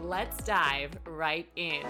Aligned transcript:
let's 0.00 0.42
dive 0.44 0.92
right 1.06 1.48
in. 1.56 1.82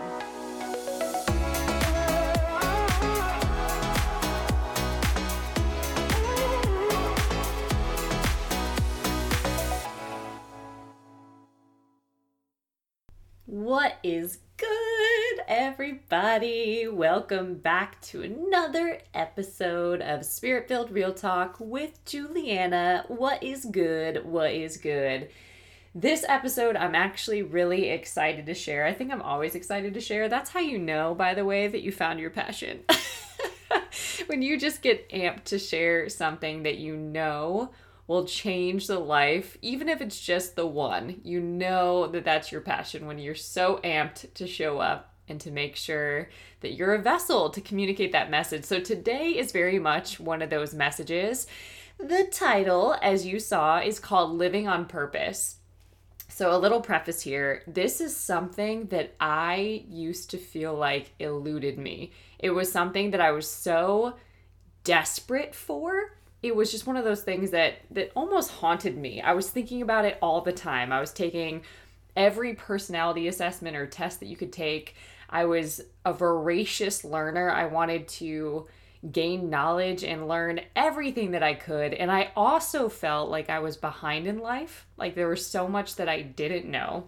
What 13.44 13.96
is 14.02 14.38
good, 14.56 15.40
everybody? 15.46 16.86
Welcome 16.88 17.54
back 17.56 18.00
to 18.02 18.22
another 18.22 19.00
episode 19.14 20.00
of 20.02 20.24
Spirit 20.24 20.68
Filled 20.68 20.90
Real 20.90 21.14
Talk 21.14 21.56
with 21.58 22.04
Juliana. 22.04 23.04
What 23.08 23.42
is 23.42 23.64
good? 23.64 24.24
What 24.24 24.52
is 24.52 24.76
good? 24.76 25.28
This 26.00 26.24
episode, 26.28 26.76
I'm 26.76 26.94
actually 26.94 27.42
really 27.42 27.88
excited 27.88 28.46
to 28.46 28.54
share. 28.54 28.86
I 28.86 28.94
think 28.94 29.10
I'm 29.10 29.20
always 29.20 29.56
excited 29.56 29.94
to 29.94 30.00
share. 30.00 30.28
That's 30.28 30.50
how 30.50 30.60
you 30.60 30.78
know, 30.78 31.12
by 31.12 31.34
the 31.34 31.44
way, 31.44 31.66
that 31.66 31.82
you 31.82 31.90
found 31.90 32.20
your 32.20 32.30
passion. 32.30 32.84
when 34.26 34.40
you 34.40 34.60
just 34.60 34.80
get 34.80 35.10
amped 35.10 35.42
to 35.46 35.58
share 35.58 36.08
something 36.08 36.62
that 36.62 36.78
you 36.78 36.96
know 36.96 37.72
will 38.06 38.26
change 38.26 38.86
the 38.86 39.00
life, 39.00 39.58
even 39.60 39.88
if 39.88 40.00
it's 40.00 40.20
just 40.20 40.54
the 40.54 40.68
one. 40.68 41.20
You 41.24 41.40
know 41.40 42.06
that 42.06 42.24
that's 42.24 42.52
your 42.52 42.60
passion 42.60 43.08
when 43.08 43.18
you're 43.18 43.34
so 43.34 43.80
amped 43.82 44.32
to 44.34 44.46
show 44.46 44.78
up 44.78 45.12
and 45.26 45.40
to 45.40 45.50
make 45.50 45.74
sure 45.74 46.28
that 46.60 46.74
you're 46.74 46.94
a 46.94 47.02
vessel 47.02 47.50
to 47.50 47.60
communicate 47.60 48.12
that 48.12 48.30
message. 48.30 48.62
So 48.62 48.78
today 48.78 49.30
is 49.30 49.50
very 49.50 49.80
much 49.80 50.20
one 50.20 50.42
of 50.42 50.50
those 50.50 50.74
messages. 50.74 51.48
The 51.98 52.28
title, 52.30 52.96
as 53.02 53.26
you 53.26 53.40
saw, 53.40 53.80
is 53.80 53.98
called 53.98 54.38
Living 54.38 54.68
on 54.68 54.86
Purpose. 54.86 55.57
So, 56.38 56.54
a 56.54 56.56
little 56.56 56.80
preface 56.80 57.20
here 57.20 57.64
this 57.66 58.00
is 58.00 58.14
something 58.14 58.86
that 58.90 59.12
I 59.18 59.82
used 59.88 60.30
to 60.30 60.38
feel 60.38 60.72
like 60.72 61.10
eluded 61.18 61.78
me. 61.78 62.12
It 62.38 62.50
was 62.50 62.70
something 62.70 63.10
that 63.10 63.20
I 63.20 63.32
was 63.32 63.50
so 63.50 64.14
desperate 64.84 65.52
for 65.52 66.12
it 66.40 66.54
was 66.54 66.70
just 66.70 66.86
one 66.86 66.96
of 66.96 67.04
those 67.04 67.22
things 67.22 67.50
that 67.50 67.78
that 67.90 68.12
almost 68.14 68.52
haunted 68.52 68.96
me. 68.96 69.20
I 69.20 69.32
was 69.32 69.50
thinking 69.50 69.82
about 69.82 70.04
it 70.04 70.16
all 70.22 70.40
the 70.40 70.52
time. 70.52 70.92
I 70.92 71.00
was 71.00 71.12
taking 71.12 71.62
every 72.14 72.54
personality 72.54 73.26
assessment 73.26 73.76
or 73.76 73.88
test 73.88 74.20
that 74.20 74.26
you 74.26 74.36
could 74.36 74.52
take. 74.52 74.94
I 75.28 75.44
was 75.46 75.80
a 76.04 76.12
voracious 76.12 77.02
learner. 77.02 77.50
I 77.50 77.66
wanted 77.66 78.06
to 78.20 78.68
gain 79.10 79.48
knowledge 79.48 80.02
and 80.02 80.28
learn 80.28 80.60
everything 80.74 81.30
that 81.32 81.42
I 81.42 81.54
could. 81.54 81.94
And 81.94 82.10
I 82.10 82.32
also 82.36 82.88
felt 82.88 83.30
like 83.30 83.48
I 83.48 83.60
was 83.60 83.76
behind 83.76 84.26
in 84.26 84.38
life. 84.38 84.86
Like 84.96 85.14
there 85.14 85.28
was 85.28 85.46
so 85.46 85.68
much 85.68 85.96
that 85.96 86.08
I 86.08 86.22
didn't 86.22 86.70
know. 86.70 87.04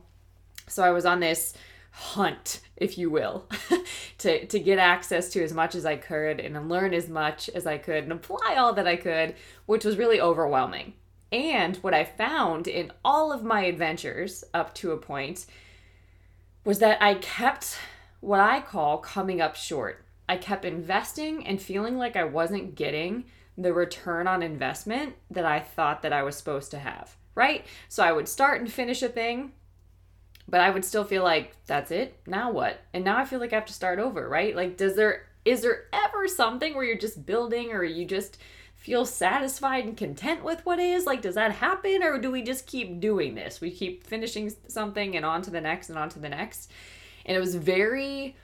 So 0.68 0.84
I 0.84 0.90
was 0.90 1.04
on 1.04 1.20
this 1.20 1.54
hunt, 1.90 2.60
if 2.76 2.96
you 2.96 3.10
will, 3.10 3.48
to, 4.18 4.46
to 4.46 4.58
get 4.60 4.78
access 4.78 5.30
to 5.30 5.42
as 5.42 5.52
much 5.52 5.74
as 5.74 5.84
I 5.84 5.96
could 5.96 6.38
and 6.38 6.68
learn 6.68 6.94
as 6.94 7.08
much 7.08 7.48
as 7.50 7.66
I 7.66 7.78
could 7.78 8.04
and 8.04 8.12
apply 8.12 8.54
all 8.56 8.72
that 8.74 8.86
I 8.86 8.96
could, 8.96 9.34
which 9.66 9.84
was 9.84 9.98
really 9.98 10.20
overwhelming. 10.20 10.94
And 11.32 11.76
what 11.78 11.94
I 11.94 12.04
found 12.04 12.66
in 12.66 12.92
all 13.04 13.32
of 13.32 13.44
my 13.44 13.62
adventures 13.62 14.44
up 14.54 14.74
to 14.76 14.92
a 14.92 14.96
point 14.96 15.46
was 16.64 16.78
that 16.80 17.02
I 17.02 17.14
kept 17.14 17.78
what 18.20 18.40
I 18.40 18.60
call 18.60 18.98
coming 18.98 19.40
up 19.40 19.56
short. 19.56 20.04
I 20.30 20.36
kept 20.36 20.64
investing 20.64 21.46
and 21.46 21.60
feeling 21.60 21.98
like 21.98 22.16
I 22.16 22.24
wasn't 22.24 22.74
getting 22.74 23.24
the 23.58 23.72
return 23.72 24.26
on 24.26 24.42
investment 24.42 25.16
that 25.30 25.44
I 25.44 25.60
thought 25.60 26.02
that 26.02 26.12
I 26.12 26.22
was 26.22 26.36
supposed 26.36 26.70
to 26.70 26.78
have, 26.78 27.16
right? 27.34 27.66
So 27.88 28.02
I 28.02 28.12
would 28.12 28.28
start 28.28 28.60
and 28.60 28.72
finish 28.72 29.02
a 29.02 29.08
thing 29.08 29.52
but 30.50 30.60
I 30.60 30.70
would 30.70 30.84
still 30.84 31.04
feel 31.04 31.22
like 31.22 31.54
that's 31.66 31.92
it. 31.92 32.18
Now 32.26 32.50
what? 32.50 32.80
And 32.92 33.04
now 33.04 33.16
I 33.16 33.24
feel 33.24 33.38
like 33.38 33.52
I 33.52 33.56
have 33.56 33.66
to 33.66 33.72
start 33.72 34.00
over, 34.00 34.28
right? 34.28 34.54
Like 34.54 34.76
does 34.76 34.96
there 34.96 35.26
is 35.44 35.62
there 35.62 35.84
ever 35.92 36.28
something 36.28 36.74
where 36.74 36.84
you're 36.84 36.98
just 36.98 37.24
building 37.24 37.72
or 37.72 37.82
you 37.82 38.04
just 38.04 38.36
feel 38.74 39.06
satisfied 39.06 39.84
and 39.84 39.96
content 39.96 40.42
with 40.42 40.66
what 40.66 40.80
is? 40.80 41.06
Like 41.06 41.22
does 41.22 41.36
that 41.36 41.52
happen 41.52 42.02
or 42.02 42.18
do 42.18 42.30
we 42.30 42.42
just 42.42 42.66
keep 42.66 43.00
doing 43.00 43.34
this? 43.34 43.60
We 43.60 43.70
keep 43.70 44.04
finishing 44.06 44.52
something 44.66 45.16
and 45.16 45.24
on 45.24 45.42
to 45.42 45.50
the 45.50 45.60
next 45.60 45.88
and 45.88 45.98
on 45.98 46.08
to 46.10 46.18
the 46.18 46.28
next. 46.28 46.70
And 47.24 47.36
it 47.36 47.40
was 47.40 47.54
very 47.54 48.36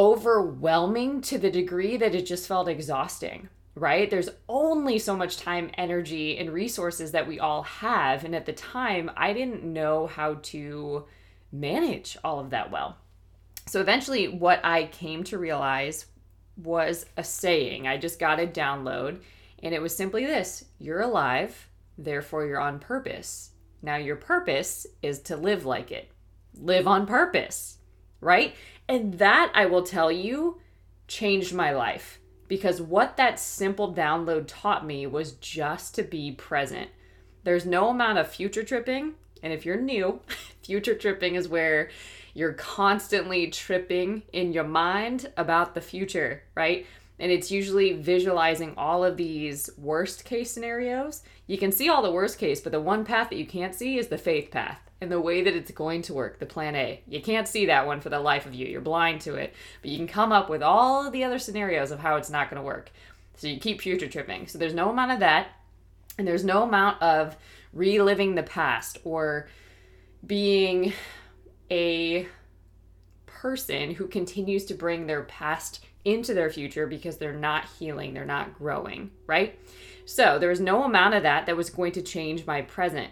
overwhelming 0.00 1.20
to 1.20 1.38
the 1.38 1.50
degree 1.50 1.98
that 1.98 2.14
it 2.14 2.24
just 2.24 2.48
felt 2.48 2.66
exhausting 2.66 3.50
right? 3.74 4.10
There's 4.10 4.28
only 4.48 4.98
so 4.98 5.16
much 5.16 5.38
time, 5.38 5.70
energy, 5.74 6.36
and 6.38 6.52
resources 6.52 7.12
that 7.12 7.26
we 7.26 7.38
all 7.38 7.62
have. 7.62 8.24
And 8.24 8.34
at 8.34 8.46
the 8.46 8.52
time, 8.52 9.10
I 9.16 9.32
didn't 9.32 9.64
know 9.64 10.06
how 10.06 10.34
to 10.34 11.06
manage 11.52 12.18
all 12.22 12.40
of 12.40 12.50
that 12.50 12.70
well. 12.70 12.98
So 13.66 13.80
eventually, 13.80 14.28
what 14.28 14.60
I 14.64 14.86
came 14.86 15.24
to 15.24 15.38
realize 15.38 16.06
was 16.56 17.06
a 17.16 17.24
saying. 17.24 17.86
I 17.86 17.96
just 17.96 18.18
got 18.18 18.40
a 18.40 18.46
download, 18.46 19.20
and 19.62 19.74
it 19.74 19.80
was 19.80 19.96
simply 19.96 20.26
this 20.26 20.64
You're 20.78 21.02
alive, 21.02 21.68
therefore, 21.96 22.46
you're 22.46 22.60
on 22.60 22.80
purpose. 22.80 23.50
Now, 23.82 23.96
your 23.96 24.16
purpose 24.16 24.86
is 25.00 25.20
to 25.22 25.36
live 25.36 25.64
like 25.64 25.90
it, 25.90 26.10
live 26.54 26.86
on 26.86 27.06
purpose, 27.06 27.78
right? 28.20 28.54
And 28.88 29.14
that, 29.14 29.52
I 29.54 29.66
will 29.66 29.82
tell 29.82 30.10
you, 30.10 30.60
changed 31.06 31.54
my 31.54 31.72
life 31.72 32.20
because 32.48 32.82
what 32.82 33.16
that 33.16 33.38
simple 33.38 33.94
download 33.94 34.44
taught 34.48 34.84
me 34.84 35.06
was 35.06 35.32
just 35.32 35.94
to 35.94 36.02
be 36.02 36.32
present. 36.32 36.90
There's 37.44 37.64
no 37.64 37.88
amount 37.88 38.18
of 38.18 38.28
future 38.28 38.64
tripping, 38.64 39.14
and 39.42 39.52
if 39.52 39.64
you're 39.64 39.80
new, 39.80 40.20
future 40.62 40.94
tripping 40.96 41.36
is 41.36 41.48
where 41.48 41.90
you're 42.34 42.52
constantly 42.54 43.48
tripping 43.48 44.22
in 44.32 44.52
your 44.52 44.64
mind 44.64 45.32
about 45.36 45.74
the 45.74 45.80
future, 45.80 46.42
right? 46.56 46.86
And 47.20 47.30
it's 47.30 47.50
usually 47.50 47.92
visualizing 47.92 48.74
all 48.76 49.04
of 49.04 49.16
these 49.16 49.70
worst 49.78 50.24
case 50.24 50.50
scenarios. 50.50 51.22
You 51.46 51.58
can 51.58 51.70
see 51.70 51.88
all 51.88 52.02
the 52.02 52.10
worst 52.10 52.38
case, 52.38 52.60
but 52.60 52.72
the 52.72 52.80
one 52.80 53.04
path 53.04 53.30
that 53.30 53.36
you 53.36 53.46
can't 53.46 53.74
see 53.74 53.98
is 53.98 54.08
the 54.08 54.18
faith 54.18 54.50
path 54.50 54.89
and 55.00 55.10
the 55.10 55.20
way 55.20 55.42
that 55.42 55.54
it's 55.54 55.70
going 55.70 56.02
to 56.02 56.14
work, 56.14 56.38
the 56.38 56.46
plan 56.46 56.76
A. 56.76 57.02
You 57.08 57.22
can't 57.22 57.48
see 57.48 57.66
that 57.66 57.86
one 57.86 58.00
for 58.00 58.10
the 58.10 58.20
life 58.20 58.46
of 58.46 58.54
you. 58.54 58.66
You're 58.66 58.80
blind 58.80 59.22
to 59.22 59.34
it. 59.34 59.54
But 59.80 59.90
you 59.90 59.96
can 59.96 60.06
come 60.06 60.30
up 60.30 60.50
with 60.50 60.62
all 60.62 61.06
of 61.06 61.12
the 61.12 61.24
other 61.24 61.38
scenarios 61.38 61.90
of 61.90 62.00
how 62.00 62.16
it's 62.16 62.30
not 62.30 62.50
going 62.50 62.60
to 62.60 62.66
work. 62.66 62.90
So 63.36 63.46
you 63.46 63.58
keep 63.58 63.80
future 63.80 64.08
tripping. 64.08 64.46
So 64.46 64.58
there's 64.58 64.74
no 64.74 64.90
amount 64.90 65.12
of 65.12 65.20
that. 65.20 65.48
And 66.18 66.28
there's 66.28 66.44
no 66.44 66.64
amount 66.64 67.00
of 67.00 67.36
reliving 67.72 68.34
the 68.34 68.42
past 68.42 68.98
or 69.04 69.48
being 70.26 70.92
a 71.70 72.26
person 73.26 73.94
who 73.94 74.06
continues 74.06 74.66
to 74.66 74.74
bring 74.74 75.06
their 75.06 75.22
past 75.22 75.82
into 76.04 76.34
their 76.34 76.50
future 76.50 76.86
because 76.86 77.16
they're 77.16 77.32
not 77.32 77.64
healing, 77.78 78.12
they're 78.12 78.24
not 78.24 78.54
growing, 78.54 79.10
right? 79.26 79.58
So 80.04 80.38
there 80.38 80.48
was 80.50 80.60
no 80.60 80.84
amount 80.84 81.14
of 81.14 81.22
that 81.22 81.46
that 81.46 81.56
was 81.56 81.70
going 81.70 81.92
to 81.92 82.02
change 82.02 82.46
my 82.46 82.62
present. 82.62 83.10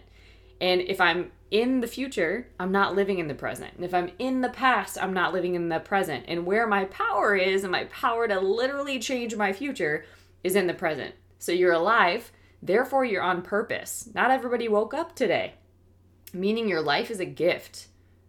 And 0.61 0.81
if 0.81 1.00
I'm 1.00 1.31
in 1.50 1.81
the 1.81 1.87
future, 1.87 2.49
I'm 2.61 2.73
not 2.73 2.95
living 2.95 3.19
in 3.19 3.29
the 3.29 3.35
present. 3.35 3.75
And 3.75 3.85
if 3.85 3.95
I'm 3.95 4.11
in 4.19 4.41
the 4.41 4.49
past, 4.49 4.99
I'm 5.00 5.15
not 5.15 5.33
living 5.33 5.55
in 5.55 5.69
the 5.69 5.81
present. 5.81 6.25
And 6.29 6.47
where 6.47 6.67
my 6.67 6.85
power 6.87 7.35
is 7.35 7.62
and 7.62 7.73
my 7.73 7.85
power 7.85 8.29
to 8.29 8.41
literally 8.41 8.99
change 8.99 9.35
my 9.35 9.53
future 9.53 10.05
is 10.45 10.56
in 10.56 10.67
the 10.67 10.75
present. 10.75 11.15
So 11.39 11.53
you're 11.53 11.73
alive, 11.73 12.33
therefore 12.62 13.05
you're 13.05 13.23
on 13.23 13.43
purpose. 13.43 14.11
Not 14.15 14.31
everybody 14.31 14.69
woke 14.69 14.93
up 14.93 15.15
today, 15.15 15.55
meaning 16.33 16.69
your 16.69 16.83
life 16.83 17.11
is 17.11 17.21
a 17.21 17.25
gift, 17.25 17.89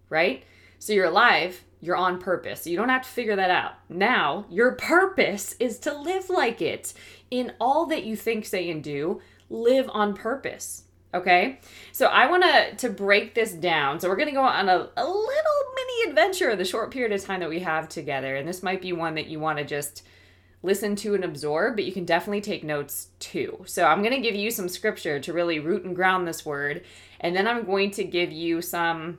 right? 0.09 0.43
So 0.77 0.93
you're 0.93 1.05
alive, 1.05 1.63
you're 1.81 1.95
on 1.95 2.19
purpose. 2.19 2.63
So 2.63 2.69
you 2.69 2.77
don't 2.77 2.89
have 2.89 3.03
to 3.03 3.09
figure 3.09 3.35
that 3.35 3.51
out. 3.51 3.73
Now, 3.89 4.45
your 4.49 4.73
purpose 4.73 5.55
is 5.59 5.79
to 5.79 5.93
live 5.93 6.29
like 6.29 6.61
it. 6.61 6.93
In 7.31 7.53
all 7.59 7.85
that 7.87 8.03
you 8.03 8.15
think, 8.15 8.45
say, 8.45 8.69
and 8.69 8.83
do, 8.83 9.21
live 9.49 9.89
on 9.93 10.13
purpose. 10.13 10.83
Okay, 11.11 11.59
so 11.91 12.05
I 12.05 12.29
want 12.29 12.43
to 12.43 12.75
to 12.87 12.93
break 12.93 13.33
this 13.33 13.53
down. 13.53 13.99
So 13.99 14.07
we're 14.07 14.15
gonna 14.15 14.31
go 14.31 14.43
on 14.43 14.69
a, 14.69 14.89
a 14.95 15.05
little 15.05 15.59
mini 15.75 16.09
adventure 16.09 16.55
the 16.55 16.65
short 16.65 16.91
period 16.91 17.11
of 17.11 17.23
time 17.23 17.39
that 17.39 17.49
we 17.49 17.59
have 17.59 17.89
together, 17.89 18.35
and 18.35 18.47
this 18.47 18.61
might 18.61 18.81
be 18.81 18.93
one 18.93 19.15
that 19.15 19.27
you 19.27 19.39
want 19.39 19.57
to 19.57 19.65
just 19.65 20.03
listen 20.61 20.95
to 20.97 21.15
and 21.15 21.23
absorb, 21.23 21.75
but 21.75 21.85
you 21.85 21.91
can 21.91 22.05
definitely 22.05 22.41
take 22.41 22.63
notes 22.63 23.07
too. 23.17 23.63
So 23.65 23.85
I'm 23.85 24.03
gonna 24.03 24.19
give 24.19 24.35
you 24.35 24.51
some 24.51 24.69
scripture 24.69 25.19
to 25.19 25.33
really 25.33 25.59
root 25.59 25.83
and 25.83 25.95
ground 25.95 26.27
this 26.27 26.45
word, 26.45 26.83
and 27.19 27.35
then 27.35 27.47
I'm 27.47 27.65
going 27.65 27.89
to 27.91 28.03
give 28.03 28.31
you 28.31 28.61
some 28.61 29.17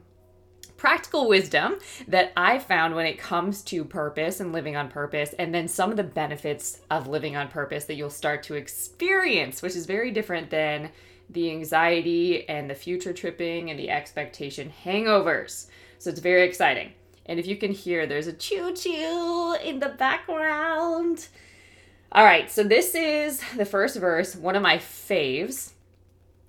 practical 0.76 1.28
wisdom 1.28 1.78
that 2.08 2.32
I 2.36 2.58
found 2.58 2.94
when 2.94 3.04
it 3.04 3.18
comes 3.18 3.62
to 3.64 3.84
purpose 3.84 4.40
and 4.40 4.52
living 4.52 4.76
on 4.76 4.88
purpose, 4.88 5.34
and 5.40 5.52
then 5.52 5.66
some 5.66 5.90
of 5.90 5.96
the 5.96 6.04
benefits 6.04 6.80
of 6.88 7.08
living 7.08 7.36
on 7.36 7.48
purpose 7.48 7.84
that 7.86 7.96
you'll 7.96 8.10
start 8.10 8.44
to 8.44 8.54
experience, 8.54 9.60
which 9.60 9.74
is 9.74 9.86
very 9.86 10.12
different 10.12 10.50
than 10.50 10.90
the 11.32 11.50
anxiety 11.50 12.48
and 12.48 12.68
the 12.68 12.74
future 12.74 13.12
tripping 13.12 13.70
and 13.70 13.78
the 13.78 13.90
expectation 13.90 14.72
hangovers. 14.84 15.66
So 15.98 16.10
it's 16.10 16.20
very 16.20 16.42
exciting. 16.42 16.92
And 17.26 17.38
if 17.38 17.46
you 17.46 17.56
can 17.56 17.72
hear, 17.72 18.06
there's 18.06 18.26
a 18.26 18.32
choo 18.32 18.74
choo 18.74 19.56
in 19.62 19.78
the 19.78 19.90
background. 19.90 21.28
All 22.12 22.24
right, 22.24 22.50
so 22.50 22.64
this 22.64 22.94
is 22.94 23.40
the 23.56 23.64
first 23.64 23.96
verse, 23.96 24.34
one 24.34 24.56
of 24.56 24.62
my 24.62 24.78
faves. 24.78 25.72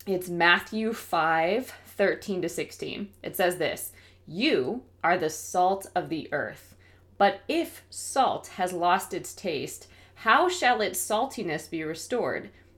It's 0.07 0.29
Matthew 0.29 0.93
5 0.93 1.73
13 1.85 2.41
to 2.41 2.49
16. 2.49 3.09
It 3.21 3.35
says 3.35 3.57
this 3.57 3.91
You 4.27 4.83
are 5.03 5.19
the 5.19 5.29
salt 5.29 5.85
of 5.93 6.09
the 6.09 6.27
earth. 6.33 6.75
But 7.19 7.41
if 7.47 7.83
salt 7.91 8.47
has 8.55 8.73
lost 8.73 9.13
its 9.13 9.35
taste, 9.35 9.87
how 10.15 10.49
shall 10.49 10.81
its 10.81 10.99
saltiness 10.99 11.69
be 11.69 11.83
restored? 11.83 12.49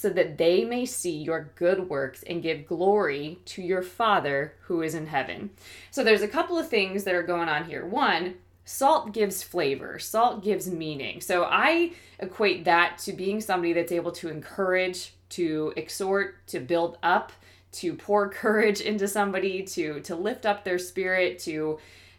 so 0.00 0.08
that 0.08 0.38
they 0.38 0.64
may 0.64 0.86
see 0.86 1.18
your 1.18 1.50
good 1.56 1.90
works 1.90 2.22
and 2.22 2.42
give 2.42 2.66
glory 2.66 3.38
to 3.44 3.60
your 3.60 3.82
Father 3.82 4.54
who 4.62 4.80
is 4.80 4.94
in 4.94 5.06
heaven. 5.06 5.50
So 5.90 6.02
there's 6.02 6.22
a 6.22 6.28
couple 6.28 6.58
of 6.58 6.70
things 6.70 7.04
that 7.04 7.14
are 7.14 7.22
going 7.22 7.50
on 7.50 7.66
here. 7.66 7.84
One, 7.84 8.36
salt 8.64 9.12
gives 9.12 9.42
flavor, 9.42 9.98
salt 9.98 10.42
gives 10.42 10.70
meaning. 10.70 11.20
So 11.20 11.44
I 11.44 11.92
equate 12.18 12.64
that 12.64 12.96
to 13.00 13.12
being 13.12 13.42
somebody 13.42 13.74
that's 13.74 13.92
able 13.92 14.12
to 14.12 14.30
encourage, 14.30 15.12
to 15.30 15.74
exhort, 15.76 16.46
to 16.46 16.60
build 16.60 16.96
up, 17.02 17.30
to 17.72 17.92
pour 17.92 18.28
courage 18.30 18.80
into 18.80 19.06
somebody, 19.06 19.64
to 19.64 20.00
to 20.00 20.16
lift 20.16 20.46
up 20.46 20.64
their 20.64 20.78
spirit, 20.78 21.40
to 21.40 21.78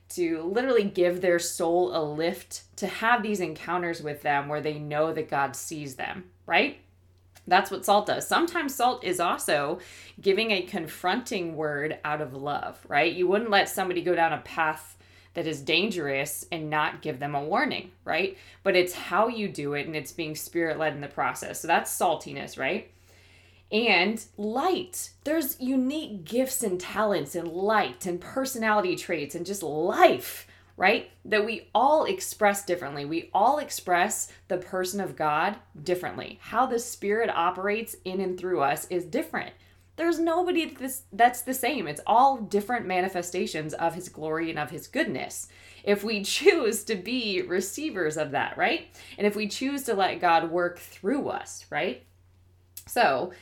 to 0.09 0.43
literally 0.43 0.83
give 0.83 1.21
their 1.21 1.39
soul 1.39 1.97
a 1.97 2.03
lift, 2.03 2.61
to 2.75 2.85
have 2.85 3.23
these 3.23 3.39
encounters 3.39 4.03
with 4.03 4.21
them 4.21 4.49
where 4.49 4.61
they 4.61 4.77
know 4.77 5.13
that 5.13 5.31
God 5.31 5.55
sees 5.55 5.95
them, 5.95 6.25
right? 6.45 6.77
That's 7.51 7.69
what 7.69 7.83
salt 7.83 8.05
does. 8.05 8.25
Sometimes 8.25 8.73
salt 8.73 9.03
is 9.03 9.19
also 9.19 9.79
giving 10.21 10.51
a 10.51 10.61
confronting 10.61 11.57
word 11.57 11.99
out 12.05 12.21
of 12.21 12.33
love, 12.33 12.79
right? 12.87 13.13
You 13.13 13.27
wouldn't 13.27 13.49
let 13.49 13.67
somebody 13.67 14.01
go 14.01 14.15
down 14.15 14.31
a 14.31 14.37
path 14.37 14.97
that 15.33 15.45
is 15.45 15.61
dangerous 15.61 16.45
and 16.49 16.69
not 16.69 17.01
give 17.01 17.19
them 17.19 17.35
a 17.35 17.43
warning, 17.43 17.91
right? 18.05 18.37
But 18.63 18.77
it's 18.77 18.93
how 18.93 19.27
you 19.27 19.49
do 19.49 19.73
it 19.73 19.85
and 19.85 19.97
it's 19.97 20.13
being 20.13 20.33
spirit 20.33 20.79
led 20.79 20.93
in 20.93 21.01
the 21.01 21.09
process. 21.09 21.59
So 21.59 21.67
that's 21.67 21.91
saltiness, 21.91 22.57
right? 22.57 22.89
And 23.69 24.23
light. 24.37 25.11
There's 25.25 25.59
unique 25.59 26.23
gifts 26.23 26.63
and 26.63 26.79
talents 26.79 27.35
and 27.35 27.49
light 27.49 28.05
and 28.05 28.21
personality 28.21 28.95
traits 28.95 29.35
and 29.35 29.45
just 29.45 29.61
life, 29.61 30.47
right? 30.81 31.11
That 31.25 31.45
we 31.45 31.69
all 31.75 32.05
express 32.05 32.65
differently. 32.65 33.05
We 33.05 33.29
all 33.35 33.59
express 33.59 34.29
the 34.47 34.57
person 34.57 34.99
of 34.99 35.15
God 35.15 35.57
differently. 35.83 36.39
How 36.41 36.65
the 36.65 36.79
Spirit 36.79 37.29
operates 37.29 37.95
in 38.03 38.19
and 38.19 38.35
through 38.35 38.61
us 38.61 38.87
is 38.89 39.05
different. 39.05 39.53
There's 39.95 40.19
nobody 40.19 40.75
that's 41.13 41.43
the 41.43 41.53
same. 41.53 41.87
It's 41.87 42.01
all 42.07 42.37
different 42.37 42.87
manifestations 42.87 43.75
of 43.75 43.93
his 43.93 44.09
glory 44.09 44.49
and 44.49 44.57
of 44.57 44.71
his 44.71 44.87
goodness. 44.87 45.49
If 45.83 46.03
we 46.03 46.23
choose 46.23 46.83
to 46.85 46.95
be 46.95 47.43
receivers 47.43 48.17
of 48.17 48.31
that, 48.31 48.57
right? 48.57 48.87
And 49.19 49.27
if 49.27 49.35
we 49.35 49.47
choose 49.47 49.83
to 49.83 49.93
let 49.93 50.19
God 50.19 50.49
work 50.49 50.79
through 50.79 51.29
us, 51.29 51.63
right? 51.69 52.03
So, 52.87 53.33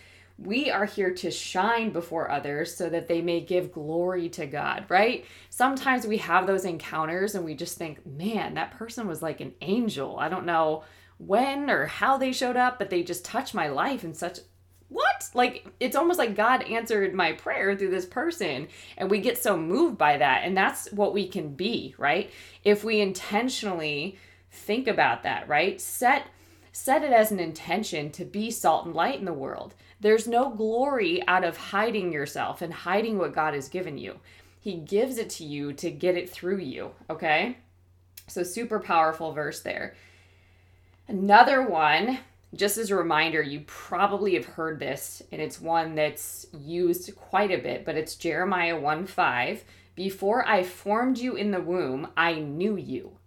we 0.41 0.71
are 0.71 0.85
here 0.85 1.11
to 1.11 1.31
shine 1.31 1.89
before 1.91 2.31
others 2.31 2.75
so 2.75 2.89
that 2.89 3.07
they 3.07 3.21
may 3.21 3.41
give 3.41 3.71
glory 3.71 4.29
to 4.29 4.45
God, 4.45 4.85
right? 4.87 5.25
Sometimes 5.49 6.07
we 6.07 6.17
have 6.17 6.47
those 6.47 6.65
encounters 6.65 7.35
and 7.35 7.43
we 7.43 7.55
just 7.55 7.77
think, 7.77 8.05
man, 8.05 8.53
that 8.53 8.71
person 8.71 9.07
was 9.07 9.21
like 9.21 9.41
an 9.41 9.53
angel. 9.61 10.17
I 10.17 10.29
don't 10.29 10.45
know 10.45 10.83
when 11.17 11.69
or 11.69 11.87
how 11.87 12.17
they 12.17 12.31
showed 12.31 12.55
up, 12.55 12.79
but 12.79 12.89
they 12.89 13.03
just 13.03 13.25
touched 13.25 13.53
my 13.53 13.67
life 13.67 14.03
in 14.03 14.13
such 14.13 14.39
what? 14.87 15.29
Like, 15.35 15.67
it's 15.79 15.95
almost 15.95 16.17
like 16.17 16.35
God 16.35 16.63
answered 16.63 17.13
my 17.13 17.33
prayer 17.33 17.75
through 17.75 17.91
this 17.91 18.07
person. 18.07 18.67
And 18.97 19.09
we 19.09 19.19
get 19.19 19.37
so 19.37 19.55
moved 19.55 19.97
by 19.99 20.17
that. 20.17 20.41
And 20.43 20.57
that's 20.57 20.91
what 20.91 21.13
we 21.13 21.27
can 21.27 21.53
be, 21.53 21.93
right? 21.97 22.31
If 22.63 22.83
we 22.83 22.99
intentionally 22.99 24.17
think 24.51 24.87
about 24.87 25.23
that, 25.23 25.47
right? 25.47 25.79
Set 25.79 26.25
set 26.79 27.03
it 27.03 27.11
as 27.11 27.31
an 27.31 27.39
intention 27.39 28.11
to 28.11 28.25
be 28.25 28.49
salt 28.49 28.85
and 28.85 28.95
light 28.95 29.19
in 29.19 29.25
the 29.25 29.33
world. 29.33 29.75
There's 29.99 30.27
no 30.27 30.49
glory 30.49 31.21
out 31.27 31.43
of 31.43 31.57
hiding 31.57 32.13
yourself 32.13 32.61
and 32.61 32.73
hiding 32.73 33.17
what 33.17 33.35
God 33.35 33.53
has 33.53 33.67
given 33.67 33.97
you. 33.97 34.19
He 34.61 34.75
gives 34.75 35.17
it 35.17 35.29
to 35.31 35.43
you 35.43 35.73
to 35.73 35.91
get 35.91 36.17
it 36.17 36.29
through 36.29 36.59
you, 36.59 36.91
okay? 37.09 37.57
So 38.27 38.43
super 38.43 38.79
powerful 38.79 39.33
verse 39.33 39.61
there. 39.61 39.95
Another 41.07 41.61
one 41.61 42.19
just 42.55 42.77
as 42.77 42.89
a 42.89 42.95
reminder, 42.95 43.41
you 43.43 43.61
probably 43.67 44.33
have 44.33 44.45
heard 44.45 44.79
this, 44.79 45.21
and 45.31 45.39
it's 45.39 45.61
one 45.61 45.93
that's 45.93 46.47
used 46.51 47.15
quite 47.15 47.51
a 47.51 47.61
bit, 47.61 47.85
but 47.85 47.95
it's 47.95 48.15
Jeremiah 48.15 48.79
1 48.79 49.05
5. 49.05 49.63
Before 49.93 50.47
I 50.47 50.63
formed 50.63 51.19
you 51.19 51.35
in 51.35 51.51
the 51.51 51.61
womb, 51.61 52.07
I 52.17 52.35
knew 52.39 52.75
you. 52.75 53.18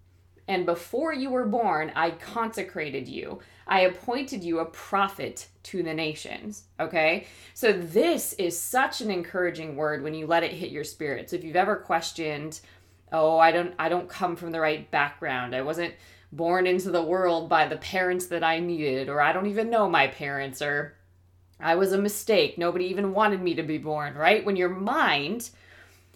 And 0.48 0.66
before 0.66 1.12
you 1.12 1.30
were 1.30 1.46
born, 1.46 1.92
I 1.94 2.10
consecrated 2.10 3.08
you. 3.08 3.40
I 3.66 3.80
appointed 3.80 4.42
you 4.42 4.58
a 4.58 4.64
prophet 4.64 5.48
to 5.64 5.82
the 5.82 5.94
nations. 5.94 6.64
Okay? 6.80 7.26
So, 7.54 7.72
this 7.72 8.32
is 8.34 8.58
such 8.58 9.00
an 9.00 9.10
encouraging 9.10 9.76
word 9.76 10.02
when 10.02 10.14
you 10.14 10.26
let 10.26 10.42
it 10.42 10.52
hit 10.52 10.70
your 10.70 10.84
spirit. 10.84 11.30
So, 11.30 11.36
if 11.36 11.44
you've 11.44 11.56
ever 11.56 11.76
questioned, 11.76 12.60
oh, 13.12 13.38
I 13.38 13.52
don't, 13.52 13.74
I 13.78 13.88
don't 13.88 14.08
come 14.08 14.36
from 14.36 14.50
the 14.50 14.60
right 14.60 14.90
background, 14.90 15.54
I 15.54 15.62
wasn't 15.62 15.94
born 16.32 16.66
into 16.66 16.90
the 16.90 17.02
world 17.02 17.48
by 17.48 17.68
the 17.68 17.76
parents 17.76 18.26
that 18.26 18.42
I 18.42 18.58
needed, 18.58 19.08
or 19.08 19.20
I 19.20 19.32
don't 19.32 19.46
even 19.46 19.70
know 19.70 19.88
my 19.88 20.08
parents, 20.08 20.60
or 20.60 20.96
I 21.60 21.76
was 21.76 21.92
a 21.92 21.98
mistake. 21.98 22.58
Nobody 22.58 22.86
even 22.86 23.12
wanted 23.12 23.40
me 23.40 23.54
to 23.54 23.62
be 23.62 23.78
born, 23.78 24.14
right? 24.14 24.44
When 24.44 24.56
your 24.56 24.70
mind 24.70 25.50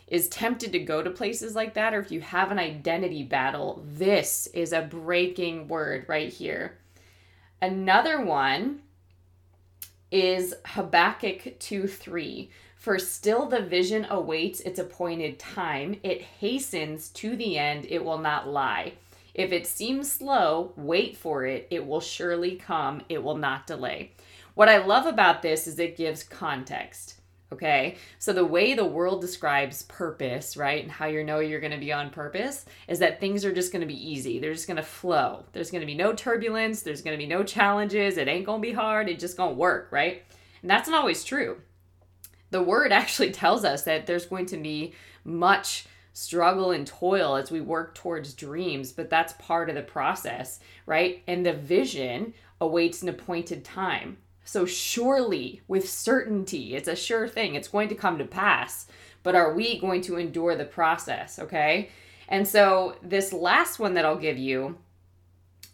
is 0.06 0.28
tempted 0.28 0.72
to 0.72 0.78
go 0.78 1.02
to 1.02 1.10
places 1.10 1.54
like 1.54 1.74
that, 1.74 1.94
or 1.94 2.00
if 2.00 2.12
you 2.12 2.20
have 2.20 2.50
an 2.50 2.58
identity 2.58 3.22
battle, 3.22 3.84
this 3.84 4.46
is 4.48 4.72
a 4.72 4.82
breaking 4.82 5.68
word 5.68 6.04
right 6.08 6.32
here. 6.32 6.78
Another 7.60 8.20
one 8.20 8.82
is 10.10 10.54
Habakkuk 10.64 11.58
2 11.58 11.86
3. 11.88 12.50
For 12.76 12.98
still 13.00 13.46
the 13.46 13.62
vision 13.62 14.06
awaits 14.08 14.60
its 14.60 14.78
appointed 14.78 15.40
time, 15.40 15.98
it 16.04 16.22
hastens 16.22 17.08
to 17.10 17.34
the 17.34 17.58
end, 17.58 17.86
it 17.88 18.04
will 18.04 18.18
not 18.18 18.46
lie. 18.46 18.92
If 19.34 19.52
it 19.52 19.66
seems 19.66 20.10
slow, 20.10 20.72
wait 20.76 21.16
for 21.16 21.44
it. 21.44 21.66
It 21.70 21.86
will 21.86 22.00
surely 22.00 22.56
come, 22.56 23.02
it 23.08 23.22
will 23.22 23.36
not 23.36 23.66
delay. 23.66 24.12
What 24.54 24.70
I 24.70 24.78
love 24.78 25.04
about 25.04 25.42
this 25.42 25.66
is 25.66 25.78
it 25.78 25.96
gives 25.96 26.22
context. 26.22 27.15
Okay, 27.52 27.96
so 28.18 28.32
the 28.32 28.44
way 28.44 28.74
the 28.74 28.84
world 28.84 29.20
describes 29.20 29.84
purpose, 29.84 30.56
right, 30.56 30.82
and 30.82 30.90
how 30.90 31.06
you 31.06 31.22
know 31.22 31.38
you're 31.38 31.60
going 31.60 31.72
to 31.72 31.78
be 31.78 31.92
on 31.92 32.10
purpose 32.10 32.64
is 32.88 32.98
that 32.98 33.20
things 33.20 33.44
are 33.44 33.54
just 33.54 33.70
going 33.70 33.82
to 33.82 33.86
be 33.86 34.10
easy. 34.10 34.40
They're 34.40 34.52
just 34.52 34.66
going 34.66 34.78
to 34.78 34.82
flow. 34.82 35.44
There's 35.52 35.70
going 35.70 35.82
to 35.82 35.86
be 35.86 35.94
no 35.94 36.12
turbulence. 36.12 36.82
There's 36.82 37.02
going 37.02 37.16
to 37.16 37.22
be 37.22 37.28
no 37.28 37.44
challenges. 37.44 38.16
It 38.16 38.26
ain't 38.26 38.46
going 38.46 38.60
to 38.60 38.68
be 38.68 38.74
hard. 38.74 39.08
It 39.08 39.20
just 39.20 39.36
going 39.36 39.50
to 39.50 39.60
work, 39.60 39.88
right? 39.92 40.24
And 40.62 40.68
that's 40.68 40.88
not 40.88 41.00
always 41.00 41.22
true. 41.22 41.60
The 42.50 42.62
word 42.62 42.90
actually 42.92 43.30
tells 43.30 43.64
us 43.64 43.84
that 43.84 44.06
there's 44.06 44.26
going 44.26 44.46
to 44.46 44.56
be 44.56 44.94
much 45.22 45.86
struggle 46.14 46.72
and 46.72 46.86
toil 46.86 47.36
as 47.36 47.52
we 47.52 47.60
work 47.60 47.94
towards 47.94 48.34
dreams, 48.34 48.90
but 48.90 49.10
that's 49.10 49.34
part 49.34 49.68
of 49.68 49.76
the 49.76 49.82
process, 49.82 50.58
right? 50.84 51.22
And 51.28 51.46
the 51.46 51.52
vision 51.52 52.34
awaits 52.60 53.02
an 53.02 53.08
appointed 53.08 53.64
time. 53.64 54.16
So, 54.46 54.64
surely, 54.64 55.60
with 55.66 55.90
certainty, 55.90 56.76
it's 56.76 56.86
a 56.86 56.94
sure 56.94 57.26
thing, 57.26 57.56
it's 57.56 57.66
going 57.66 57.88
to 57.88 57.96
come 57.96 58.16
to 58.18 58.24
pass. 58.24 58.86
But 59.24 59.34
are 59.34 59.52
we 59.52 59.80
going 59.80 60.02
to 60.02 60.18
endure 60.18 60.54
the 60.54 60.64
process, 60.64 61.40
okay? 61.40 61.90
And 62.28 62.46
so, 62.46 62.96
this 63.02 63.32
last 63.32 63.80
one 63.80 63.94
that 63.94 64.04
I'll 64.04 64.16
give 64.16 64.38
you, 64.38 64.78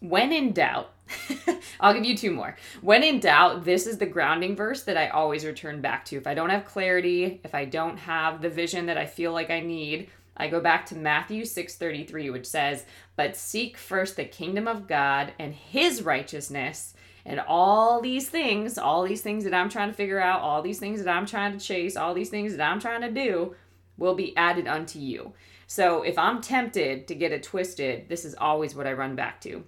when 0.00 0.32
in 0.32 0.52
doubt, 0.52 0.90
I'll 1.80 1.92
give 1.92 2.06
you 2.06 2.16
two 2.16 2.30
more. 2.30 2.56
When 2.80 3.02
in 3.02 3.20
doubt, 3.20 3.66
this 3.66 3.86
is 3.86 3.98
the 3.98 4.06
grounding 4.06 4.56
verse 4.56 4.84
that 4.84 4.96
I 4.96 5.08
always 5.08 5.44
return 5.44 5.82
back 5.82 6.06
to. 6.06 6.16
If 6.16 6.26
I 6.26 6.32
don't 6.32 6.48
have 6.48 6.64
clarity, 6.64 7.42
if 7.44 7.54
I 7.54 7.66
don't 7.66 7.98
have 7.98 8.40
the 8.40 8.48
vision 8.48 8.86
that 8.86 8.96
I 8.96 9.04
feel 9.04 9.32
like 9.32 9.50
I 9.50 9.60
need, 9.60 10.08
I 10.34 10.48
go 10.48 10.60
back 10.60 10.86
to 10.86 10.96
Matthew 10.96 11.44
6:33 11.44 12.30
which 12.30 12.46
says, 12.46 12.86
"But 13.16 13.36
seek 13.36 13.76
first 13.76 14.16
the 14.16 14.24
kingdom 14.24 14.66
of 14.66 14.88
God 14.88 15.34
and 15.38 15.54
his 15.54 16.02
righteousness, 16.02 16.94
and 17.24 17.40
all 17.40 18.00
these 18.00 18.28
things, 18.28 18.78
all 18.78 19.02
these 19.02 19.22
things 19.22 19.44
that 19.44 19.54
I'm 19.54 19.68
trying 19.68 19.88
to 19.88 19.94
figure 19.94 20.20
out, 20.20 20.40
all 20.40 20.62
these 20.62 20.78
things 20.78 21.02
that 21.02 21.14
I'm 21.14 21.26
trying 21.26 21.56
to 21.56 21.64
chase, 21.64 21.96
all 21.96 22.14
these 22.14 22.30
things 22.30 22.56
that 22.56 22.70
I'm 22.70 22.80
trying 22.80 23.02
to 23.02 23.10
do 23.10 23.54
will 23.96 24.14
be 24.14 24.36
added 24.36 24.66
unto 24.66 24.98
you." 24.98 25.32
So, 25.66 26.02
if 26.02 26.18
I'm 26.18 26.40
tempted 26.40 27.08
to 27.08 27.14
get 27.14 27.32
it 27.32 27.42
twisted, 27.42 28.08
this 28.08 28.24
is 28.24 28.34
always 28.34 28.74
what 28.74 28.86
I 28.86 28.92
run 28.92 29.14
back 29.14 29.40
to 29.42 29.64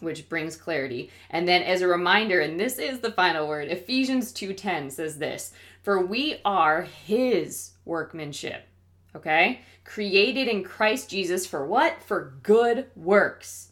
which 0.00 0.28
brings 0.28 0.56
clarity. 0.56 1.10
And 1.30 1.46
then 1.46 1.62
as 1.62 1.82
a 1.82 1.88
reminder, 1.88 2.40
and 2.40 2.58
this 2.58 2.78
is 2.78 3.00
the 3.00 3.12
final 3.12 3.46
word, 3.46 3.68
Ephesians 3.68 4.32
2:10 4.32 4.90
says 4.90 5.18
this, 5.18 5.52
"For 5.82 6.04
we 6.04 6.40
are 6.44 6.82
his 6.82 7.72
workmanship." 7.84 8.66
Okay? 9.14 9.60
Created 9.84 10.48
in 10.48 10.62
Christ 10.62 11.10
Jesus 11.10 11.46
for 11.46 11.66
what? 11.66 12.02
For 12.02 12.34
good 12.42 12.90
works, 12.94 13.69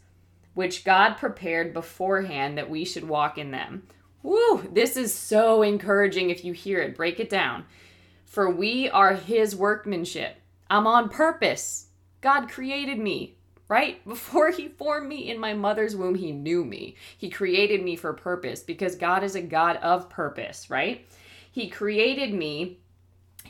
which 0.59 0.83
God 0.83 1.13
prepared 1.13 1.73
beforehand 1.73 2.57
that 2.57 2.69
we 2.69 2.83
should 2.83 3.07
walk 3.07 3.37
in 3.37 3.51
them. 3.51 3.83
Woo, 4.23 4.67
this 4.73 4.97
is 4.97 5.13
so 5.13 5.61
encouraging 5.61 6.31
if 6.31 6.43
you 6.43 6.51
hear 6.51 6.81
it. 6.81 6.97
Break 6.97 7.21
it 7.21 7.29
down. 7.29 7.63
For 8.25 8.51
we 8.51 8.89
are 8.89 9.13
his 9.13 9.55
workmanship. 9.55 10.35
I'm 10.69 10.85
on 10.85 11.07
purpose. 11.07 11.87
God 12.19 12.49
created 12.49 12.99
me, 12.99 13.37
right? 13.69 14.05
Before 14.05 14.51
he 14.51 14.67
formed 14.67 15.07
me 15.07 15.31
in 15.31 15.39
my 15.39 15.53
mother's 15.53 15.95
womb, 15.95 16.15
he 16.15 16.33
knew 16.33 16.65
me. 16.65 16.97
He 17.17 17.29
created 17.29 17.81
me 17.81 17.95
for 17.95 18.11
purpose 18.11 18.61
because 18.61 18.97
God 18.97 19.23
is 19.23 19.35
a 19.35 19.41
God 19.41 19.77
of 19.77 20.09
purpose, 20.09 20.69
right? 20.69 21.07
He 21.49 21.69
created 21.69 22.33
me 22.33 22.79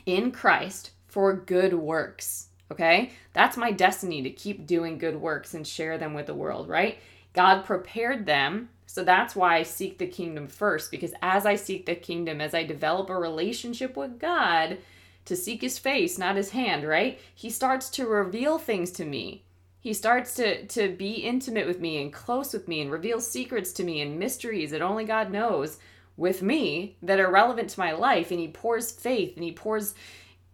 in 0.06 0.30
Christ 0.30 0.92
for 1.08 1.34
good 1.34 1.74
works. 1.74 2.49
Okay? 2.70 3.12
That's 3.32 3.56
my 3.56 3.72
destiny 3.72 4.22
to 4.22 4.30
keep 4.30 4.66
doing 4.66 4.98
good 4.98 5.16
works 5.20 5.54
and 5.54 5.66
share 5.66 5.98
them 5.98 6.14
with 6.14 6.26
the 6.26 6.34
world, 6.34 6.68
right? 6.68 6.98
God 7.32 7.64
prepared 7.64 8.26
them. 8.26 8.70
So 8.86 9.04
that's 9.04 9.36
why 9.36 9.56
I 9.56 9.62
seek 9.62 9.98
the 9.98 10.06
kingdom 10.06 10.48
first, 10.48 10.90
because 10.90 11.14
as 11.22 11.46
I 11.46 11.54
seek 11.54 11.86
the 11.86 11.94
kingdom, 11.94 12.40
as 12.40 12.54
I 12.54 12.64
develop 12.64 13.08
a 13.08 13.16
relationship 13.16 13.96
with 13.96 14.18
God, 14.18 14.78
to 15.26 15.36
seek 15.36 15.62
his 15.62 15.78
face, 15.78 16.18
not 16.18 16.36
his 16.36 16.50
hand, 16.50 16.86
right? 16.86 17.20
He 17.34 17.50
starts 17.50 17.88
to 17.90 18.06
reveal 18.06 18.58
things 18.58 18.90
to 18.92 19.04
me. 19.04 19.44
He 19.80 19.94
starts 19.94 20.34
to 20.34 20.66
to 20.66 20.88
be 20.88 21.12
intimate 21.12 21.66
with 21.66 21.80
me 21.80 22.02
and 22.02 22.12
close 22.12 22.52
with 22.52 22.68
me 22.68 22.80
and 22.80 22.90
reveal 22.90 23.20
secrets 23.20 23.72
to 23.74 23.84
me 23.84 24.00
and 24.00 24.18
mysteries 24.18 24.72
that 24.72 24.82
only 24.82 25.04
God 25.04 25.30
knows 25.30 25.78
with 26.16 26.42
me 26.42 26.96
that 27.02 27.20
are 27.20 27.30
relevant 27.30 27.70
to 27.70 27.80
my 27.80 27.92
life 27.92 28.30
and 28.30 28.40
he 28.40 28.48
pours 28.48 28.90
faith 28.90 29.34
and 29.36 29.44
he 29.44 29.52
pours 29.52 29.94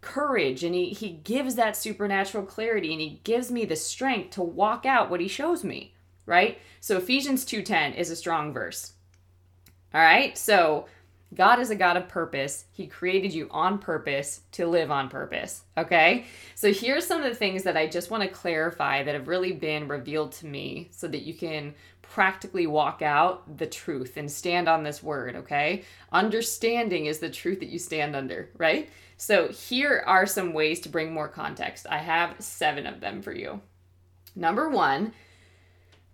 courage 0.06 0.64
and 0.64 0.74
he, 0.74 0.90
he 0.90 1.10
gives 1.10 1.56
that 1.56 1.76
supernatural 1.76 2.44
clarity 2.44 2.92
and 2.92 3.00
he 3.00 3.20
gives 3.24 3.50
me 3.50 3.64
the 3.64 3.76
strength 3.76 4.30
to 4.30 4.42
walk 4.42 4.86
out 4.86 5.10
what 5.10 5.20
he 5.20 5.28
shows 5.28 5.64
me 5.64 5.92
right? 6.26 6.58
So 6.80 6.98
ephesians 6.98 7.44
2.10 7.44 7.96
is 7.96 8.10
a 8.10 8.16
strong 8.16 8.52
verse. 8.52 8.92
All 9.94 10.00
right? 10.00 10.36
So 10.36 10.86
god 11.34 11.58
is 11.60 11.70
a 11.70 11.76
god 11.76 11.96
of 11.96 12.08
purpose. 12.08 12.66
He 12.72 12.86
created 12.86 13.32
you 13.32 13.48
on 13.50 13.78
purpose 13.78 14.42
to 14.52 14.66
live 14.66 14.90
on 14.90 15.08
purpose 15.08 15.62
okay? 15.78 16.26
So 16.54 16.72
here's 16.72 17.06
some 17.06 17.22
of 17.22 17.28
the 17.28 17.34
things 17.34 17.62
that 17.62 17.76
i 17.76 17.86
just 17.86 18.10
want 18.10 18.22
to 18.22 18.28
clarify 18.28 19.02
that 19.02 19.14
have 19.14 19.28
really 19.28 19.52
been 19.52 19.88
revealed 19.88 20.32
to 20.32 20.46
me 20.46 20.88
so 20.90 21.08
that 21.08 21.22
you 21.22 21.34
can 21.34 21.74
practically 22.02 22.66
walk 22.68 23.02
out 23.02 23.58
the 23.58 23.66
truth 23.66 24.16
and 24.16 24.30
stand 24.30 24.68
on 24.68 24.82
this 24.82 25.02
word 25.02 25.36
okay? 25.36 25.84
Understanding 26.12 27.06
is 27.06 27.18
the 27.18 27.30
truth 27.30 27.60
that 27.60 27.68
you 27.68 27.78
stand 27.78 28.14
under 28.14 28.50
right 28.58 28.90
so 29.16 29.48
here 29.48 30.02
are 30.06 30.26
some 30.26 30.52
ways 30.52 30.80
to 30.80 30.88
bring 30.88 31.12
more 31.12 31.28
context. 31.28 31.86
I 31.88 31.98
have 31.98 32.36
seven 32.38 32.86
of 32.86 33.00
them 33.00 33.22
for 33.22 33.32
you. 33.32 33.60
Number 34.34 34.68
one, 34.68 35.12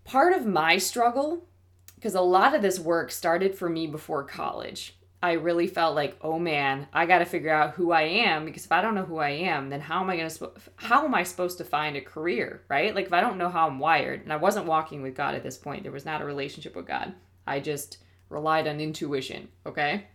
part 0.04 0.32
of 0.32 0.46
my 0.46 0.78
struggle, 0.78 1.44
because 1.96 2.14
a 2.14 2.20
lot 2.20 2.54
of 2.54 2.62
this 2.62 2.78
work 2.78 3.10
started 3.10 3.54
for 3.56 3.68
me 3.68 3.86
before 3.86 4.24
college. 4.24 4.96
I 5.24 5.32
really 5.32 5.68
felt 5.68 5.94
like, 5.94 6.16
oh 6.20 6.38
man, 6.38 6.88
I 6.92 7.06
got 7.06 7.18
to 7.18 7.24
figure 7.24 7.52
out 7.52 7.74
who 7.74 7.92
I 7.92 8.02
am 8.02 8.44
because 8.44 8.64
if 8.64 8.72
I 8.72 8.82
don't 8.82 8.96
know 8.96 9.04
who 9.04 9.18
I 9.18 9.30
am, 9.30 9.70
then 9.70 9.80
how 9.80 10.00
am 10.00 10.10
I 10.10 10.16
going 10.16 10.28
to 10.28 10.50
how 10.76 11.04
am 11.04 11.14
I 11.14 11.22
supposed 11.22 11.58
to 11.58 11.64
find 11.64 11.96
a 11.96 12.00
career, 12.00 12.62
right? 12.68 12.92
Like 12.92 13.06
if 13.06 13.12
I 13.12 13.20
don't 13.20 13.38
know 13.38 13.48
how 13.48 13.68
I'm 13.68 13.78
wired, 13.78 14.22
and 14.22 14.32
I 14.32 14.36
wasn't 14.36 14.66
walking 14.66 15.00
with 15.00 15.14
God 15.14 15.36
at 15.36 15.44
this 15.44 15.56
point, 15.56 15.84
there 15.84 15.92
was 15.92 16.04
not 16.04 16.22
a 16.22 16.24
relationship 16.24 16.74
with 16.74 16.88
God. 16.88 17.14
I 17.46 17.60
just 17.60 17.98
relied 18.30 18.66
on 18.66 18.80
intuition, 18.80 19.48
okay? 19.64 20.08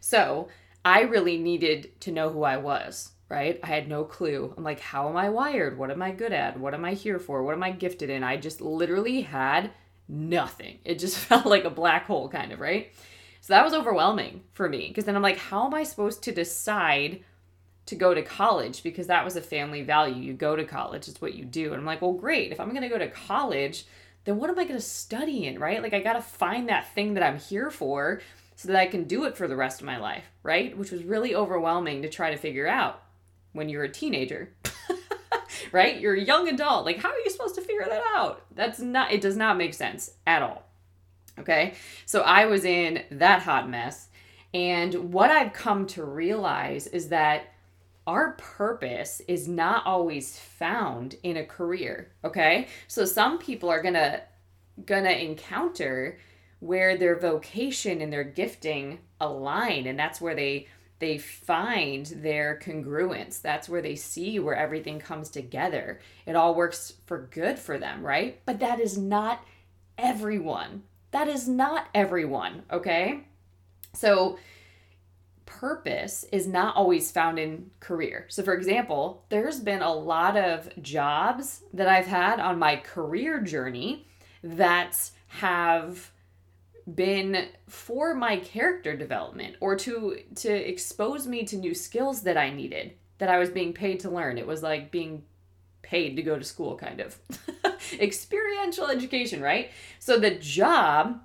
So, 0.00 0.48
I 0.86 1.00
really 1.00 1.36
needed 1.36 2.00
to 2.02 2.12
know 2.12 2.30
who 2.30 2.44
I 2.44 2.58
was, 2.58 3.10
right? 3.28 3.58
I 3.60 3.66
had 3.66 3.88
no 3.88 4.04
clue. 4.04 4.54
I'm 4.56 4.62
like, 4.62 4.78
how 4.78 5.08
am 5.08 5.16
I 5.16 5.30
wired? 5.30 5.76
What 5.76 5.90
am 5.90 6.00
I 6.00 6.12
good 6.12 6.32
at? 6.32 6.60
What 6.60 6.74
am 6.74 6.84
I 6.84 6.94
here 6.94 7.18
for? 7.18 7.42
What 7.42 7.56
am 7.56 7.62
I 7.64 7.72
gifted 7.72 8.08
in? 8.08 8.22
I 8.22 8.36
just 8.36 8.60
literally 8.60 9.22
had 9.22 9.72
nothing. 10.06 10.78
It 10.84 11.00
just 11.00 11.18
felt 11.28 11.44
like 11.44 11.64
a 11.64 11.70
black 11.70 12.06
hole, 12.06 12.28
kind 12.28 12.52
of, 12.52 12.60
right? 12.60 12.92
So 13.40 13.52
that 13.52 13.64
was 13.64 13.74
overwhelming 13.74 14.44
for 14.52 14.68
me 14.68 14.86
because 14.86 15.06
then 15.06 15.16
I'm 15.16 15.22
like, 15.22 15.38
how 15.38 15.66
am 15.66 15.74
I 15.74 15.82
supposed 15.82 16.22
to 16.22 16.32
decide 16.32 17.24
to 17.86 17.96
go 17.96 18.14
to 18.14 18.22
college? 18.22 18.84
Because 18.84 19.08
that 19.08 19.24
was 19.24 19.34
a 19.34 19.40
family 19.42 19.82
value. 19.82 20.22
You 20.22 20.34
go 20.34 20.54
to 20.54 20.64
college, 20.64 21.08
it's 21.08 21.20
what 21.20 21.34
you 21.34 21.44
do. 21.44 21.72
And 21.72 21.80
I'm 21.80 21.84
like, 21.84 22.00
well, 22.00 22.12
great. 22.12 22.52
If 22.52 22.60
I'm 22.60 22.70
going 22.70 22.82
to 22.82 22.88
go 22.88 22.98
to 22.98 23.08
college, 23.08 23.86
then 24.24 24.36
what 24.36 24.50
am 24.50 24.58
I 24.60 24.62
going 24.62 24.78
to 24.78 24.80
study 24.80 25.46
in, 25.46 25.58
right? 25.58 25.82
Like, 25.82 25.94
I 25.94 26.00
got 26.00 26.12
to 26.12 26.22
find 26.22 26.68
that 26.68 26.94
thing 26.94 27.14
that 27.14 27.24
I'm 27.24 27.40
here 27.40 27.72
for 27.72 28.20
so 28.56 28.68
that 28.68 28.76
I 28.76 28.86
can 28.86 29.04
do 29.04 29.24
it 29.24 29.36
for 29.36 29.46
the 29.46 29.56
rest 29.56 29.80
of 29.80 29.86
my 29.86 29.98
life, 29.98 30.24
right? 30.42 30.76
Which 30.76 30.90
was 30.90 31.04
really 31.04 31.34
overwhelming 31.34 32.02
to 32.02 32.08
try 32.08 32.30
to 32.30 32.36
figure 32.36 32.66
out 32.66 33.02
when 33.52 33.68
you're 33.68 33.84
a 33.84 33.88
teenager. 33.88 34.50
right? 35.72 36.00
You're 36.00 36.14
a 36.14 36.20
young 36.20 36.48
adult. 36.48 36.84
Like 36.84 36.98
how 36.98 37.10
are 37.10 37.18
you 37.18 37.30
supposed 37.30 37.54
to 37.56 37.60
figure 37.60 37.86
that 37.88 38.02
out? 38.14 38.42
That's 38.54 38.80
not 38.80 39.12
it 39.12 39.20
does 39.20 39.36
not 39.36 39.56
make 39.56 39.74
sense 39.74 40.12
at 40.26 40.42
all. 40.42 40.64
Okay? 41.38 41.74
So 42.06 42.22
I 42.22 42.46
was 42.46 42.64
in 42.64 43.04
that 43.10 43.42
hot 43.42 43.68
mess 43.68 44.08
and 44.54 45.12
what 45.12 45.30
I've 45.30 45.52
come 45.52 45.86
to 45.88 46.04
realize 46.04 46.86
is 46.86 47.08
that 47.08 47.52
our 48.06 48.32
purpose 48.32 49.20
is 49.28 49.48
not 49.48 49.84
always 49.84 50.38
found 50.38 51.16
in 51.22 51.36
a 51.36 51.44
career, 51.44 52.12
okay? 52.24 52.68
So 52.86 53.04
some 53.04 53.38
people 53.38 53.68
are 53.68 53.82
going 53.82 53.94
to 53.94 54.22
going 54.84 55.04
to 55.04 55.24
encounter 55.24 56.18
where 56.60 56.96
their 56.96 57.18
vocation 57.18 58.00
and 58.00 58.12
their 58.12 58.24
gifting 58.24 58.98
align 59.20 59.86
and 59.86 59.98
that's 59.98 60.20
where 60.20 60.34
they 60.34 60.66
they 60.98 61.18
find 61.18 62.06
their 62.06 62.58
congruence. 62.64 63.42
That's 63.42 63.68
where 63.68 63.82
they 63.82 63.96
see 63.96 64.38
where 64.38 64.54
everything 64.54 64.98
comes 64.98 65.28
together. 65.28 66.00
It 66.24 66.36
all 66.36 66.54
works 66.54 66.94
for 67.04 67.28
good 67.30 67.58
for 67.58 67.78
them 67.78 68.02
right? 68.02 68.40
But 68.46 68.60
that 68.60 68.80
is 68.80 68.96
not 68.96 69.44
everyone. 69.98 70.84
That 71.10 71.28
is 71.28 71.48
not 71.48 71.88
everyone 71.94 72.62
okay? 72.72 73.24
So 73.92 74.38
purpose 75.44 76.24
is 76.32 76.46
not 76.46 76.76
always 76.76 77.10
found 77.10 77.38
in 77.38 77.70
career. 77.80 78.26
So 78.28 78.42
for 78.42 78.54
example 78.54 79.24
there's 79.28 79.60
been 79.60 79.82
a 79.82 79.92
lot 79.92 80.36
of 80.36 80.70
jobs 80.82 81.62
that 81.72 81.88
i've 81.88 82.06
had 82.06 82.40
on 82.40 82.58
my 82.58 82.76
career 82.76 83.40
journey 83.40 84.06
that 84.42 85.10
have 85.28 86.10
been 86.92 87.48
for 87.68 88.14
my 88.14 88.36
character 88.36 88.96
development 88.96 89.56
or 89.60 89.74
to 89.74 90.18
to 90.36 90.52
expose 90.52 91.26
me 91.26 91.44
to 91.44 91.56
new 91.56 91.74
skills 91.74 92.22
that 92.22 92.36
I 92.36 92.50
needed 92.50 92.94
that 93.18 93.28
I 93.28 93.38
was 93.38 93.50
being 93.50 93.72
paid 93.72 94.00
to 94.00 94.10
learn. 94.10 94.38
It 94.38 94.46
was 94.46 94.62
like 94.62 94.90
being 94.90 95.24
paid 95.82 96.16
to 96.16 96.22
go 96.22 96.38
to 96.38 96.44
school 96.44 96.76
kind 96.76 97.00
of. 97.00 97.18
Experiential 98.00 98.88
education, 98.88 99.40
right? 99.40 99.70
So 99.98 100.18
the 100.18 100.32
job 100.32 101.20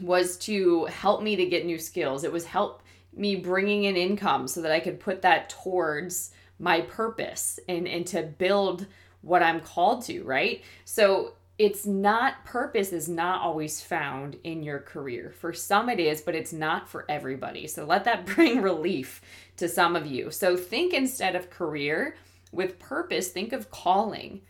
was 0.00 0.36
to 0.38 0.84
help 0.86 1.22
me 1.22 1.36
to 1.36 1.46
get 1.46 1.66
new 1.66 1.78
skills. 1.78 2.22
It 2.24 2.32
was 2.32 2.44
help 2.44 2.82
me 3.14 3.36
bringing 3.36 3.84
in 3.84 3.96
income 3.96 4.46
so 4.46 4.62
that 4.62 4.72
I 4.72 4.80
could 4.80 5.00
put 5.00 5.22
that 5.22 5.48
towards 5.48 6.32
my 6.58 6.80
purpose 6.82 7.58
and 7.68 7.86
and 7.86 8.06
to 8.08 8.22
build 8.22 8.86
what 9.22 9.42
I'm 9.42 9.60
called 9.60 10.04
to, 10.04 10.22
right? 10.22 10.62
So 10.84 11.32
it's 11.58 11.86
not 11.86 12.44
purpose 12.44 12.92
is 12.92 13.08
not 13.08 13.40
always 13.40 13.80
found 13.80 14.36
in 14.44 14.62
your 14.62 14.78
career. 14.78 15.32
For 15.38 15.52
some 15.52 15.88
it 15.88 15.98
is, 15.98 16.20
but 16.20 16.34
it's 16.34 16.52
not 16.52 16.88
for 16.88 17.06
everybody. 17.08 17.66
So 17.66 17.84
let 17.84 18.04
that 18.04 18.26
bring 18.34 18.60
relief 18.60 19.22
to 19.56 19.68
some 19.68 19.96
of 19.96 20.06
you. 20.06 20.30
So 20.30 20.56
think 20.56 20.92
instead 20.92 21.34
of 21.34 21.50
career 21.50 22.16
with 22.52 22.78
purpose, 22.78 23.28
think 23.28 23.52
of 23.52 23.70
calling, 23.70 24.42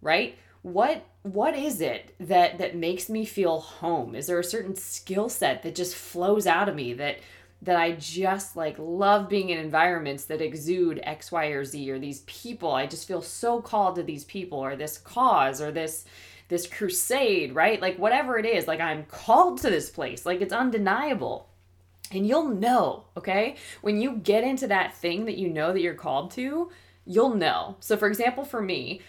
right? 0.00 0.36
What 0.62 1.04
what 1.22 1.56
is 1.56 1.80
it 1.80 2.14
that 2.20 2.58
that 2.58 2.74
makes 2.74 3.08
me 3.08 3.24
feel 3.24 3.60
home? 3.60 4.14
Is 4.14 4.26
there 4.26 4.38
a 4.38 4.44
certain 4.44 4.74
skill 4.74 5.28
set 5.28 5.62
that 5.62 5.74
just 5.74 5.94
flows 5.94 6.46
out 6.46 6.68
of 6.68 6.74
me 6.74 6.94
that 6.94 7.18
that 7.62 7.76
I 7.76 7.92
just 7.92 8.56
like 8.56 8.76
love 8.78 9.28
being 9.28 9.50
in 9.50 9.58
environments 9.58 10.26
that 10.26 10.40
exude 10.42 11.00
X, 11.02 11.32
Y, 11.32 11.46
or 11.46 11.64
Z, 11.64 11.90
or 11.90 11.98
these 11.98 12.20
people. 12.20 12.72
I 12.72 12.86
just 12.86 13.08
feel 13.08 13.22
so 13.22 13.60
called 13.62 13.96
to 13.96 14.02
these 14.02 14.24
people, 14.24 14.58
or 14.58 14.76
this 14.76 14.98
cause, 14.98 15.60
or 15.60 15.72
this 15.72 16.04
this 16.48 16.66
crusade, 16.66 17.54
right? 17.54 17.80
Like 17.80 17.98
whatever 17.98 18.38
it 18.38 18.46
is, 18.46 18.66
like 18.66 18.80
I'm 18.80 19.04
called 19.04 19.60
to 19.62 19.70
this 19.70 19.90
place. 19.90 20.24
Like 20.26 20.40
it's 20.40 20.52
undeniable. 20.52 21.48
And 22.12 22.26
you'll 22.26 22.48
know, 22.48 23.04
okay? 23.16 23.56
When 23.82 24.00
you 24.00 24.16
get 24.16 24.44
into 24.44 24.68
that 24.68 24.94
thing 24.94 25.24
that 25.24 25.38
you 25.38 25.48
know 25.48 25.72
that 25.72 25.80
you're 25.80 25.94
called 25.94 26.30
to, 26.32 26.70
you'll 27.04 27.34
know. 27.34 27.76
So, 27.80 27.96
for 27.96 28.06
example, 28.06 28.44
for 28.44 28.62
me, 28.62 29.00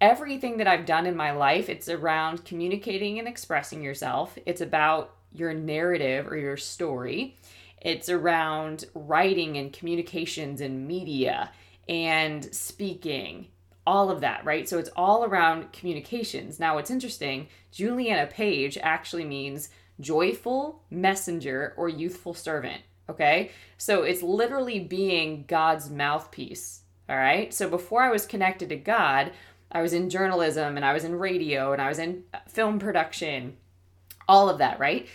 everything 0.00 0.56
that 0.56 0.66
I've 0.66 0.86
done 0.86 1.06
in 1.06 1.14
my 1.14 1.32
life, 1.32 1.68
it's 1.68 1.90
around 1.90 2.46
communicating 2.46 3.18
and 3.18 3.28
expressing 3.28 3.82
yourself. 3.82 4.38
It's 4.46 4.62
about 4.62 5.14
your 5.32 5.52
narrative 5.52 6.26
or 6.26 6.36
your 6.36 6.56
story. 6.56 7.36
It's 7.82 8.08
around 8.08 8.86
writing 8.94 9.56
and 9.56 9.72
communications 9.72 10.60
and 10.60 10.88
media 10.88 11.50
and 11.88 12.44
speaking, 12.54 13.48
all 13.88 14.10
of 14.10 14.20
that, 14.20 14.44
right? 14.44 14.68
So 14.68 14.76
it's 14.78 14.90
all 14.96 15.24
around 15.24 15.72
communications. 15.72 16.60
Now, 16.60 16.74
what's 16.74 16.90
interesting, 16.90 17.48
Juliana 17.72 18.26
Page 18.26 18.76
actually 18.82 19.24
means 19.24 19.70
joyful 19.98 20.82
messenger 20.90 21.72
or 21.78 21.88
youthful 21.88 22.34
servant, 22.34 22.82
okay? 23.08 23.50
So 23.78 24.02
it's 24.02 24.22
literally 24.22 24.78
being 24.78 25.46
God's 25.48 25.88
mouthpiece, 25.88 26.82
all 27.08 27.16
right? 27.16 27.52
So 27.54 27.70
before 27.70 28.02
I 28.02 28.10
was 28.10 28.26
connected 28.26 28.68
to 28.68 28.76
God, 28.76 29.32
I 29.72 29.80
was 29.80 29.94
in 29.94 30.10
journalism 30.10 30.76
and 30.76 30.84
I 30.84 30.92
was 30.92 31.04
in 31.04 31.18
radio 31.18 31.72
and 31.72 31.80
I 31.80 31.88
was 31.88 31.98
in 31.98 32.24
film 32.46 32.78
production, 32.78 33.56
all 34.28 34.50
of 34.50 34.58
that, 34.58 34.78
right? 34.78 35.08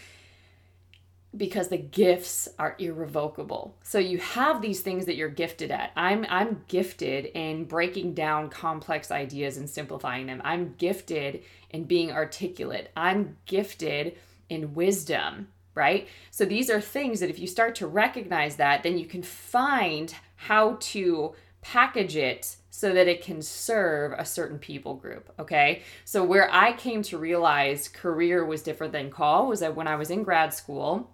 Because 1.35 1.69
the 1.69 1.77
gifts 1.77 2.47
are 2.59 2.75
irrevocable. 2.77 3.75
So 3.83 3.97
you 3.97 4.19
have 4.19 4.61
these 4.61 4.81
things 4.81 5.05
that 5.05 5.15
you're 5.15 5.29
gifted 5.29 5.71
at. 5.71 5.91
I'm 5.95 6.25
I'm 6.29 6.63
gifted 6.67 7.25
in 7.25 7.65
breaking 7.65 8.13
down 8.13 8.49
complex 8.49 9.09
ideas 9.09 9.57
and 9.57 9.69
simplifying 9.69 10.27
them. 10.27 10.41
I'm 10.43 10.75
gifted 10.77 11.43
in 11.71 11.85
being 11.85 12.11
articulate. 12.11 12.91
I'm 12.95 13.37
gifted 13.45 14.17
in 14.49 14.73
wisdom, 14.75 15.47
right? 15.73 16.07
So 16.29 16.45
these 16.45 16.69
are 16.69 16.79
things 16.79 17.19
that 17.19 17.31
if 17.31 17.39
you 17.39 17.47
start 17.47 17.75
to 17.75 17.87
recognize 17.87 18.57
that, 18.57 18.83
then 18.83 18.97
you 18.99 19.05
can 19.05 19.23
find 19.23 20.13
how 20.35 20.77
to 20.79 21.33
package 21.61 22.15
it 22.15 22.57
so 22.69 22.93
that 22.93 23.07
it 23.07 23.23
can 23.23 23.41
serve 23.41 24.13
a 24.13 24.25
certain 24.25 24.59
people 24.59 24.95
group. 24.95 25.31
Okay. 25.39 25.83
So, 26.05 26.23
where 26.23 26.53
I 26.53 26.73
came 26.73 27.01
to 27.03 27.17
realize 27.17 27.87
career 27.87 28.43
was 28.43 28.61
different 28.61 28.93
than 28.93 29.09
call 29.09 29.47
was 29.47 29.61
that 29.61 29.75
when 29.75 29.87
I 29.87 29.95
was 29.95 30.09
in 30.09 30.23
grad 30.23 30.53
school 30.53 31.11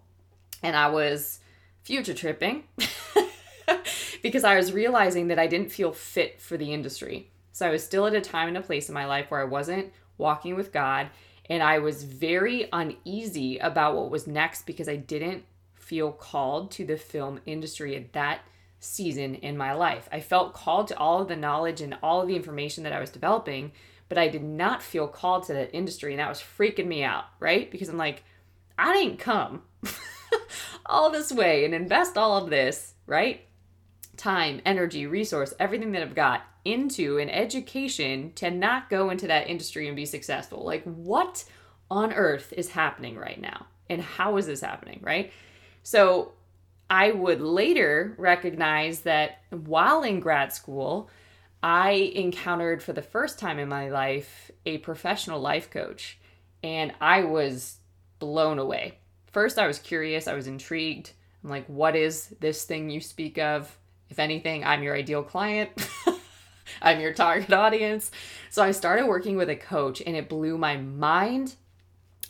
and 0.63 0.75
I 0.75 0.89
was 0.89 1.39
future 1.81 2.13
tripping 2.13 2.63
because 4.21 4.43
I 4.43 4.55
was 4.55 4.73
realizing 4.73 5.27
that 5.27 5.39
I 5.39 5.47
didn't 5.47 5.71
feel 5.71 5.91
fit 5.91 6.41
for 6.41 6.57
the 6.57 6.73
industry. 6.73 7.29
So, 7.51 7.67
I 7.67 7.71
was 7.71 7.83
still 7.83 8.05
at 8.05 8.13
a 8.13 8.21
time 8.21 8.47
and 8.47 8.57
a 8.57 8.61
place 8.61 8.87
in 8.87 8.93
my 8.93 9.05
life 9.05 9.29
where 9.29 9.41
I 9.41 9.45
wasn't 9.45 9.91
walking 10.17 10.55
with 10.55 10.71
God 10.71 11.09
and 11.49 11.63
I 11.63 11.79
was 11.79 12.03
very 12.03 12.69
uneasy 12.71 13.57
about 13.57 13.95
what 13.95 14.11
was 14.11 14.27
next 14.27 14.65
because 14.65 14.87
I 14.87 14.97
didn't 14.97 15.43
feel 15.73 16.11
called 16.11 16.69
to 16.71 16.85
the 16.85 16.97
film 16.97 17.41
industry 17.47 17.95
at 17.95 18.13
that 18.13 18.41
season 18.79 19.35
in 19.35 19.57
my 19.57 19.73
life. 19.73 20.07
I 20.11 20.19
felt 20.19 20.53
called 20.53 20.87
to 20.89 20.97
all 20.97 21.21
of 21.21 21.27
the 21.27 21.35
knowledge 21.35 21.81
and 21.81 21.97
all 22.03 22.21
of 22.21 22.27
the 22.27 22.35
information 22.35 22.83
that 22.83 22.93
I 22.93 22.99
was 22.99 23.09
developing, 23.09 23.71
but 24.07 24.17
I 24.19 24.27
did 24.27 24.43
not 24.43 24.83
feel 24.83 25.07
called 25.07 25.43
to 25.45 25.53
that 25.53 25.75
industry. 25.75 26.13
And 26.13 26.19
that 26.19 26.29
was 26.29 26.39
freaking 26.39 26.85
me 26.85 27.03
out, 27.03 27.25
right? 27.39 27.69
Because 27.71 27.89
I'm 27.89 27.97
like, 27.97 28.23
I 28.77 28.93
didn't 28.93 29.17
come 29.17 29.63
all 30.86 31.12
this 31.12 31.31
way 31.31 31.65
and 31.65 31.74
invest 31.74 32.18
all 32.18 32.37
of 32.37 32.50
this, 32.50 32.94
right? 33.05 33.42
Time, 34.18 34.61
energy, 34.65 35.07
resource, 35.07 35.53
everything 35.59 35.92
that 35.94 36.01
I've 36.01 36.15
got 36.15 36.42
into 36.65 37.18
an 37.18 37.29
education 37.29 38.33
to 38.35 38.51
not 38.51 38.89
go 38.89 39.09
into 39.09 39.27
that 39.27 39.48
industry 39.48 39.87
and 39.87 39.96
be 39.96 40.05
successful. 40.05 40.65
Like, 40.65 40.83
what 40.83 41.46
on 41.89 42.13
earth 42.13 42.53
is 42.55 42.70
happening 42.70 43.18
right 43.18 43.39
now? 43.39 43.65
And 43.89 44.01
how 44.01 44.37
is 44.37 44.46
this 44.46 44.61
happening, 44.61 45.00
right? 45.01 45.31
So, 45.83 46.33
I 46.89 47.11
would 47.11 47.39
later 47.39 48.15
recognize 48.18 49.01
that 49.01 49.44
while 49.51 50.01
in 50.01 50.20
grad 50.20 50.51
school, 50.51 51.09
I 51.61 52.11
encountered 52.15 52.81
for 52.81 52.94
the 52.94 53.01
first 53.01 53.37
time 53.37 53.59
in 53.59 53.70
my 53.70 53.89
life 53.89 54.50
a 54.65 54.79
professional 54.79 55.39
life 55.39 55.70
coach, 55.70 56.18
and 56.63 56.94
I 57.00 57.24
was 57.24 57.77
blown 58.18 58.59
away. 58.59 58.98
First, 59.31 59.59
I 59.59 59.68
was 59.68 59.79
curious, 59.79 60.27
I 60.27 60.33
was 60.33 60.48
intrigued. 60.48 61.11
I'm 61.44 61.50
like, 61.50 61.65
what 61.68 61.96
is 61.96 62.33
this 62.39 62.63
thing 62.63 62.89
you 62.89 63.00
speak 63.00 63.37
of? 63.37 63.77
If 64.09 64.20
anything, 64.20 64.63
I'm 64.63 64.83
your 64.83 64.96
ideal 64.96 65.24
client. 65.24 65.70
I'm 66.81 67.00
your 67.00 67.13
target 67.13 67.53
audience. 67.53 68.11
So 68.50 68.63
I 68.63 68.72
started 68.72 69.07
working 69.07 69.37
with 69.37 69.50
a 69.50 69.55
coach, 69.55 70.01
and 70.05 70.15
it 70.15 70.29
blew 70.29 70.57
my 70.57 70.77
mind. 70.77 71.55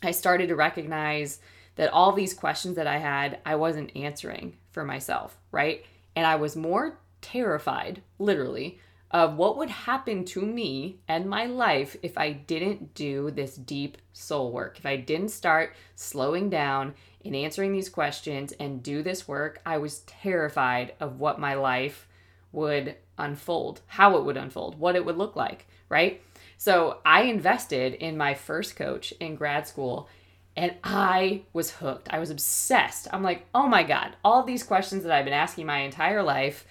I 0.04 0.12
started 0.12 0.48
to 0.50 0.56
recognize 0.56 1.40
that 1.76 1.92
all 1.94 2.12
these 2.12 2.34
questions 2.34 2.76
that 2.76 2.88
I 2.88 2.98
had, 2.98 3.40
I 3.46 3.56
wasn't 3.56 3.96
answering 3.96 4.58
for 4.72 4.84
myself, 4.84 5.38
right? 5.52 5.86
And 6.16 6.26
I 6.26 6.36
was 6.36 6.56
more 6.56 7.00
terrified, 7.22 8.02
literally, 8.18 8.80
of 9.12 9.36
what 9.36 9.58
would 9.58 9.70
happen 9.70 10.24
to 10.24 10.42
me 10.42 11.00
and 11.08 11.30
my 11.30 11.46
life 11.46 11.96
if 12.04 12.18
I 12.18 12.32
didn't 12.32 12.94
do 12.94 13.32
this 13.32 13.56
deep 13.56 13.98
soul 14.14 14.52
work. 14.52 14.78
If 14.78 14.86
I 14.86 14.98
didn't 14.98 15.30
start 15.30 15.74
slowing 15.96 16.50
down 16.50 16.94
and 17.26 17.36
answering 17.36 17.74
these 17.74 17.90
questions 17.90 18.52
and 18.54 18.84
do 18.84 19.02
this 19.02 19.28
work, 19.28 19.62
I 19.66 19.78
was 19.78 20.00
terrified 20.02 20.94
of 21.00 21.20
what 21.20 21.40
my 21.40 21.56
life 21.56 22.08
would 22.52 22.96
unfold, 23.18 23.82
how 23.88 24.18
it 24.18 24.24
would 24.24 24.38
unfold, 24.38 24.80
what 24.80 24.96
it 24.96 25.06
would 25.06 25.18
look 25.18 25.36
like, 25.36 25.68
right? 25.90 26.22
So 26.58 27.00
I 27.06 27.24
invested 27.24 27.96
in 27.96 28.18
my 28.18 28.34
first 28.34 28.76
coach 28.76 29.14
in 29.20 29.36
grad 29.36 29.68
school 29.68 30.08
and 30.56 30.76
I 30.84 31.44
was 31.54 31.72
hooked. 31.72 32.10
I 32.12 32.20
was 32.20 32.32
obsessed. 32.32 33.08
I'm 33.12 33.24
like, 33.24 33.46
oh 33.56 33.68
my 33.68 33.84
God, 33.84 34.16
all 34.24 34.44
these 34.44 34.64
questions 34.64 35.04
that 35.04 35.12
I've 35.12 35.26
been 35.26 35.34
asking 35.34 35.66
my 35.66 35.80
entire 35.80 36.22
life, 36.22 36.66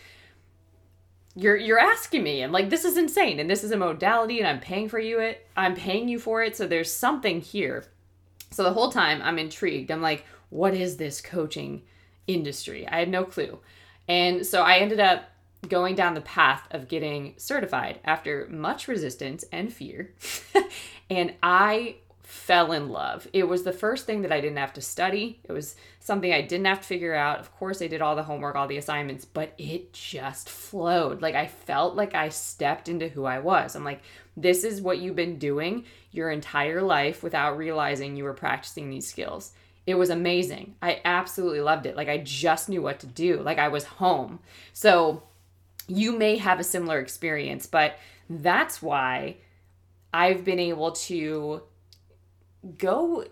you're 1.38 1.56
you're 1.56 1.78
asking 1.78 2.22
me. 2.24 2.42
And 2.42 2.52
like, 2.52 2.68
this 2.68 2.84
is 2.84 2.96
insane. 2.96 3.38
And 3.38 3.48
this 3.48 3.62
is 3.62 3.70
a 3.70 3.76
modality, 3.76 4.38
and 4.38 4.48
I'm 4.48 4.60
paying 4.60 4.88
for 4.88 4.98
you 4.98 5.20
it. 5.20 5.46
I'm 5.56 5.74
paying 5.74 6.08
you 6.08 6.18
for 6.18 6.42
it. 6.42 6.56
So 6.56 6.66
there's 6.66 6.92
something 6.92 7.40
here. 7.40 7.84
So 8.50 8.64
the 8.64 8.72
whole 8.72 8.90
time 8.90 9.20
I'm 9.22 9.38
intrigued. 9.38 9.90
I'm 9.90 10.02
like, 10.02 10.24
what 10.50 10.74
is 10.74 10.96
this 10.96 11.20
coaching 11.20 11.82
industry? 12.26 12.88
I 12.88 13.00
had 13.00 13.08
no 13.08 13.24
clue. 13.24 13.58
And 14.08 14.44
so 14.44 14.62
I 14.62 14.78
ended 14.78 15.00
up 15.00 15.30
going 15.68 15.94
down 15.94 16.14
the 16.14 16.20
path 16.22 16.66
of 16.70 16.88
getting 16.88 17.34
certified 17.36 18.00
after 18.04 18.46
much 18.50 18.88
resistance 18.88 19.44
and 19.52 19.72
fear. 19.72 20.14
and 21.10 21.34
I 21.42 21.96
fell 22.28 22.72
in 22.72 22.90
love. 22.90 23.26
It 23.32 23.48
was 23.48 23.62
the 23.62 23.72
first 23.72 24.04
thing 24.04 24.20
that 24.20 24.30
I 24.30 24.42
didn't 24.42 24.58
have 24.58 24.74
to 24.74 24.82
study. 24.82 25.40
It 25.44 25.52
was 25.52 25.76
something 25.98 26.30
I 26.30 26.42
didn't 26.42 26.66
have 26.66 26.82
to 26.82 26.86
figure 26.86 27.14
out. 27.14 27.40
Of 27.40 27.56
course, 27.56 27.80
I 27.80 27.86
did 27.86 28.02
all 28.02 28.16
the 28.16 28.22
homework, 28.22 28.54
all 28.54 28.68
the 28.68 28.76
assignments, 28.76 29.24
but 29.24 29.54
it 29.56 29.94
just 29.94 30.50
flowed. 30.50 31.22
Like 31.22 31.34
I 31.34 31.46
felt 31.46 31.96
like 31.96 32.14
I 32.14 32.28
stepped 32.28 32.86
into 32.86 33.08
who 33.08 33.24
I 33.24 33.38
was. 33.38 33.74
I'm 33.74 33.82
like, 33.82 34.02
this 34.36 34.62
is 34.62 34.82
what 34.82 34.98
you've 34.98 35.16
been 35.16 35.38
doing 35.38 35.86
your 36.12 36.30
entire 36.30 36.82
life 36.82 37.22
without 37.22 37.56
realizing 37.56 38.14
you 38.14 38.24
were 38.24 38.34
practicing 38.34 38.90
these 38.90 39.08
skills. 39.08 39.52
It 39.86 39.94
was 39.94 40.10
amazing. 40.10 40.74
I 40.82 41.00
absolutely 41.06 41.62
loved 41.62 41.86
it. 41.86 41.96
Like 41.96 42.10
I 42.10 42.18
just 42.18 42.68
knew 42.68 42.82
what 42.82 43.00
to 43.00 43.06
do. 43.06 43.40
Like 43.40 43.58
I 43.58 43.68
was 43.68 43.84
home. 43.84 44.40
So 44.74 45.22
you 45.86 46.12
may 46.12 46.36
have 46.36 46.60
a 46.60 46.64
similar 46.64 47.00
experience, 47.00 47.66
but 47.66 47.98
that's 48.28 48.82
why 48.82 49.36
I've 50.12 50.44
been 50.44 50.58
able 50.58 50.92
to 50.92 51.62
go 52.76 53.24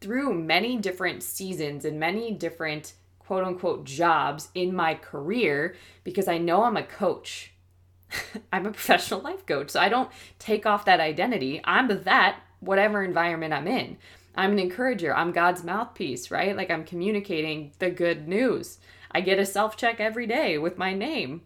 through 0.00 0.34
many 0.34 0.76
different 0.76 1.22
seasons 1.22 1.84
and 1.84 2.00
many 2.00 2.32
different 2.32 2.94
quote 3.18 3.44
unquote 3.44 3.84
jobs 3.84 4.48
in 4.54 4.74
my 4.74 4.94
career 4.94 5.76
because 6.04 6.26
I 6.26 6.38
know 6.38 6.64
I'm 6.64 6.76
a 6.76 6.82
coach. 6.82 7.52
I'm 8.52 8.66
a 8.66 8.72
professional 8.72 9.20
life 9.20 9.46
coach. 9.46 9.70
So 9.70 9.80
I 9.80 9.88
don't 9.88 10.10
take 10.38 10.66
off 10.66 10.86
that 10.86 11.00
identity. 11.00 11.60
I'm 11.64 12.02
that, 12.02 12.40
whatever 12.60 13.04
environment 13.04 13.52
I'm 13.52 13.68
in. 13.68 13.98
I'm 14.34 14.52
an 14.52 14.58
encourager. 14.58 15.14
I'm 15.14 15.32
God's 15.32 15.64
mouthpiece, 15.64 16.30
right? 16.30 16.56
Like 16.56 16.70
I'm 16.70 16.84
communicating 16.84 17.72
the 17.78 17.90
good 17.90 18.26
news. 18.26 18.78
I 19.12 19.20
get 19.20 19.38
a 19.38 19.46
self 19.46 19.76
check 19.76 20.00
every 20.00 20.26
day 20.26 20.56
with 20.58 20.78
my 20.78 20.94
name, 20.94 21.42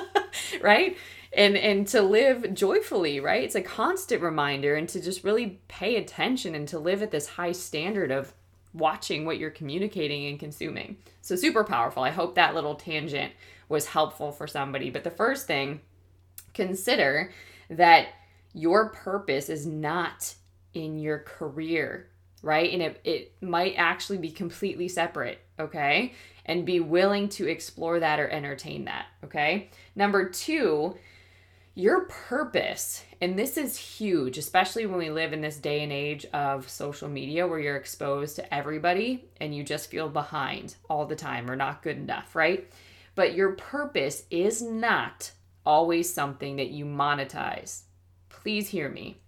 right? 0.60 0.96
And 1.38 1.56
and 1.56 1.86
to 1.88 2.02
live 2.02 2.52
joyfully 2.52 3.20
right? 3.20 3.44
It's 3.44 3.54
a 3.54 3.62
constant 3.62 4.20
reminder 4.20 4.74
and 4.74 4.88
to 4.90 5.00
just 5.00 5.24
really 5.24 5.60
pay 5.68 5.96
attention 5.96 6.54
and 6.54 6.68
to 6.68 6.78
live 6.78 7.02
at 7.02 7.10
this 7.10 7.28
high 7.28 7.52
standard 7.52 8.10
of 8.10 8.34
watching 8.74 9.24
what 9.24 9.38
you're 9.38 9.50
communicating 9.50 10.26
and 10.26 10.38
consuming. 10.38 10.98
So 11.22 11.36
super 11.36 11.64
powerful. 11.64 12.02
I 12.02 12.10
hope 12.10 12.34
that 12.34 12.54
little 12.54 12.74
tangent 12.74 13.32
was 13.68 13.86
helpful 13.86 14.32
for 14.32 14.46
somebody. 14.46 14.90
But 14.90 15.04
the 15.04 15.10
first 15.10 15.46
thing 15.46 15.80
consider 16.52 17.32
that 17.70 18.08
your 18.52 18.90
purpose 18.90 19.48
is 19.48 19.66
not 19.66 20.34
in 20.74 20.98
your 20.98 21.20
career 21.20 22.08
right? 22.42 22.72
And 22.72 22.82
it, 22.82 23.00
it 23.04 23.32
might 23.42 23.74
actually 23.76 24.18
be 24.18 24.30
completely 24.30 24.88
separate 24.88 25.40
okay? 25.58 26.14
And 26.46 26.64
be 26.64 26.78
willing 26.78 27.28
to 27.30 27.48
explore 27.48 27.98
that 28.00 28.20
or 28.20 28.28
entertain 28.28 28.84
that 28.84 29.06
okay? 29.24 29.70
Number 29.96 30.28
two 30.28 30.96
your 31.78 32.06
purpose, 32.06 33.04
and 33.20 33.38
this 33.38 33.56
is 33.56 33.76
huge, 33.76 34.36
especially 34.36 34.84
when 34.84 34.98
we 34.98 35.10
live 35.10 35.32
in 35.32 35.40
this 35.40 35.58
day 35.58 35.84
and 35.84 35.92
age 35.92 36.26
of 36.32 36.68
social 36.68 37.08
media 37.08 37.46
where 37.46 37.60
you're 37.60 37.76
exposed 37.76 38.34
to 38.34 38.52
everybody 38.52 39.28
and 39.40 39.54
you 39.54 39.62
just 39.62 39.88
feel 39.88 40.08
behind 40.08 40.74
all 40.90 41.06
the 41.06 41.14
time 41.14 41.48
or 41.48 41.54
not 41.54 41.84
good 41.84 41.96
enough, 41.96 42.34
right? 42.34 42.68
But 43.14 43.34
your 43.34 43.52
purpose 43.52 44.24
is 44.28 44.60
not 44.60 45.30
always 45.64 46.12
something 46.12 46.56
that 46.56 46.70
you 46.70 46.84
monetize. 46.84 47.82
Please 48.28 48.68
hear 48.68 48.88
me. 48.88 49.20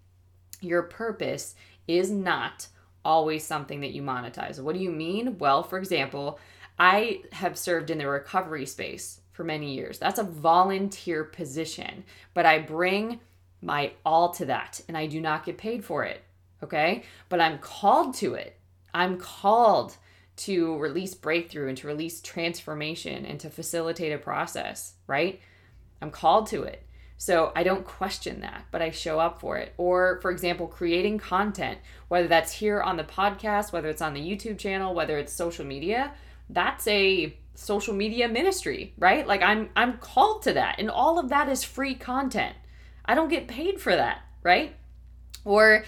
Your 0.60 0.82
purpose 0.82 1.54
is 1.86 2.10
not 2.10 2.66
always 3.04 3.46
something 3.46 3.80
that 3.82 3.92
you 3.92 4.02
monetize. 4.02 4.58
What 4.58 4.74
do 4.74 4.82
you 4.82 4.90
mean? 4.90 5.38
Well, 5.38 5.62
for 5.62 5.78
example, 5.78 6.40
I 6.80 7.22
have 7.30 7.56
served 7.56 7.90
in 7.90 7.98
the 7.98 8.08
recovery 8.08 8.66
space 8.66 9.19
for 9.32 9.44
many 9.44 9.74
years. 9.74 9.98
That's 9.98 10.18
a 10.18 10.24
volunteer 10.24 11.24
position, 11.24 12.04
but 12.34 12.46
I 12.46 12.58
bring 12.58 13.20
my 13.62 13.92
all 14.04 14.30
to 14.34 14.46
that 14.46 14.80
and 14.88 14.96
I 14.96 15.06
do 15.06 15.20
not 15.20 15.44
get 15.44 15.58
paid 15.58 15.84
for 15.84 16.04
it. 16.04 16.22
Okay? 16.62 17.04
But 17.28 17.40
I'm 17.40 17.58
called 17.58 18.14
to 18.16 18.34
it. 18.34 18.58
I'm 18.92 19.18
called 19.18 19.96
to 20.36 20.76
release 20.78 21.14
breakthrough 21.14 21.68
and 21.68 21.76
to 21.78 21.86
release 21.86 22.20
transformation 22.20 23.26
and 23.26 23.38
to 23.40 23.50
facilitate 23.50 24.12
a 24.12 24.18
process, 24.18 24.94
right? 25.06 25.40
I'm 26.00 26.10
called 26.10 26.46
to 26.48 26.62
it. 26.62 26.82
So 27.18 27.52
I 27.54 27.64
don't 27.64 27.84
question 27.84 28.40
that, 28.40 28.64
but 28.70 28.80
I 28.80 28.90
show 28.90 29.20
up 29.20 29.40
for 29.40 29.58
it. 29.58 29.74
Or, 29.76 30.18
for 30.22 30.30
example, 30.30 30.66
creating 30.66 31.18
content, 31.18 31.78
whether 32.08 32.26
that's 32.26 32.52
here 32.52 32.80
on 32.80 32.96
the 32.96 33.04
podcast, 33.04 33.72
whether 33.72 33.90
it's 33.90 34.00
on 34.00 34.14
the 34.14 34.20
YouTube 34.20 34.56
channel, 34.56 34.94
whether 34.94 35.18
it's 35.18 35.30
social 35.30 35.66
media, 35.66 36.14
that's 36.48 36.86
a 36.88 37.36
social 37.54 37.94
media 37.94 38.28
ministry, 38.28 38.94
right? 38.98 39.26
Like 39.26 39.42
I'm 39.42 39.70
I'm 39.76 39.98
called 39.98 40.42
to 40.42 40.52
that. 40.54 40.76
And 40.78 40.90
all 40.90 41.18
of 41.18 41.28
that 41.28 41.48
is 41.48 41.62
free 41.62 41.94
content. 41.94 42.56
I 43.04 43.14
don't 43.14 43.28
get 43.28 43.48
paid 43.48 43.80
for 43.80 43.94
that, 43.94 44.22
right? 44.42 44.74
Or 45.44 45.84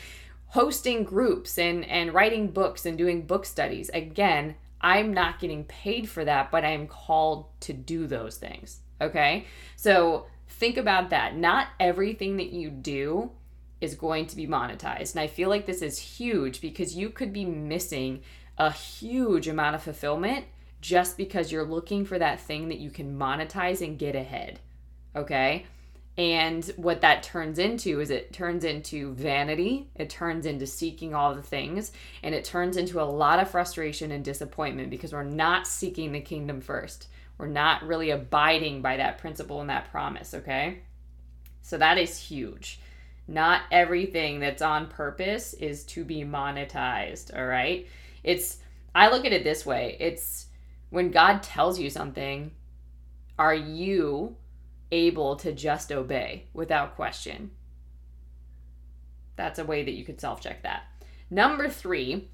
hosting 0.47 1.05
groups 1.05 1.59
and 1.59 1.85
and 1.87 2.13
writing 2.13 2.49
books 2.49 2.85
and 2.85 2.99
doing 2.99 3.27
book 3.27 3.47
studies. 3.47 3.91
Again, 3.95 4.57
I'm 4.81 5.15
not 5.15 5.39
getting 5.39 5.65
paid 5.65 6.09
for 6.09 6.25
that, 6.25 6.51
but 6.51 6.65
I'm 6.65 6.89
called 6.89 7.47
to 7.61 7.73
do 7.73 8.07
those 8.07 8.37
things. 8.37 8.81
Okay? 9.01 9.47
So 9.77 10.27
think 10.49 10.77
about 10.77 11.11
that. 11.11 11.37
Not 11.37 11.69
everything 11.79 12.37
that 12.37 12.53
you 12.53 12.71
do 12.71 13.31
is 13.81 13.95
going 13.95 14.27
to 14.27 14.37
be 14.37 14.47
monetized. 14.47 15.13
And 15.13 15.21
I 15.21 15.27
feel 15.27 15.49
like 15.49 15.67
this 15.67 15.83
is 15.83 15.99
huge 15.99 16.61
because 16.61 16.97
you 16.97 17.11
could 17.11 17.33
be 17.33 17.45
missing 17.45 18.23
a 18.59 18.71
huge 18.71 19.49
amount 19.49 19.75
of 19.75 19.83
fulfillment 19.83 20.47
just 20.83 21.17
because 21.17 21.51
you're 21.51 21.65
looking 21.65 22.05
for 22.05 22.19
that 22.19 22.41
thing 22.41 22.69
that 22.69 22.81
you 22.81 22.91
can 22.91 23.17
monetize 23.17 23.81
and 23.81 23.99
get 23.99 24.15
ahead. 24.15 24.61
Okay? 25.17 25.65
And 26.19 26.63
what 26.77 27.01
that 27.01 27.23
turns 27.23 27.59
into 27.59 28.01
is 28.01 28.11
it 28.11 28.35
turns 28.35 28.65
into 28.65 29.15
vanity, 29.15 29.89
it 29.95 30.11
turns 30.11 30.45
into 30.45 30.67
seeking 30.67 31.15
all 31.15 31.35
the 31.35 31.43
things, 31.43 31.93
and 32.23 32.35
it 32.35 32.45
turns 32.45 32.77
into 32.77 33.01
a 33.01 33.05
lot 33.05 33.39
of 33.39 33.51
frustration 33.51 34.11
and 34.11 34.23
disappointment 34.23 34.91
because 34.91 35.15
we're 35.15 35.23
not 35.23 35.67
seeking 35.67 36.13
the 36.13 36.21
kingdom 36.21 36.61
first. 36.61 37.07
We're 37.39 37.47
not 37.47 37.83
really 37.87 38.11
abiding 38.11 38.83
by 38.83 38.99
that 38.99 39.19
principle 39.19 39.63
and 39.63 39.71
that 39.71 39.91
promise, 39.91 40.35
okay? 40.35 40.81
So 41.63 41.79
that 41.79 41.97
is 41.97 42.19
huge. 42.19 42.79
Not 43.27 43.63
everything 43.71 44.41
that's 44.41 44.63
on 44.63 44.89
purpose 44.89 45.55
is 45.55 45.85
to 45.85 46.05
be 46.05 46.25
monetized, 46.25 47.35
all 47.35 47.47
right? 47.47 47.87
It's 48.23 48.59
I 48.95 49.09
look 49.09 49.25
at 49.25 49.33
it 49.33 49.45
this 49.45 49.65
way. 49.65 49.97
It's 49.99 50.47
when 50.93 51.11
God 51.11 51.43
tells 51.43 51.81
you 51.81 51.89
something, 51.89 52.51
are 53.39 53.55
you 53.55 54.37
able 54.91 55.37
to 55.37 55.51
just 55.51 55.91
obey 55.91 56.45
without 56.53 56.97
question? 56.97 57.51
That's 59.37 59.59
a 59.59 59.65
way 59.65 59.85
that 59.85 59.95
you 59.95 60.05
could 60.05 60.21
self 60.21 60.43
check 60.43 60.63
that. 60.65 60.83
Number 61.31 61.71
three, 61.71 62.29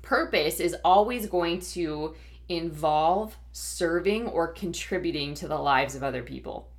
purpose 0.00 0.60
is 0.60 0.74
always 0.82 1.26
going 1.26 1.60
to 1.60 2.14
involve 2.48 3.36
serving 3.52 4.28
or 4.28 4.48
contributing 4.48 5.34
to 5.34 5.46
the 5.46 5.58
lives 5.58 5.94
of 5.94 6.02
other 6.02 6.22
people. 6.22 6.70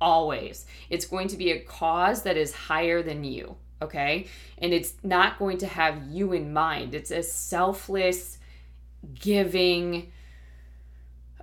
Always. 0.00 0.64
It's 0.88 1.04
going 1.04 1.28
to 1.28 1.36
be 1.36 1.50
a 1.50 1.60
cause 1.60 2.22
that 2.22 2.38
is 2.38 2.54
higher 2.54 3.02
than 3.02 3.22
you, 3.22 3.56
okay? 3.82 4.28
And 4.56 4.72
it's 4.72 4.94
not 5.02 5.38
going 5.38 5.58
to 5.58 5.66
have 5.66 6.04
you 6.08 6.32
in 6.32 6.54
mind. 6.54 6.94
It's 6.94 7.10
a 7.10 7.22
selfless, 7.22 8.38
giving, 9.12 10.10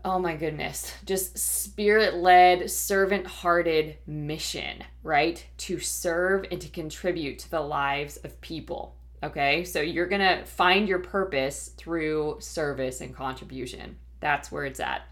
oh 0.04 0.20
my 0.20 0.36
goodness, 0.36 0.94
just 1.06 1.38
spirit 1.38 2.16
led, 2.16 2.70
servant 2.70 3.28
hearted 3.28 3.98
mission, 4.08 4.84
right? 5.04 5.46
To 5.58 5.80
serve 5.80 6.46
and 6.52 6.60
to 6.62 6.70
contribute 6.70 7.40
to 7.40 7.52
the 7.52 7.62
lives 7.62 8.18
of 8.18 8.40
people. 8.42 8.96
Okay, 9.24 9.64
so 9.64 9.82
you're 9.82 10.08
gonna 10.08 10.46
find 10.46 10.88
your 10.88 11.00
purpose 11.00 11.70
through 11.78 12.38
service 12.40 13.02
and 13.02 13.16
contribution. 13.16 13.98
That's 14.20 14.52
where 14.52 14.66
it's 14.66 14.80
at. 14.80 15.04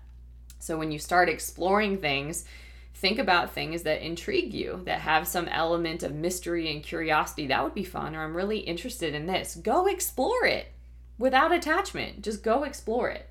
So 0.59 0.77
when 0.77 0.91
you 0.91 0.99
start 0.99 1.29
exploring 1.29 1.97
things, 1.97 2.45
think 2.95 3.19
about 3.19 3.53
things 3.53 3.83
that 3.83 4.05
intrigue 4.05 4.53
you, 4.53 4.81
that 4.85 5.01
have 5.01 5.27
some 5.27 5.47
element 5.47 6.03
of 6.03 6.13
mystery 6.13 6.71
and 6.71 6.83
curiosity. 6.83 7.47
That 7.47 7.63
would 7.63 7.75
be 7.75 7.83
fun, 7.83 8.15
or 8.15 8.23
I'm 8.23 8.35
really 8.35 8.59
interested 8.59 9.13
in 9.13 9.25
this. 9.25 9.55
Go 9.55 9.85
explore 9.85 10.45
it 10.45 10.67
without 11.17 11.53
attachment. 11.53 12.23
Just 12.23 12.43
go 12.43 12.63
explore 12.63 13.09
it. 13.09 13.29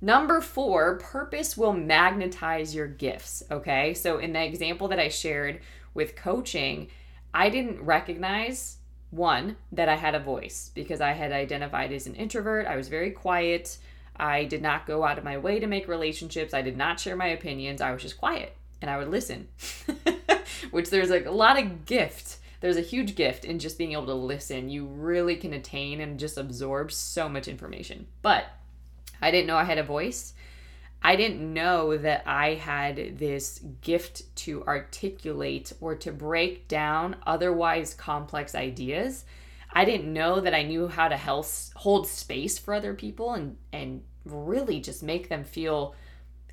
Number 0.00 0.40
four, 0.40 0.98
purpose 0.98 1.56
will 1.56 1.72
magnetize 1.72 2.74
your 2.74 2.86
gifts. 2.86 3.42
Okay, 3.50 3.94
so 3.94 4.18
in 4.18 4.32
the 4.32 4.44
example 4.44 4.88
that 4.88 5.00
I 5.00 5.08
shared 5.08 5.60
with 5.94 6.14
coaching, 6.14 6.88
I 7.34 7.50
didn't 7.50 7.80
recognize 7.82 8.78
one, 9.10 9.56
that 9.72 9.88
I 9.88 9.96
had 9.96 10.14
a 10.14 10.20
voice 10.20 10.70
because 10.74 11.00
I 11.00 11.12
had 11.12 11.32
identified 11.32 11.92
as 11.92 12.06
an 12.06 12.14
introvert. 12.14 12.66
I 12.66 12.76
was 12.76 12.88
very 12.88 13.10
quiet. 13.10 13.78
I 14.16 14.44
did 14.44 14.62
not 14.62 14.86
go 14.86 15.04
out 15.04 15.18
of 15.18 15.24
my 15.24 15.38
way 15.38 15.60
to 15.60 15.66
make 15.66 15.88
relationships. 15.88 16.52
I 16.52 16.62
did 16.62 16.76
not 16.76 17.00
share 17.00 17.16
my 17.16 17.28
opinions. 17.28 17.80
I 17.80 17.92
was 17.92 18.02
just 18.02 18.18
quiet 18.18 18.54
and 18.80 18.90
I 18.90 18.98
would 18.98 19.08
listen, 19.08 19.48
which 20.70 20.90
there's 20.90 21.10
like 21.10 21.26
a 21.26 21.30
lot 21.30 21.60
of 21.60 21.86
gift. 21.86 22.38
There's 22.60 22.76
a 22.76 22.82
huge 22.82 23.14
gift 23.14 23.44
in 23.44 23.60
just 23.60 23.78
being 23.78 23.92
able 23.92 24.06
to 24.06 24.14
listen. 24.14 24.68
You 24.68 24.86
really 24.86 25.36
can 25.36 25.52
attain 25.52 26.00
and 26.00 26.18
just 26.18 26.36
absorb 26.36 26.90
so 26.92 27.28
much 27.28 27.48
information. 27.48 28.08
But 28.20 28.46
I 29.20 29.30
didn't 29.30 29.46
know 29.46 29.56
I 29.56 29.64
had 29.64 29.78
a 29.78 29.82
voice. 29.82 30.34
I 31.02 31.16
didn't 31.16 31.52
know 31.52 31.96
that 31.96 32.24
I 32.26 32.54
had 32.54 33.18
this 33.18 33.60
gift 33.82 34.34
to 34.36 34.64
articulate 34.64 35.72
or 35.80 35.94
to 35.96 36.10
break 36.10 36.66
down 36.66 37.16
otherwise 37.26 37.94
complex 37.94 38.54
ideas. 38.54 39.24
I 39.72 39.84
didn't 39.84 40.12
know 40.12 40.40
that 40.40 40.54
I 40.54 40.64
knew 40.64 40.88
how 40.88 41.08
to 41.08 41.16
hold 41.16 42.06
space 42.08 42.58
for 42.58 42.74
other 42.74 42.94
people 42.94 43.34
and 43.34 43.56
and 43.72 44.02
really 44.24 44.80
just 44.80 45.02
make 45.02 45.28
them 45.28 45.44
feel 45.44 45.94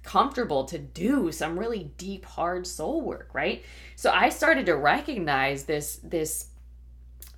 comfortable 0.03 0.65
to 0.65 0.77
do 0.77 1.31
some 1.31 1.57
really 1.57 1.91
deep 1.97 2.25
hard 2.25 2.67
soul 2.67 3.01
work, 3.01 3.31
right? 3.33 3.63
So 3.95 4.11
I 4.11 4.29
started 4.29 4.67
to 4.67 4.75
recognize 4.75 5.63
this 5.63 5.99
this 6.03 6.47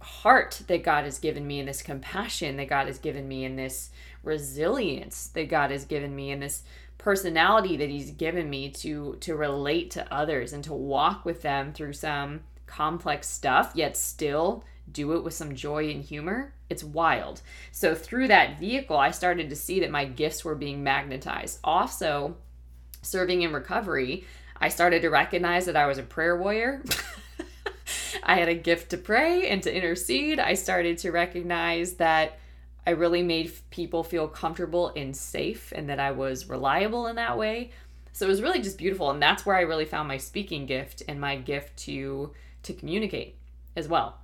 heart 0.01 0.61
that 0.67 0.83
God 0.83 1.05
has 1.05 1.19
given 1.19 1.45
me 1.45 1.59
and 1.59 1.67
this 1.67 1.81
compassion 1.81 2.57
that 2.57 2.69
God 2.69 2.87
has 2.87 2.99
given 2.99 3.27
me 3.27 3.45
and 3.45 3.57
this 3.57 3.89
resilience 4.23 5.27
that 5.29 5.49
God 5.49 5.71
has 5.71 5.85
given 5.85 6.15
me 6.15 6.31
and 6.31 6.41
this 6.41 6.63
personality 6.97 7.77
that 7.77 7.89
he's 7.89 8.11
given 8.11 8.49
me 8.49 8.69
to 8.69 9.15
to 9.21 9.35
relate 9.35 9.91
to 9.91 10.13
others 10.13 10.53
and 10.53 10.63
to 10.63 10.73
walk 10.73 11.25
with 11.25 11.41
them 11.41 11.71
through 11.71 11.93
some 11.93 12.41
complex 12.65 13.27
stuff 13.27 13.71
yet 13.75 13.95
still 13.95 14.63
do 14.91 15.13
it 15.13 15.23
with 15.23 15.33
some 15.33 15.55
joy 15.55 15.89
and 15.89 16.03
humor 16.03 16.53
it's 16.69 16.83
wild. 16.83 17.41
So 17.71 17.95
through 17.95 18.27
that 18.27 18.59
vehicle 18.59 18.97
i 18.97 19.11
started 19.11 19.49
to 19.49 19.55
see 19.55 19.79
that 19.79 19.91
my 19.91 20.05
gifts 20.05 20.43
were 20.43 20.55
being 20.55 20.83
magnetized. 20.83 21.59
Also 21.63 22.35
serving 23.01 23.43
in 23.43 23.53
recovery 23.53 24.25
i 24.59 24.67
started 24.67 25.01
to 25.01 25.09
recognize 25.09 25.65
that 25.65 25.75
i 25.75 25.85
was 25.85 25.97
a 25.97 26.03
prayer 26.03 26.35
warrior 26.35 26.83
i 28.23 28.35
had 28.35 28.49
a 28.49 28.55
gift 28.55 28.89
to 28.89 28.97
pray 28.97 29.47
and 29.49 29.63
to 29.63 29.75
intercede 29.75 30.39
i 30.39 30.53
started 30.53 30.97
to 30.97 31.11
recognize 31.11 31.93
that 31.93 32.37
I 32.87 32.91
really 32.91 33.21
made 33.21 33.51
people 33.69 34.01
feel 34.01 34.29
comfortable 34.29 34.93
and 34.95 35.13
safe 35.13 35.73
and 35.75 35.89
that 35.89 35.99
I 35.99 36.11
was 36.11 36.47
reliable 36.47 37.07
in 37.07 37.17
that 37.17 37.37
way. 37.37 37.71
So 38.13 38.25
it 38.25 38.29
was 38.29 38.41
really 38.41 38.61
just 38.61 38.77
beautiful 38.77 39.11
and 39.11 39.21
that's 39.21 39.45
where 39.45 39.57
I 39.57 39.61
really 39.63 39.83
found 39.83 40.07
my 40.07 40.15
speaking 40.15 40.65
gift 40.65 41.03
and 41.09 41.19
my 41.19 41.35
gift 41.35 41.75
to 41.79 42.31
to 42.63 42.73
communicate 42.73 43.35
as 43.75 43.89
well. 43.89 44.19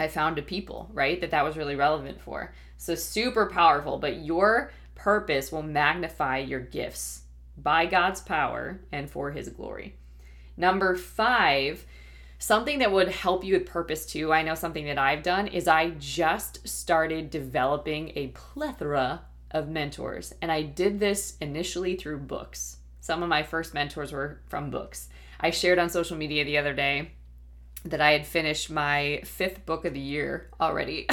I 0.00 0.08
found 0.08 0.36
a 0.36 0.42
people, 0.42 0.90
right? 0.92 1.20
That 1.20 1.30
that 1.30 1.44
was 1.44 1.56
really 1.56 1.76
relevant 1.76 2.20
for. 2.20 2.52
So 2.76 2.96
super 2.96 3.46
powerful, 3.46 3.98
but 3.98 4.24
your 4.24 4.72
purpose 4.96 5.52
will 5.52 5.62
magnify 5.62 6.38
your 6.38 6.58
gifts 6.58 7.22
by 7.56 7.86
God's 7.86 8.20
power 8.20 8.80
and 8.90 9.08
for 9.08 9.30
his 9.30 9.48
glory. 9.48 9.94
Number 10.56 10.96
5, 10.96 11.86
Something 12.42 12.80
that 12.80 12.90
would 12.90 13.08
help 13.08 13.44
you 13.44 13.54
with 13.54 13.66
purpose 13.66 14.04
too, 14.04 14.32
I 14.32 14.42
know 14.42 14.56
something 14.56 14.86
that 14.86 14.98
I've 14.98 15.22
done 15.22 15.46
is 15.46 15.68
I 15.68 15.90
just 15.90 16.66
started 16.66 17.30
developing 17.30 18.10
a 18.16 18.32
plethora 18.34 19.22
of 19.52 19.68
mentors. 19.68 20.34
And 20.42 20.50
I 20.50 20.62
did 20.62 20.98
this 20.98 21.36
initially 21.40 21.94
through 21.94 22.18
books. 22.18 22.78
Some 22.98 23.22
of 23.22 23.28
my 23.28 23.44
first 23.44 23.74
mentors 23.74 24.10
were 24.10 24.40
from 24.48 24.70
books. 24.70 25.08
I 25.38 25.50
shared 25.50 25.78
on 25.78 25.88
social 25.88 26.16
media 26.16 26.44
the 26.44 26.58
other 26.58 26.74
day 26.74 27.12
that 27.84 28.00
I 28.00 28.10
had 28.10 28.26
finished 28.26 28.68
my 28.68 29.22
fifth 29.24 29.64
book 29.64 29.84
of 29.84 29.94
the 29.94 30.00
year 30.00 30.50
already. 30.60 31.06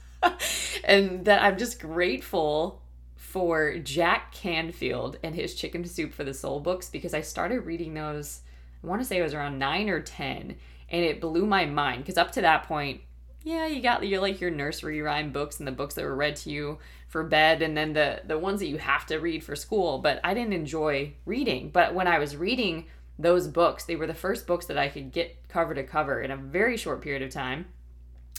and 0.84 1.26
that 1.26 1.42
I'm 1.42 1.58
just 1.58 1.78
grateful 1.78 2.80
for 3.14 3.76
Jack 3.76 4.32
Canfield 4.32 5.18
and 5.22 5.34
his 5.34 5.54
Chicken 5.54 5.84
Soup 5.84 6.14
for 6.14 6.24
the 6.24 6.32
Soul 6.32 6.60
books 6.60 6.88
because 6.88 7.12
I 7.12 7.20
started 7.20 7.66
reading 7.66 7.92
those 7.92 8.40
I 8.86 8.88
want 8.88 9.02
to 9.02 9.08
say 9.08 9.18
it 9.18 9.22
was 9.22 9.34
around 9.34 9.58
nine 9.58 9.88
or 9.88 10.00
10, 10.00 10.56
and 10.90 11.04
it 11.04 11.20
blew 11.20 11.44
my 11.44 11.66
mind 11.66 12.04
because 12.04 12.16
up 12.16 12.30
to 12.32 12.40
that 12.42 12.68
point, 12.68 13.00
yeah, 13.42 13.66
you 13.66 13.82
got 13.82 14.06
your 14.06 14.20
like 14.20 14.40
your 14.40 14.50
nursery 14.50 15.00
rhyme 15.02 15.32
books 15.32 15.58
and 15.58 15.66
the 15.66 15.72
books 15.72 15.94
that 15.94 16.04
were 16.04 16.14
read 16.14 16.36
to 16.36 16.50
you 16.50 16.78
for 17.08 17.22
bed 17.22 17.62
and 17.62 17.76
then 17.76 17.92
the 17.92 18.20
the 18.24 18.38
ones 18.38 18.60
that 18.60 18.68
you 18.68 18.78
have 18.78 19.06
to 19.06 19.18
read 19.18 19.42
for 19.42 19.56
school, 19.56 19.98
but 19.98 20.20
I 20.24 20.34
didn't 20.34 20.52
enjoy 20.52 21.14
reading. 21.24 21.70
But 21.70 21.94
when 21.94 22.06
I 22.06 22.18
was 22.18 22.36
reading 22.36 22.86
those 23.18 23.48
books, 23.48 23.84
they 23.84 23.96
were 23.96 24.06
the 24.06 24.14
first 24.14 24.46
books 24.46 24.66
that 24.66 24.78
I 24.78 24.88
could 24.88 25.12
get 25.12 25.48
cover 25.48 25.74
to 25.74 25.82
cover 25.82 26.20
in 26.20 26.30
a 26.30 26.36
very 26.36 26.76
short 26.76 27.02
period 27.02 27.22
of 27.22 27.30
time, 27.30 27.66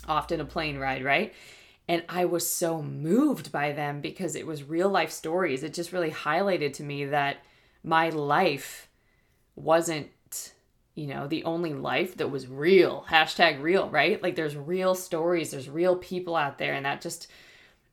often 0.08 0.40
a 0.40 0.46
plane 0.46 0.78
ride, 0.78 1.04
right? 1.04 1.34
And 1.90 2.04
I 2.10 2.26
was 2.26 2.50
so 2.50 2.82
moved 2.82 3.52
by 3.52 3.72
them 3.72 4.02
because 4.02 4.36
it 4.36 4.46
was 4.46 4.64
real 4.64 4.90
life 4.90 5.12
stories. 5.12 5.64
It 5.64 5.74
just 5.74 5.94
really 5.94 6.12
highlighted 6.12 6.74
to 6.74 6.84
me 6.84 7.06
that 7.06 7.38
my 7.84 8.10
life 8.10 8.90
wasn't 9.56 10.10
you 10.98 11.06
know, 11.06 11.28
the 11.28 11.44
only 11.44 11.76
life 11.76 12.18
that 12.18 12.32
was 12.32 12.48
real. 12.48 13.06
Hashtag 13.08 13.62
real, 13.62 13.88
right? 13.88 14.22
Like 14.22 14.36
there's 14.36 14.56
real 14.56 14.96
stories, 14.96 15.52
there's 15.52 15.70
real 15.70 15.96
people 15.96 16.36
out 16.36 16.58
there, 16.58 16.74
and 16.74 16.86
that 16.88 17.02
just 17.02 17.28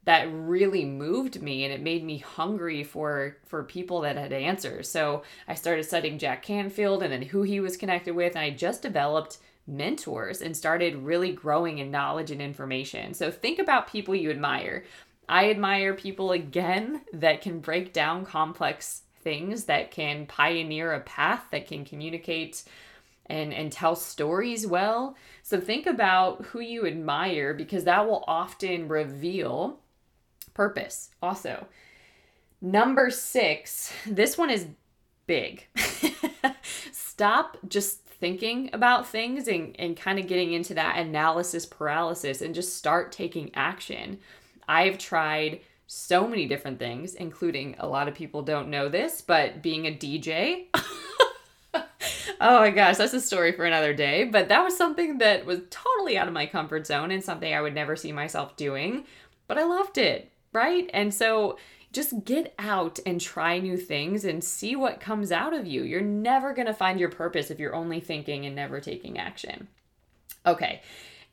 that 0.04 0.26
really 0.32 0.84
moved 0.84 1.40
me 1.40 1.64
and 1.64 1.72
it 1.72 1.82
made 1.82 2.02
me 2.02 2.18
hungry 2.18 2.82
for 2.82 3.36
for 3.44 3.62
people 3.62 4.00
that 4.00 4.16
had 4.16 4.32
answers. 4.32 4.88
So 4.88 5.22
I 5.46 5.54
started 5.54 5.84
studying 5.84 6.18
Jack 6.18 6.42
Canfield 6.42 7.02
and 7.02 7.12
then 7.12 7.20
who 7.20 7.42
he 7.42 7.60
was 7.60 7.76
connected 7.76 8.14
with, 8.16 8.36
and 8.36 8.44
I 8.44 8.50
just 8.50 8.80
developed 8.80 9.36
mentors 9.66 10.40
and 10.40 10.56
started 10.56 10.96
really 10.96 11.32
growing 11.32 11.78
in 11.78 11.90
knowledge 11.90 12.30
and 12.30 12.40
information. 12.40 13.12
So 13.12 13.30
think 13.30 13.58
about 13.58 13.92
people 13.92 14.14
you 14.14 14.30
admire. 14.30 14.84
I 15.28 15.50
admire 15.50 15.92
people 15.92 16.32
again 16.32 17.02
that 17.12 17.42
can 17.42 17.60
break 17.60 17.92
down 17.92 18.24
complex 18.24 19.02
things, 19.20 19.64
that 19.64 19.90
can 19.90 20.24
pioneer 20.24 20.94
a 20.94 21.00
path, 21.00 21.44
that 21.50 21.66
can 21.66 21.84
communicate 21.84 22.64
and 23.26 23.52
and 23.52 23.72
tell 23.72 23.96
stories 23.96 24.66
well. 24.66 25.16
So 25.42 25.60
think 25.60 25.86
about 25.86 26.46
who 26.46 26.60
you 26.60 26.86
admire 26.86 27.54
because 27.54 27.84
that 27.84 28.06
will 28.06 28.24
often 28.26 28.88
reveal 28.88 29.80
purpose 30.54 31.10
also. 31.22 31.66
Number 32.60 33.10
6, 33.10 33.92
this 34.06 34.38
one 34.38 34.48
is 34.48 34.66
big. 35.26 35.66
Stop 36.92 37.58
just 37.68 38.00
thinking 38.06 38.70
about 38.72 39.06
things 39.06 39.48
and, 39.48 39.76
and 39.78 39.96
kind 39.96 40.18
of 40.18 40.26
getting 40.26 40.52
into 40.54 40.72
that 40.74 40.98
analysis 40.98 41.66
paralysis 41.66 42.40
and 42.40 42.54
just 42.54 42.76
start 42.76 43.12
taking 43.12 43.50
action. 43.54 44.18
I've 44.66 44.96
tried 44.96 45.60
so 45.86 46.26
many 46.26 46.46
different 46.46 46.78
things, 46.78 47.14
including 47.14 47.76
a 47.78 47.86
lot 47.86 48.08
of 48.08 48.14
people 48.14 48.42
don't 48.42 48.68
know 48.68 48.88
this, 48.88 49.20
but 49.20 49.62
being 49.62 49.86
a 49.86 49.90
DJ. 49.90 50.66
oh 52.40 52.60
my 52.60 52.70
gosh, 52.70 52.96
that's 52.96 53.14
a 53.14 53.20
story 53.20 53.52
for 53.52 53.64
another 53.64 53.94
day. 53.94 54.24
But 54.24 54.48
that 54.48 54.62
was 54.62 54.76
something 54.76 55.18
that 55.18 55.46
was 55.46 55.60
totally 55.70 56.16
out 56.16 56.28
of 56.28 56.34
my 56.34 56.46
comfort 56.46 56.86
zone 56.86 57.10
and 57.10 57.22
something 57.22 57.52
I 57.52 57.60
would 57.60 57.74
never 57.74 57.96
see 57.96 58.12
myself 58.12 58.56
doing. 58.56 59.04
But 59.46 59.58
I 59.58 59.64
loved 59.64 59.98
it, 59.98 60.30
right? 60.52 60.90
And 60.92 61.12
so 61.12 61.58
just 61.92 62.24
get 62.24 62.54
out 62.58 62.98
and 63.06 63.20
try 63.20 63.58
new 63.58 63.76
things 63.76 64.24
and 64.24 64.42
see 64.42 64.74
what 64.74 65.00
comes 65.00 65.30
out 65.30 65.54
of 65.54 65.66
you. 65.66 65.84
You're 65.84 66.00
never 66.00 66.52
going 66.52 66.66
to 66.66 66.74
find 66.74 66.98
your 66.98 67.08
purpose 67.08 67.50
if 67.50 67.60
you're 67.60 67.74
only 67.74 68.00
thinking 68.00 68.44
and 68.46 68.56
never 68.56 68.80
taking 68.80 69.18
action. 69.18 69.68
Okay. 70.44 70.82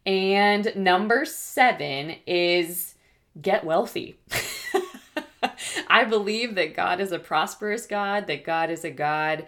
And 0.05 0.71
number 0.75 1.25
seven 1.25 2.15
is 2.27 2.95
get 3.41 3.63
wealthy. 3.63 4.19
I 5.87 6.05
believe 6.05 6.55
that 6.55 6.75
God 6.75 6.99
is 6.99 7.11
a 7.11 7.19
prosperous 7.19 7.85
God, 7.85 8.27
that 8.27 8.43
God 8.43 8.69
is 8.69 8.85
a 8.85 8.91
God 8.91 9.47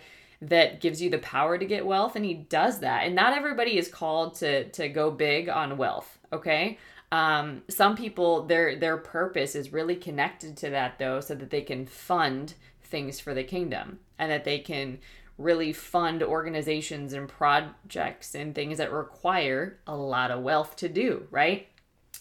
that 0.50 0.82
gives 0.82 1.02
you 1.02 1.10
the 1.10 1.20
power 1.20 1.58
to 1.58 1.66
get 1.66 1.86
wealth 1.86 2.16
and 2.16 2.26
he 2.26 2.34
does 2.34 2.80
that. 2.80 3.06
And 3.06 3.16
not 3.16 3.34
everybody 3.34 3.78
is 3.78 3.88
called 3.88 4.36
to 4.36 4.70
to 4.70 4.90
go 4.90 5.12
big 5.12 5.50
on 5.50 5.78
wealth 5.78 6.20
okay? 6.34 6.78
Um, 7.12 7.62
some 7.70 7.96
people 7.96 8.44
their 8.46 8.76
their 8.76 8.98
purpose 8.98 9.56
is 9.56 9.72
really 9.72 9.96
connected 9.96 10.58
to 10.58 10.72
that 10.72 10.98
though 10.98 11.22
so 11.22 11.36
that 11.36 11.52
they 11.52 11.62
can 11.62 11.86
fund 11.86 12.56
things 12.82 13.20
for 13.20 13.34
the 13.34 13.44
kingdom 13.44 14.00
and 14.18 14.32
that 14.32 14.44
they 14.44 14.60
can 14.60 15.00
really 15.38 15.74
fund 15.74 16.22
organizations 16.22 17.14
and 17.14 17.28
projects 17.28 18.36
and 18.36 18.54
things 18.54 18.78
that 18.78 18.92
require 18.92 19.80
a 19.88 19.96
lot 19.96 20.32
of 20.32 20.44
wealth 20.44 20.76
to 20.78 20.90
do 20.90 21.28
right? 21.30 21.68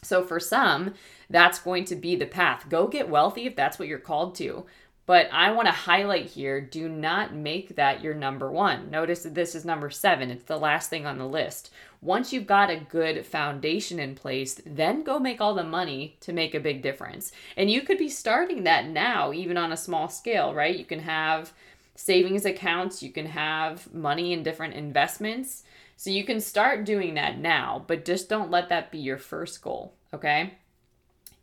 So 0.03 0.23
for 0.23 0.39
some 0.39 0.95
that's 1.31 1.59
going 1.59 1.87
to 1.87 1.97
be 1.97 2.17
the 2.17 2.27
path. 2.27 2.67
Go 2.69 2.87
get 2.87 3.09
wealthy 3.09 3.47
if 3.47 3.57
that's 3.57 3.79
what 3.79 3.89
you're 3.89 3.99
called 3.99 4.35
to 4.37 4.67
but 5.05 5.29
I 5.33 5.51
want 5.51 5.67
to 5.67 5.73
highlight 5.73 6.27
here 6.27 6.61
do 6.61 6.89
not 6.89 7.35
make 7.35 7.77
that 7.77 8.03
your 8.03 8.15
number 8.15 8.51
one. 8.51 8.91
Notice 8.91 9.25
that 9.25 9.35
this 9.35 9.55
is 9.55 9.65
number 9.65 9.91
seven, 9.91 10.31
it's 10.31 10.45
the 10.45 10.59
last 10.59 10.91
thing 10.91 11.07
on 11.07 11.19
the 11.19 11.27
list. 11.27 11.71
Once 12.01 12.33
you've 12.33 12.47
got 12.47 12.71
a 12.71 12.77
good 12.89 13.25
foundation 13.25 13.99
in 13.99 14.15
place, 14.15 14.61
then 14.67 15.03
go 15.03 15.19
make 15.19 15.41
all 15.41 15.55
the 15.55 15.65
money 15.65 16.17
to 16.21 16.33
make 16.33 16.55
a 16.55 16.61
big 16.61 16.83
difference. 16.83 17.33
And 17.57 17.71
you 17.71 17.83
could 17.83 17.99
be 17.99 18.09
starting 18.09 18.65
that 18.65 18.87
now, 18.87 19.33
even 19.33 19.57
on 19.57 19.73
a 19.73 19.77
small 19.77 20.09
scale, 20.09 20.55
right? 20.55 20.77
You 20.77 20.85
can 20.85 21.01
have 21.01 21.53
savings 21.95 22.45
accounts, 22.45 23.03
you 23.03 23.11
can 23.11 23.27
have 23.27 23.93
money 23.95 24.33
in 24.33 24.43
different 24.43 24.75
investments. 24.75 25.63
So 25.97 26.11
you 26.11 26.25
can 26.25 26.41
start 26.41 26.85
doing 26.85 27.15
that 27.15 27.39
now, 27.39 27.85
but 27.87 28.05
just 28.05 28.29
don't 28.29 28.51
let 28.51 28.69
that 28.71 28.91
be 28.91 28.99
your 28.99 29.19
first 29.19 29.63
goal, 29.63 29.95
okay? 30.13 30.55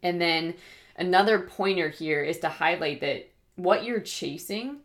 And 0.04 0.20
then 0.20 0.56
another 0.98 1.40
pointer 1.40 1.88
here 1.88 2.22
is 2.22 2.40
to 2.40 2.50
highlight 2.50 3.00
that 3.00 3.30
what 3.60 3.84
you're 3.84 4.00
chasing 4.00 4.78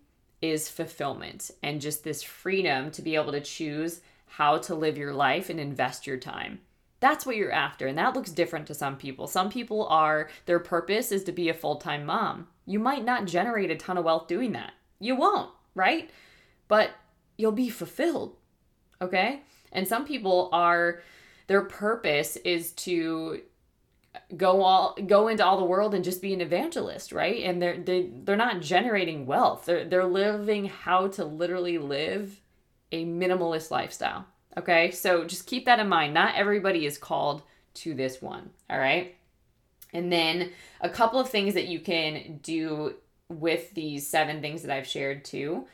is 0.43 0.69
fulfillment 0.69 1.51
and 1.63 1.81
just 1.81 2.05
this 2.05 2.23
freedom 2.23 2.91
to 2.91 3.03
be 3.03 3.15
able 3.15 3.33
to 3.33 3.41
choose 3.41 4.01
how 4.27 4.59
to 4.59 4.75
live 4.75 4.99
your 4.99 5.15
life 5.15 5.49
and 5.49 5.61
invest 5.61 6.07
your 6.07 6.17
time. 6.17 6.61
That's 7.01 7.25
what 7.25 7.37
you're 7.37 7.53
after. 7.53 7.87
And 7.87 7.97
that 7.99 8.15
looks 8.15 8.31
different 8.31 8.67
to 8.67 8.75
some 8.75 8.97
people. 8.97 9.27
Some 9.27 9.49
people 9.49 9.87
are, 9.87 10.29
their 10.47 10.59
purpose 10.59 11.13
is 11.13 11.23
to 11.25 11.33
be 11.33 11.49
a 11.49 11.55
full 11.55 11.77
time 11.77 12.05
mom. 12.05 12.49
You 12.67 12.79
might 12.79 13.05
not 13.05 13.27
generate 13.27 13.71
a 13.71 13.77
ton 13.77 13.97
of 13.97 14.05
wealth 14.05 14.27
doing 14.27 14.53
that. 14.53 14.73
You 14.99 15.15
won't, 15.15 15.51
right? 15.75 16.11
But 16.67 16.91
you'll 17.37 17.53
be 17.53 17.69
fulfilled. 17.69 18.37
Okay? 19.01 19.43
And 19.71 19.87
some 19.87 20.05
people 20.05 20.49
are, 20.53 21.01
their 21.47 21.63
purpose 21.63 22.37
is 22.37 22.73
to 22.73 23.43
go 24.37 24.62
all 24.62 24.96
go 25.07 25.29
into 25.29 25.44
all 25.44 25.59
the 25.59 25.64
world 25.64 25.94
and 25.94 26.05
just 26.05 26.22
be 26.22 26.33
an 26.33 26.40
evangelist 26.40 27.12
right? 27.12 27.42
And 27.44 27.61
they're 27.61 27.79
they, 27.79 28.11
they're 28.24 28.37
not 28.37 28.61
generating 28.61 29.27
wealth. 29.27 29.66
They're 29.66 29.85
they're 29.85 30.05
living 30.05 30.66
how 30.66 31.09
to 31.09 31.24
literally 31.24 31.79
live 31.79 32.40
a 32.92 33.05
minimalist 33.05 33.70
lifestyle 33.70 34.27
okay? 34.57 34.92
So 34.92 35.24
just 35.24 35.46
keep 35.46 35.64
that 35.64 35.81
in 35.81 35.88
mind. 35.88 36.14
Not 36.14 36.37
everybody 36.37 36.87
is 36.87 36.98
called 36.98 37.42
to 37.74 37.94
this 37.94 38.22
one 38.22 38.50
all 38.70 38.79
right? 38.79 39.16
And 39.92 40.12
then 40.12 40.50
a 40.81 40.88
couple 40.88 41.20
of 41.20 41.31
things 41.31 41.55
that 41.55 41.68
you 41.68 41.81
can 41.81 42.40
do 42.42 42.94
with 43.29 43.72
these 43.74 44.09
seven 44.09 44.40
things 44.40 44.62
that 44.62 44.74
I've 44.74 44.87
shared 44.87 45.24
too. 45.24 45.66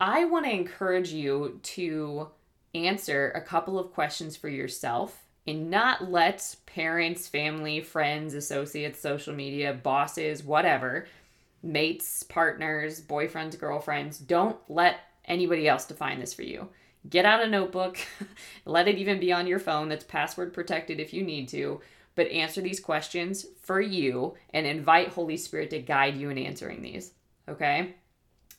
I 0.00 0.24
want 0.24 0.46
to 0.46 0.52
encourage 0.52 1.12
you 1.12 1.60
to 1.62 2.28
answer 2.74 3.32
a 3.34 3.40
couple 3.40 3.78
of 3.78 3.92
questions 3.92 4.36
for 4.36 4.48
yourself 4.48 5.26
and 5.46 5.70
not 5.70 6.10
let 6.10 6.54
parents, 6.66 7.28
family, 7.28 7.80
friends, 7.80 8.34
associates, 8.34 9.00
social 9.00 9.34
media, 9.34 9.72
bosses, 9.72 10.44
whatever, 10.44 11.06
mates, 11.62 12.22
partners, 12.22 13.00
boyfriends, 13.00 13.58
girlfriends, 13.58 14.18
don't 14.18 14.56
let 14.68 15.00
anybody 15.24 15.68
else 15.68 15.84
define 15.84 16.20
this 16.20 16.34
for 16.34 16.42
you. 16.42 16.68
Get 17.08 17.24
out 17.24 17.42
a 17.42 17.48
notebook, 17.48 17.98
let 18.64 18.88
it 18.88 18.98
even 18.98 19.20
be 19.20 19.32
on 19.32 19.46
your 19.46 19.58
phone 19.58 19.88
that's 19.88 20.04
password 20.04 20.52
protected 20.52 21.00
if 21.00 21.14
you 21.14 21.22
need 21.22 21.48
to, 21.48 21.80
but 22.14 22.28
answer 22.28 22.60
these 22.60 22.80
questions 22.80 23.46
for 23.62 23.80
you 23.80 24.34
and 24.52 24.66
invite 24.66 25.08
Holy 25.08 25.36
Spirit 25.36 25.70
to 25.70 25.80
guide 25.80 26.16
you 26.16 26.28
in 26.28 26.38
answering 26.38 26.82
these. 26.82 27.12
Okay? 27.48 27.94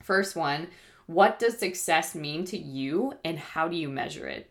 First 0.01 0.35
one, 0.35 0.67
what 1.05 1.37
does 1.37 1.57
success 1.57 2.15
mean 2.15 2.45
to 2.45 2.57
you 2.57 3.13
and 3.23 3.37
how 3.37 3.67
do 3.67 3.75
you 3.75 3.89
measure 3.89 4.27
it? 4.27 4.49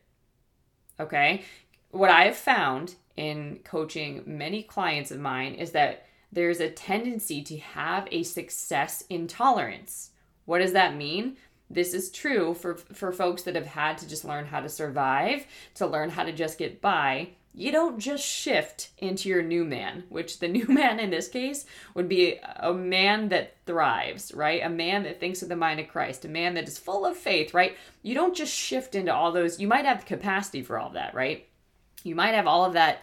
Okay? 1.01 1.43
What 1.90 2.11
I 2.11 2.24
have 2.24 2.37
found 2.37 2.94
in 3.16 3.61
coaching 3.64 4.22
many 4.26 4.62
clients 4.62 5.11
of 5.11 5.20
mine 5.20 5.55
is 5.55 5.72
that 5.72 6.07
there's 6.33 6.61
a 6.61 6.70
tendency 6.70 7.42
to 7.42 7.59
have 7.59 8.07
a 8.11 8.22
success 8.22 9.05
intolerance. 9.11 10.11
What 10.44 10.61
does 10.61 10.72
that 10.72 10.96
mean? 10.96 11.37
This 11.68 11.94
is 11.94 12.11
true 12.11 12.55
for, 12.55 12.76
for 12.76 13.12
folks 13.12 13.42
that 13.42 13.55
have 13.55 13.66
had 13.66 13.98
to 13.98 14.09
just 14.09 14.24
learn 14.24 14.46
how 14.46 14.61
to 14.61 14.68
survive, 14.68 15.46
to 15.74 15.87
learn 15.87 16.11
how 16.11 16.24
to 16.24 16.33
just 16.33 16.59
get 16.59 16.81
by. 16.81 17.31
You 17.53 17.72
don't 17.72 17.98
just 17.98 18.24
shift 18.24 18.90
into 18.98 19.29
your 19.29 19.42
new 19.42 19.64
man, 19.64 20.05
which 20.09 20.38
the 20.38 20.48
new 20.57 20.66
man 20.66 21.00
in 21.00 21.11
this 21.11 21.29
case 21.29 21.66
would 21.94 22.09
be 22.09 22.38
a 22.57 22.72
man 22.72 23.29
that 23.29 23.57
thrives, 23.66 24.33
right? 24.35 24.62
A 24.64 24.68
man 24.68 25.03
that 25.03 25.20
thinks 25.20 25.42
of 25.42 25.48
the 25.48 25.57
mind 25.57 25.81
of 25.81 25.88
Christ, 25.88 26.24
a 26.24 26.29
man 26.29 26.55
that 26.55 26.68
is 26.68 26.79
full 26.79 27.05
of 27.05 27.16
faith, 27.16 27.55
right? 27.55 27.76
You 28.03 28.14
don't 28.14 28.37
just 28.37 28.55
shift 28.55 28.94
into 28.94 29.14
all 29.14 29.33
those, 29.33 29.61
you 29.61 29.68
might 29.68 29.85
have 29.85 30.00
the 30.00 30.07
capacity 30.07 30.62
for 30.62 30.79
all 30.79 30.90
that, 30.90 31.14
right? 31.14 31.46
You 32.05 32.15
might 32.15 32.35
have 32.35 32.47
all 32.47 32.65
of 32.65 32.75
that 32.75 33.03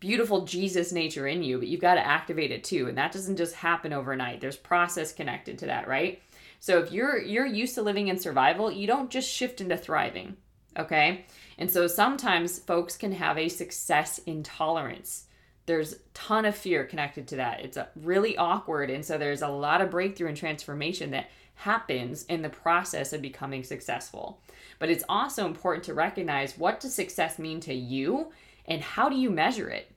beautiful 0.00 0.44
Jesus 0.44 0.92
nature 0.92 1.26
in 1.26 1.42
you, 1.42 1.58
but 1.58 1.68
you've 1.68 1.80
got 1.80 1.94
to 1.94 2.06
activate 2.06 2.50
it 2.50 2.64
too. 2.64 2.88
And 2.88 2.98
that 2.98 3.12
doesn't 3.12 3.36
just 3.36 3.54
happen 3.54 3.92
overnight. 3.92 4.40
There's 4.40 4.56
process 4.56 5.12
connected 5.12 5.58
to 5.58 5.66
that, 5.66 5.88
right? 5.88 6.22
So 6.60 6.78
if 6.78 6.92
you're 6.92 7.18
you're 7.18 7.46
used 7.46 7.74
to 7.76 7.82
living 7.82 8.08
in 8.08 8.18
survival, 8.18 8.70
you 8.70 8.86
don't 8.86 9.10
just 9.10 9.30
shift 9.30 9.60
into 9.60 9.76
thriving, 9.76 10.36
okay? 10.78 11.24
And 11.58 11.70
so 11.70 11.86
sometimes 11.86 12.58
folks 12.58 12.96
can 12.96 13.12
have 13.12 13.38
a 13.38 13.48
success 13.48 14.18
intolerance. 14.18 15.24
There's 15.66 15.94
a 15.94 15.98
ton 16.14 16.44
of 16.44 16.56
fear 16.56 16.84
connected 16.84 17.26
to 17.28 17.36
that. 17.36 17.60
It's 17.60 17.78
really 17.96 18.36
awkward 18.36 18.90
and 18.90 19.04
so 19.04 19.18
there's 19.18 19.42
a 19.42 19.48
lot 19.48 19.80
of 19.80 19.90
breakthrough 19.90 20.28
and 20.28 20.36
transformation 20.36 21.10
that 21.10 21.30
happens 21.54 22.24
in 22.24 22.42
the 22.42 22.48
process 22.48 23.12
of 23.12 23.22
becoming 23.22 23.64
successful. 23.64 24.40
But 24.78 24.90
it's 24.90 25.04
also 25.08 25.46
important 25.46 25.84
to 25.84 25.94
recognize 25.94 26.58
what 26.58 26.80
does 26.80 26.94
success 26.94 27.38
mean 27.38 27.60
to 27.60 27.74
you 27.74 28.32
and 28.66 28.82
how 28.82 29.08
do 29.08 29.16
you 29.16 29.30
measure 29.30 29.68
it? 29.68 29.90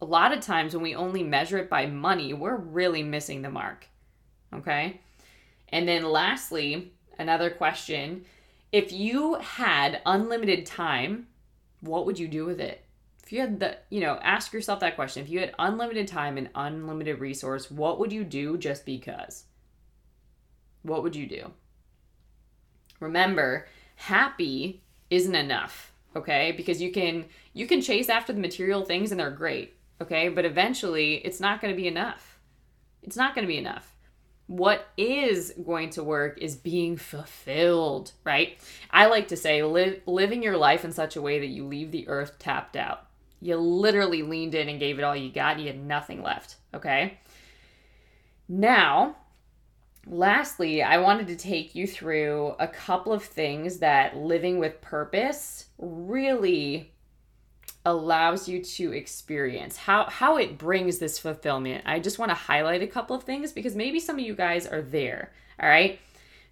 A 0.00 0.04
lot 0.04 0.36
of 0.36 0.40
times 0.40 0.74
when 0.74 0.82
we 0.82 0.94
only 0.94 1.22
measure 1.22 1.58
it 1.58 1.70
by 1.70 1.86
money, 1.86 2.34
we're 2.34 2.56
really 2.56 3.02
missing 3.02 3.42
the 3.42 3.50
mark. 3.50 3.86
Okay? 4.52 5.00
And 5.68 5.88
then 5.88 6.04
lastly, 6.04 6.92
another 7.18 7.50
question, 7.50 8.24
if 8.72 8.92
you 8.92 9.34
had 9.34 10.02
unlimited 10.04 10.66
time, 10.66 11.28
what 11.80 12.06
would 12.06 12.18
you 12.18 12.28
do 12.28 12.44
with 12.44 12.60
it? 12.60 12.84
If 13.22 13.32
you 13.32 13.40
had 13.40 13.60
the, 13.60 13.78
you 13.90 14.00
know, 14.00 14.18
ask 14.22 14.52
yourself 14.52 14.80
that 14.80 14.96
question. 14.96 15.22
If 15.22 15.30
you 15.30 15.40
had 15.40 15.54
unlimited 15.58 16.08
time 16.08 16.36
and 16.36 16.50
unlimited 16.54 17.20
resource, 17.20 17.70
what 17.70 17.98
would 17.98 18.12
you 18.12 18.24
do 18.24 18.58
just 18.58 18.84
because? 18.84 19.44
What 20.82 21.02
would 21.02 21.14
you 21.14 21.26
do? 21.26 21.52
Remember, 23.02 23.66
happy 23.96 24.82
isn't 25.10 25.34
enough, 25.34 25.92
okay? 26.14 26.52
Because 26.52 26.80
you 26.80 26.92
can 26.92 27.26
you 27.52 27.66
can 27.66 27.82
chase 27.82 28.08
after 28.08 28.32
the 28.32 28.40
material 28.40 28.84
things 28.84 29.10
and 29.10 29.20
they're 29.20 29.30
great, 29.30 29.74
okay? 30.00 30.28
But 30.28 30.44
eventually 30.44 31.16
it's 31.16 31.40
not 31.40 31.60
going 31.60 31.74
to 31.74 31.80
be 31.80 31.88
enough. 31.88 32.38
It's 33.02 33.16
not 33.16 33.34
going 33.34 33.44
to 33.44 33.52
be 33.52 33.58
enough. 33.58 33.96
What 34.46 34.88
is 34.96 35.52
going 35.64 35.90
to 35.90 36.04
work 36.04 36.38
is 36.40 36.54
being 36.56 36.96
fulfilled, 36.96 38.12
right? 38.24 38.58
I 38.90 39.06
like 39.06 39.28
to 39.28 39.36
say 39.36 39.62
live, 39.62 40.00
living 40.06 40.42
your 40.42 40.56
life 40.56 40.84
in 40.84 40.92
such 40.92 41.16
a 41.16 41.22
way 41.22 41.40
that 41.40 41.46
you 41.46 41.66
leave 41.66 41.90
the 41.90 42.06
earth 42.08 42.38
tapped 42.38 42.76
out. 42.76 43.06
You 43.40 43.56
literally 43.56 44.22
leaned 44.22 44.54
in 44.54 44.68
and 44.68 44.78
gave 44.78 44.98
it 44.98 45.04
all 45.04 45.16
you 45.16 45.32
got, 45.32 45.54
and 45.54 45.62
you 45.62 45.66
had 45.66 45.82
nothing 45.82 46.22
left, 46.22 46.56
okay? 46.72 47.18
Now, 48.48 49.16
lastly, 50.06 50.82
I 50.82 50.98
wanted 50.98 51.26
to 51.28 51.36
take 51.36 51.74
you 51.74 51.86
through 51.86 52.54
a 52.58 52.68
couple 52.68 53.12
of 53.12 53.22
things 53.22 53.78
that 53.78 54.16
living 54.16 54.58
with 54.58 54.80
purpose 54.80 55.66
really 55.78 56.92
allows 57.84 58.48
you 58.48 58.62
to 58.62 58.92
experience 58.92 59.76
how 59.76 60.04
how 60.04 60.36
it 60.36 60.56
brings 60.56 60.98
this 60.98 61.18
fulfillment. 61.18 61.82
I 61.84 61.98
just 61.98 62.18
want 62.18 62.30
to 62.30 62.34
highlight 62.34 62.82
a 62.82 62.86
couple 62.86 63.16
of 63.16 63.24
things 63.24 63.52
because 63.52 63.74
maybe 63.74 63.98
some 63.98 64.16
of 64.16 64.24
you 64.24 64.34
guys 64.34 64.66
are 64.66 64.82
there. 64.82 65.32
All 65.60 65.68
right? 65.68 65.98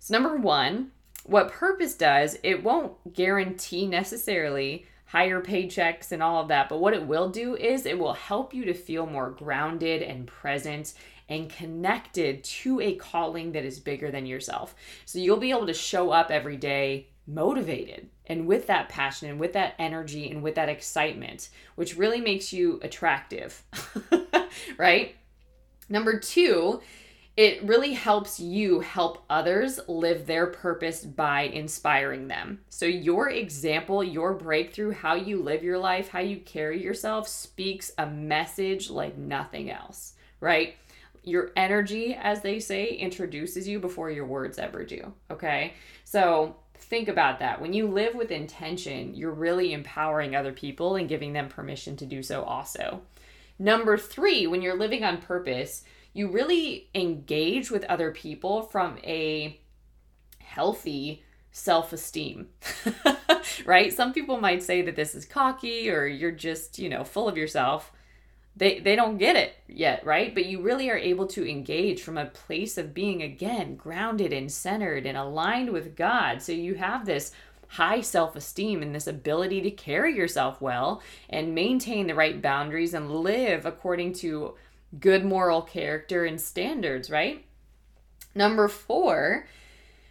So 0.01 0.15
number 0.15 0.37
1, 0.37 0.91
what 1.25 1.53
purpose 1.53 1.95
does, 1.95 2.39
it 2.43 2.65
won't 2.65 3.13
guarantee 3.13 3.87
necessarily 3.87 4.87
higher 5.07 5.41
paychecks 5.41 6.13
and 6.13 6.23
all 6.23 6.41
of 6.41 6.49
that, 6.49 6.69
but 6.69 6.79
what 6.79 6.95
it 6.95 7.05
will 7.05 7.29
do 7.29 7.57
is 7.57 7.85
it 7.85 7.99
will 7.99 8.13
help 8.13 8.55
you 8.55 8.65
to 8.65 8.73
feel 8.73 9.07
more 9.07 9.31
grounded 9.31 10.03
and 10.03 10.27
present 10.27 10.95
and 11.31 11.49
connected 11.49 12.45
to 12.45 12.81
a 12.81 12.97
calling 12.97 13.53
that 13.53 13.64
is 13.64 13.79
bigger 13.79 14.11
than 14.11 14.27
yourself. 14.27 14.75
So 15.07 15.19
you'll 15.19 15.38
be 15.38 15.53
able 15.53 15.66
to 15.69 15.75
show 15.75 16.11
up 16.11 16.31
every 16.31 16.57
day 16.57 17.07
motivated 17.27 18.09
and 18.27 18.47
with 18.47 18.66
that 18.66 18.88
passion 18.88 19.31
and 19.31 19.38
with 19.38 19.53
that 19.53 19.75
energy 19.79 20.29
and 20.31 20.43
with 20.43 20.57
that 20.57 20.69
excitement, 20.69 21.49
which 21.77 21.97
really 21.97 22.21
makes 22.21 22.53
you 22.53 22.81
attractive, 22.83 23.62
right? 24.77 25.14
Number 25.88 26.19
two, 26.19 26.81
it 27.37 27.62
really 27.62 27.93
helps 27.93 28.40
you 28.40 28.81
help 28.81 29.25
others 29.31 29.81
live 29.88 30.27
their 30.27 30.49
purpose 30.49 31.05
by 31.05 31.43
inspiring 31.43 32.29
them. 32.29 32.61
So, 32.69 32.87
your 32.87 33.31
example, 33.31 34.03
your 34.03 34.35
breakthrough, 34.35 34.93
how 34.93 35.14
you 35.14 35.43
live 35.43 35.62
your 35.62 35.79
life, 35.79 36.09
how 36.09 36.19
you 36.21 36.38
carry 36.38 36.83
yourself 36.83 37.29
speaks 37.29 37.93
a 37.97 38.07
message 38.07 38.90
like 38.90 39.16
nothing 39.16 39.71
else, 39.71 40.14
right? 40.40 40.75
Your 41.31 41.51
energy, 41.57 42.14
as 42.14 42.43
they 42.43 42.59
say, 42.61 42.88
introduces 42.88 43.66
you 43.66 43.79
before 43.79 44.11
your 44.11 44.27
words 44.27 44.59
ever 44.59 44.85
do. 44.85 45.12
Okay. 45.31 45.75
So 46.05 46.57
think 46.75 47.09
about 47.09 47.38
that. 47.38 47.61
When 47.61 47.73
you 47.73 47.87
live 47.87 48.14
with 48.14 48.31
intention, 48.31 49.14
you're 49.14 49.33
really 49.33 49.73
empowering 49.73 50.35
other 50.35 50.53
people 50.53 50.97
and 50.97 51.09
giving 51.09 51.33
them 51.33 51.49
permission 51.49 51.97
to 51.97 52.07
do 52.07 52.23
so 52.23 52.43
also. 52.43 53.03
Number 53.59 53.97
three, 53.97 54.47
when 54.47 54.62
you're 54.62 54.79
living 54.79 55.05
on 55.05 55.19
purpose, 55.19 55.85
you 56.12 56.29
really 56.29 56.88
engage 56.95 57.71
with 57.71 57.85
other 57.85 58.11
people 58.11 58.62
from 58.62 58.99
a 59.05 59.61
healthy 60.38 61.23
self 61.53 61.93
esteem, 61.93 62.49
right? 63.64 63.93
Some 63.93 64.12
people 64.12 64.40
might 64.40 64.62
say 64.62 64.83
that 64.83 64.97
this 64.97 65.14
is 65.14 65.25
cocky 65.25 65.90
or 65.90 66.07
you're 66.07 66.31
just, 66.33 66.79
you 66.79 66.88
know, 66.88 67.05
full 67.05 67.29
of 67.29 67.37
yourself 67.37 67.93
they 68.57 68.81
they 68.81 68.97
don't 68.97 69.19
get 69.19 69.37
it 69.37 69.55
yet 69.69 70.05
right? 70.05 70.35
But 70.35 70.47
you 70.47 70.61
really 70.61 70.91
are 70.91 70.97
able 70.97 71.27
to 71.29 71.49
engage 71.49 72.03
from 72.03 72.19
a 72.19 72.27
place 72.27 72.77
of 72.79 72.95
being 72.95 73.23
again 73.23 73.77
grounded 73.77 74.33
and 74.33 74.51
centered 74.51 75.07
and 75.07 75.17
aligned 75.17 75.71
with 75.71 75.97
god. 75.97 76.43
So 76.43 76.53
you 76.53 76.75
have 76.75 77.07
this 77.07 77.33
high 77.69 78.01
self-esteem 78.01 78.83
and 78.83 78.93
this 78.95 79.07
ability 79.07 79.61
to 79.61 79.71
carry 79.71 80.17
yourself 80.17 80.61
well 80.61 81.01
and 81.29 81.55
maintain 81.55 82.09
the 82.09 82.15
right 82.15 82.43
boundaries 82.43 82.95
and 82.95 83.11
live 83.11 83.65
according 83.65 84.13
to 84.13 84.55
good 84.99 85.25
moral 85.25 85.63
character 85.63 86.25
and 86.25 86.41
standards 86.41 87.11
right? 87.11 87.45
Number 88.35 88.67
4 88.67 89.47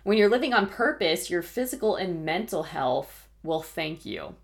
when 0.04 0.18
you're 0.18 0.30
living 0.30 0.54
on 0.54 0.68
purpose 0.68 1.30
your 1.30 1.42
physical 1.42 1.98
and 1.98 2.24
mental 2.24 2.64
health 2.64 3.28
will 3.44 3.62
thank 3.62 4.06
you 4.06 4.36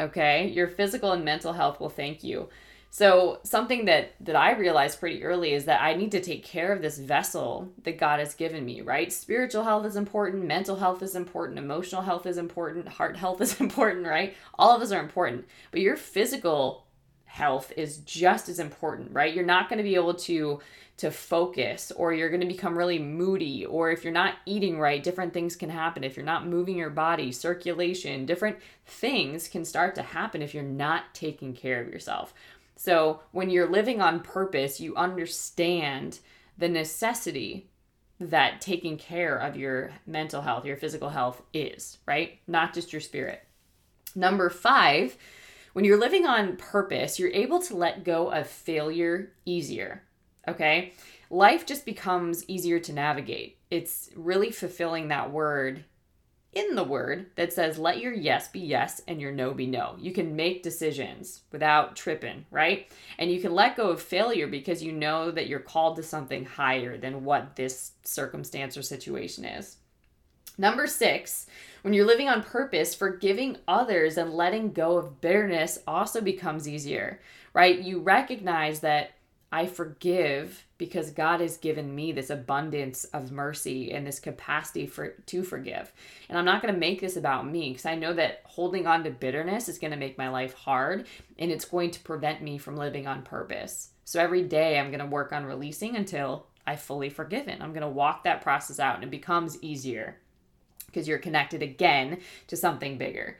okay? 0.00 0.48
Your 0.48 0.68
physical 0.68 1.12
and 1.12 1.24
mental 1.24 1.52
health 1.52 1.78
will 1.78 1.88
thank 1.88 2.24
you 2.24 2.48
so 2.96 3.40
something 3.42 3.84
that 3.84 4.14
that 4.20 4.36
I 4.36 4.56
realized 4.56 5.00
pretty 5.00 5.22
early 5.22 5.52
is 5.52 5.66
that 5.66 5.82
I 5.82 5.92
need 5.92 6.12
to 6.12 6.20
take 6.22 6.42
care 6.42 6.72
of 6.72 6.80
this 6.80 6.96
vessel 6.96 7.70
that 7.82 7.98
God 7.98 8.20
has 8.20 8.32
given 8.32 8.64
me, 8.64 8.80
right? 8.80 9.12
Spiritual 9.12 9.64
health 9.64 9.84
is 9.84 9.96
important, 9.96 10.46
mental 10.46 10.76
health 10.76 11.02
is 11.02 11.14
important, 11.14 11.58
emotional 11.58 12.00
health 12.00 12.24
is 12.24 12.38
important, 12.38 12.88
heart 12.88 13.14
health 13.24 13.42
is 13.42 13.60
important, 13.60 14.06
right? 14.06 14.34
All 14.58 14.74
of 14.74 14.80
us 14.80 14.92
are 14.92 15.02
important. 15.02 15.44
But 15.72 15.82
your 15.82 15.98
physical 15.98 16.86
health 17.26 17.70
is 17.76 17.98
just 17.98 18.48
as 18.48 18.58
important, 18.58 19.12
right? 19.12 19.34
You're 19.34 19.44
not 19.44 19.68
going 19.68 19.76
to 19.76 19.82
be 19.82 19.96
able 19.96 20.14
to 20.14 20.60
to 20.98 21.10
focus 21.10 21.92
or 21.94 22.14
you're 22.14 22.30
going 22.30 22.40
to 22.40 22.46
become 22.46 22.76
really 22.76 22.98
moody 22.98 23.66
or 23.66 23.90
if 23.90 24.02
you're 24.02 24.12
not 24.12 24.36
eating 24.46 24.78
right, 24.78 25.02
different 25.02 25.34
things 25.34 25.54
can 25.54 25.68
happen. 25.68 26.02
If 26.02 26.16
you're 26.16 26.24
not 26.24 26.46
moving 26.46 26.76
your 26.76 26.88
body, 26.88 27.32
circulation, 27.32 28.24
different 28.24 28.56
things 28.86 29.46
can 29.48 29.66
start 29.66 29.94
to 29.96 30.02
happen 30.02 30.40
if 30.40 30.54
you're 30.54 30.62
not 30.62 31.12
taking 31.12 31.52
care 31.52 31.82
of 31.82 31.88
yourself. 31.88 32.32
So 32.76 33.20
when 33.32 33.50
you're 33.50 33.68
living 33.70 34.00
on 34.00 34.20
purpose, 34.20 34.80
you 34.80 34.94
understand 34.96 36.20
the 36.58 36.68
necessity 36.68 37.70
that 38.20 38.60
taking 38.60 38.96
care 38.96 39.36
of 39.36 39.56
your 39.56 39.92
mental 40.06 40.42
health, 40.42 40.64
your 40.64 40.76
physical 40.76 41.10
health 41.10 41.42
is, 41.52 41.98
right? 42.06 42.38
Not 42.46 42.74
just 42.74 42.92
your 42.92 43.00
spirit. 43.00 43.42
Number 44.14 44.48
five, 44.48 45.16
when 45.74 45.84
you're 45.84 46.00
living 46.00 46.24
on 46.24 46.56
purpose, 46.56 47.18
you're 47.18 47.30
able 47.30 47.60
to 47.62 47.76
let 47.76 48.04
go 48.04 48.30
of 48.30 48.46
failure 48.46 49.32
easier, 49.44 50.02
okay? 50.48 50.94
Life 51.28 51.66
just 51.66 51.84
becomes 51.84 52.48
easier 52.48 52.78
to 52.80 52.92
navigate. 52.92 53.58
It's 53.70 54.10
really 54.16 54.50
fulfilling 54.50 55.08
that 55.08 55.30
word 55.30 55.84
in 56.56 56.74
the 56.74 56.82
word 56.82 57.26
that 57.36 57.52
says, 57.52 57.78
let 57.78 58.00
your 58.00 58.14
yes 58.14 58.48
be 58.48 58.60
yes 58.60 59.02
and 59.06 59.20
your 59.20 59.30
no 59.30 59.52
be 59.52 59.66
no. 59.66 59.94
You 60.00 60.12
can 60.12 60.34
make 60.34 60.62
decisions 60.62 61.42
without 61.52 61.94
tripping, 61.94 62.46
right? 62.50 62.90
And 63.18 63.30
you 63.30 63.42
can 63.42 63.52
let 63.52 63.76
go 63.76 63.90
of 63.90 64.00
failure 64.00 64.46
because 64.46 64.82
you 64.82 64.90
know 64.90 65.30
that 65.30 65.48
you're 65.48 65.60
called 65.60 65.96
to 65.96 66.02
something 66.02 66.46
higher 66.46 66.96
than 66.96 67.24
what 67.24 67.56
this 67.56 67.92
circumstance 68.04 68.74
or 68.74 68.82
situation 68.82 69.44
is. 69.44 69.76
Number 70.56 70.86
six, 70.86 71.46
when 71.82 71.92
you're 71.92 72.06
living 72.06 72.30
on 72.30 72.42
purpose, 72.42 72.94
forgiving 72.94 73.58
others 73.68 74.16
and 74.16 74.32
letting 74.32 74.72
go 74.72 74.96
of 74.96 75.20
bitterness 75.20 75.78
also 75.86 76.22
becomes 76.22 76.66
easier, 76.66 77.20
right? 77.52 77.78
You 77.78 78.00
recognize 78.00 78.80
that 78.80 79.10
I 79.52 79.66
forgive 79.66 80.64
because 80.76 81.10
God 81.10 81.40
has 81.40 81.56
given 81.56 81.94
me 81.94 82.12
this 82.12 82.30
abundance 82.30 83.04
of 83.06 83.30
mercy 83.30 83.92
and 83.92 84.06
this 84.06 84.18
capacity 84.18 84.86
for 84.86 85.10
to 85.26 85.42
forgive. 85.42 85.92
And 86.28 86.36
I'm 86.36 86.44
not 86.44 86.62
going 86.62 86.74
to 86.74 86.80
make 86.80 87.00
this 87.00 87.16
about 87.16 87.48
me 87.48 87.70
because 87.70 87.86
I 87.86 87.94
know 87.94 88.12
that 88.14 88.42
holding 88.44 88.86
on 88.86 89.04
to 89.04 89.10
bitterness 89.10 89.68
is 89.68 89.78
going 89.78 89.92
to 89.92 89.96
make 89.96 90.18
my 90.18 90.28
life 90.28 90.54
hard 90.54 91.06
and 91.38 91.50
it's 91.50 91.64
going 91.64 91.92
to 91.92 92.00
prevent 92.00 92.42
me 92.42 92.58
from 92.58 92.76
living 92.76 93.06
on 93.06 93.22
purpose. 93.22 93.90
So 94.04 94.20
every 94.20 94.42
day 94.42 94.78
I'm 94.78 94.90
going 94.90 95.00
to 95.00 95.06
work 95.06 95.32
on 95.32 95.46
releasing 95.46 95.96
until 95.96 96.46
I 96.66 96.76
fully 96.76 97.08
forgiven. 97.08 97.62
I'm 97.62 97.72
going 97.72 97.82
to 97.82 97.88
walk 97.88 98.24
that 98.24 98.42
process 98.42 98.80
out 98.80 98.96
and 98.96 99.04
it 99.04 99.10
becomes 99.10 99.62
easier 99.62 100.18
because 100.86 101.06
you're 101.06 101.18
connected 101.18 101.62
again 101.62 102.18
to 102.48 102.56
something 102.56 102.98
bigger. 102.98 103.38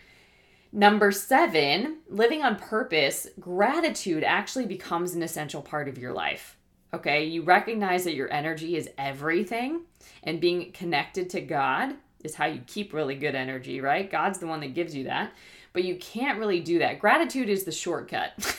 Number 0.73 1.13
seven, 1.13 1.99
living 2.09 2.43
on 2.43 2.57
purpose, 2.57 3.29
gratitude 3.41 4.25
actually 4.25 4.67
becomes 4.67 5.15
an 5.15 5.23
essential 5.23 5.63
part 5.63 5.89
of 5.89 5.99
your 5.99 6.13
life. 6.13 6.57
Okay, 6.93 7.25
you 7.25 7.43
recognize 7.43 8.05
that 8.05 8.15
your 8.15 8.33
energy 8.33 8.77
is 8.77 8.89
everything, 8.97 9.83
and 10.23 10.41
being 10.41 10.73
connected 10.73 11.31
to 11.31 11.41
God 11.41 11.95
is 12.25 12.35
how 12.35 12.47
you 12.47 12.61
keep 12.67 12.93
really 12.93 13.15
good 13.15 13.35
energy, 13.35 13.81
right? 13.81 14.11
God's 14.11 14.39
the 14.39 14.47
one 14.47 14.61
that 14.61 14.75
gives 14.75 14.95
you 14.95 15.05
that, 15.05 15.33
but 15.73 15.85
you 15.85 15.97
can't 15.97 16.39
really 16.39 16.61
do 16.61 16.79
that. 16.81 17.01
Gratitude 17.01 17.49
is 17.49 17.65
the 17.65 17.73
shortcut 17.73 18.57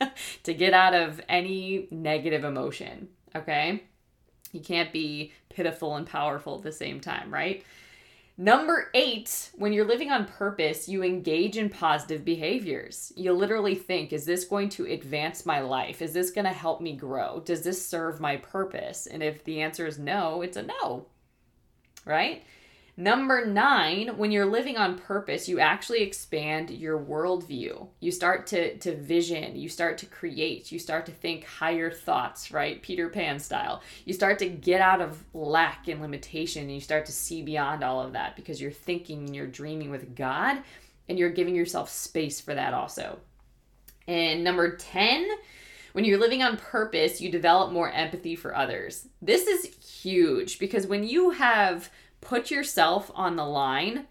to 0.42 0.54
get 0.54 0.72
out 0.72 0.94
of 0.94 1.20
any 1.28 1.88
negative 1.90 2.44
emotion, 2.44 3.08
okay? 3.34 3.84
You 4.52 4.60
can't 4.60 4.92
be 4.92 5.32
pitiful 5.48 5.96
and 5.96 6.06
powerful 6.06 6.56
at 6.56 6.62
the 6.62 6.72
same 6.72 7.00
time, 7.00 7.32
right? 7.32 7.64
Number 8.36 8.90
eight, 8.94 9.50
when 9.54 9.72
you're 9.72 9.86
living 9.86 10.10
on 10.10 10.24
purpose, 10.24 10.88
you 10.88 11.04
engage 11.04 11.56
in 11.56 11.70
positive 11.70 12.24
behaviors. 12.24 13.12
You 13.14 13.32
literally 13.32 13.76
think, 13.76 14.12
is 14.12 14.24
this 14.24 14.44
going 14.44 14.70
to 14.70 14.86
advance 14.86 15.46
my 15.46 15.60
life? 15.60 16.02
Is 16.02 16.12
this 16.12 16.32
going 16.32 16.46
to 16.46 16.50
help 16.50 16.80
me 16.80 16.96
grow? 16.96 17.42
Does 17.44 17.62
this 17.62 17.86
serve 17.86 18.20
my 18.20 18.36
purpose? 18.38 19.06
And 19.06 19.22
if 19.22 19.44
the 19.44 19.60
answer 19.60 19.86
is 19.86 20.00
no, 20.00 20.42
it's 20.42 20.56
a 20.56 20.62
no, 20.62 21.06
right? 22.04 22.42
Number 22.96 23.44
nine, 23.44 24.16
when 24.18 24.30
you're 24.30 24.46
living 24.46 24.76
on 24.76 24.98
purpose, 24.98 25.48
you 25.48 25.58
actually 25.58 26.02
expand 26.02 26.70
your 26.70 26.96
worldview. 26.96 27.88
You 27.98 28.12
start 28.12 28.46
to, 28.48 28.78
to 28.78 28.94
vision, 28.94 29.56
you 29.56 29.68
start 29.68 29.98
to 29.98 30.06
create, 30.06 30.70
you 30.70 30.78
start 30.78 31.04
to 31.06 31.12
think 31.12 31.44
higher 31.44 31.90
thoughts, 31.90 32.52
right? 32.52 32.80
Peter 32.82 33.08
Pan 33.08 33.40
style. 33.40 33.82
You 34.04 34.14
start 34.14 34.38
to 34.38 34.48
get 34.48 34.80
out 34.80 35.00
of 35.00 35.24
lack 35.34 35.88
and 35.88 36.00
limitation 36.00 36.62
and 36.62 36.74
you 36.74 36.80
start 36.80 37.04
to 37.06 37.12
see 37.12 37.42
beyond 37.42 37.82
all 37.82 38.00
of 38.00 38.12
that 38.12 38.36
because 38.36 38.60
you're 38.60 38.70
thinking 38.70 39.26
and 39.26 39.34
you're 39.34 39.48
dreaming 39.48 39.90
with 39.90 40.14
God 40.14 40.62
and 41.08 41.18
you're 41.18 41.30
giving 41.30 41.56
yourself 41.56 41.90
space 41.90 42.40
for 42.40 42.54
that 42.54 42.74
also. 42.74 43.18
And 44.06 44.44
number 44.44 44.76
10, 44.76 45.28
when 45.94 46.04
you're 46.04 46.18
living 46.18 46.44
on 46.44 46.58
purpose, 46.58 47.20
you 47.20 47.28
develop 47.28 47.72
more 47.72 47.90
empathy 47.90 48.36
for 48.36 48.54
others. 48.54 49.08
This 49.20 49.48
is 49.48 49.64
huge 50.02 50.60
because 50.60 50.86
when 50.86 51.02
you 51.02 51.30
have 51.30 51.90
put 52.24 52.50
yourself 52.50 53.10
on 53.14 53.36
the 53.36 53.44
line 53.44 54.06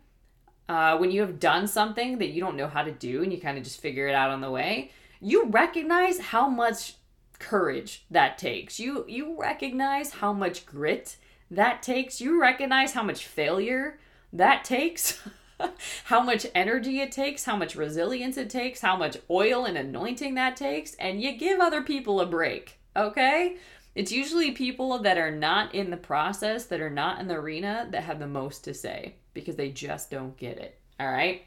uh, 0.70 0.97
when 0.97 1.11
you 1.11 1.22
have 1.22 1.39
done 1.39 1.68
something 1.68 2.20
that 2.20 2.30
you 2.30 2.39
don't 2.39 2.55
know 2.55 2.68
how 2.68 2.84
to 2.84 2.91
do 2.91 3.22
and 3.22 3.34
you 3.34 3.39
kind 3.39 3.57
of 3.57 3.64
just 3.64 3.82
figure 3.82 4.07
it 4.07 4.16
out 4.16 4.30
on 4.30 4.41
the 4.41 4.49
way 4.51 4.91
you 5.24 5.45
recognize 5.45 6.20
how 6.20 6.49
much 6.49 6.95
courage 7.39 8.05
that 8.11 8.38
takes. 8.38 8.80
You 8.80 9.05
you 9.07 9.39
recognize 9.39 10.11
how 10.11 10.34
much 10.34 10.66
grit 10.66 11.16
that 11.49 11.82
takes. 11.82 12.20
You 12.20 12.39
recognize 12.39 12.93
how 12.93 13.03
much 13.03 13.26
failure 13.26 13.99
that 14.34 14.64
takes 14.66 15.22
how 16.05 16.22
much 16.22 16.45
energy 16.55 16.99
it 16.99 17.11
takes 17.11 17.45
how 17.45 17.55
much 17.55 17.76
resilience 17.76 18.36
it 18.36 18.49
takes 18.49 18.82
how 18.82 18.97
much 18.97 19.16
oil 19.30 19.64
and 19.64 19.78
anointing 19.78 20.34
that 20.34 20.57
takes 20.57 20.95
and 20.95 21.22
you 21.22 21.32
give 21.38 21.59
other 21.59 21.84
people 21.84 22.20
a 22.20 22.26
break 22.26 22.80
okay 22.97 23.55
it's 23.96 24.12
usually 24.12 24.52
people 24.52 25.00
that 25.00 25.18
are 25.18 25.32
not 25.32 25.76
in 25.76 25.91
the 25.91 25.98
process, 25.98 26.66
that 26.66 26.82
are 26.82 26.89
not 26.89 27.20
in 27.20 27.28
the 27.28 27.36
arena, 27.36 27.88
that 27.91 28.04
have 28.04 28.20
the 28.20 28.28
most 28.28 28.64
to 28.64 28.74
say 28.74 29.16
because 29.34 29.56
they 29.56 29.70
just 29.70 30.10
don't 30.10 30.36
get 30.38 30.58
it. 30.58 30.80
All 31.00 31.12
right. 31.12 31.44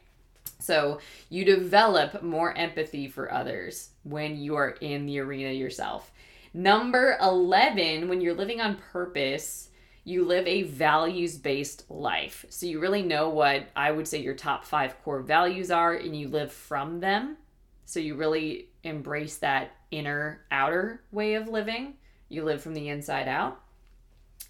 So 0.59 0.99
you 1.29 1.45
develop 1.45 2.23
more 2.23 2.55
empathy 2.57 3.07
for 3.07 3.31
others 3.31 3.89
when 4.03 4.37
you 4.37 4.55
are 4.55 4.71
in 4.81 5.05
the 5.05 5.19
arena 5.19 5.51
yourself. 5.51 6.11
Number 6.53 7.17
11, 7.21 8.07
when 8.07 8.21
you're 8.21 8.33
living 8.33 8.61
on 8.61 8.77
purpose, 8.91 9.69
you 10.03 10.23
live 10.23 10.47
a 10.47 10.63
values 10.63 11.37
based 11.37 11.83
life. 11.91 12.45
So 12.49 12.65
you 12.65 12.79
really 12.79 13.03
know 13.03 13.29
what 13.29 13.67
I 13.75 13.91
would 13.91 14.07
say 14.07 14.21
your 14.21 14.33
top 14.33 14.63
five 14.63 15.01
core 15.03 15.21
values 15.21 15.69
are 15.69 15.93
and 15.93 16.15
you 16.17 16.29
live 16.29 16.51
from 16.51 17.01
them. 17.01 17.37
So 17.85 17.99
you 17.99 18.15
really 18.15 18.69
embrace 18.83 19.37
that 19.37 19.71
inner 19.91 20.45
outer 20.49 21.03
way 21.11 21.35
of 21.35 21.47
living. 21.49 21.95
You 22.29 22.43
live 22.43 22.61
from 22.61 22.73
the 22.73 22.89
inside 22.89 23.27
out. 23.27 23.61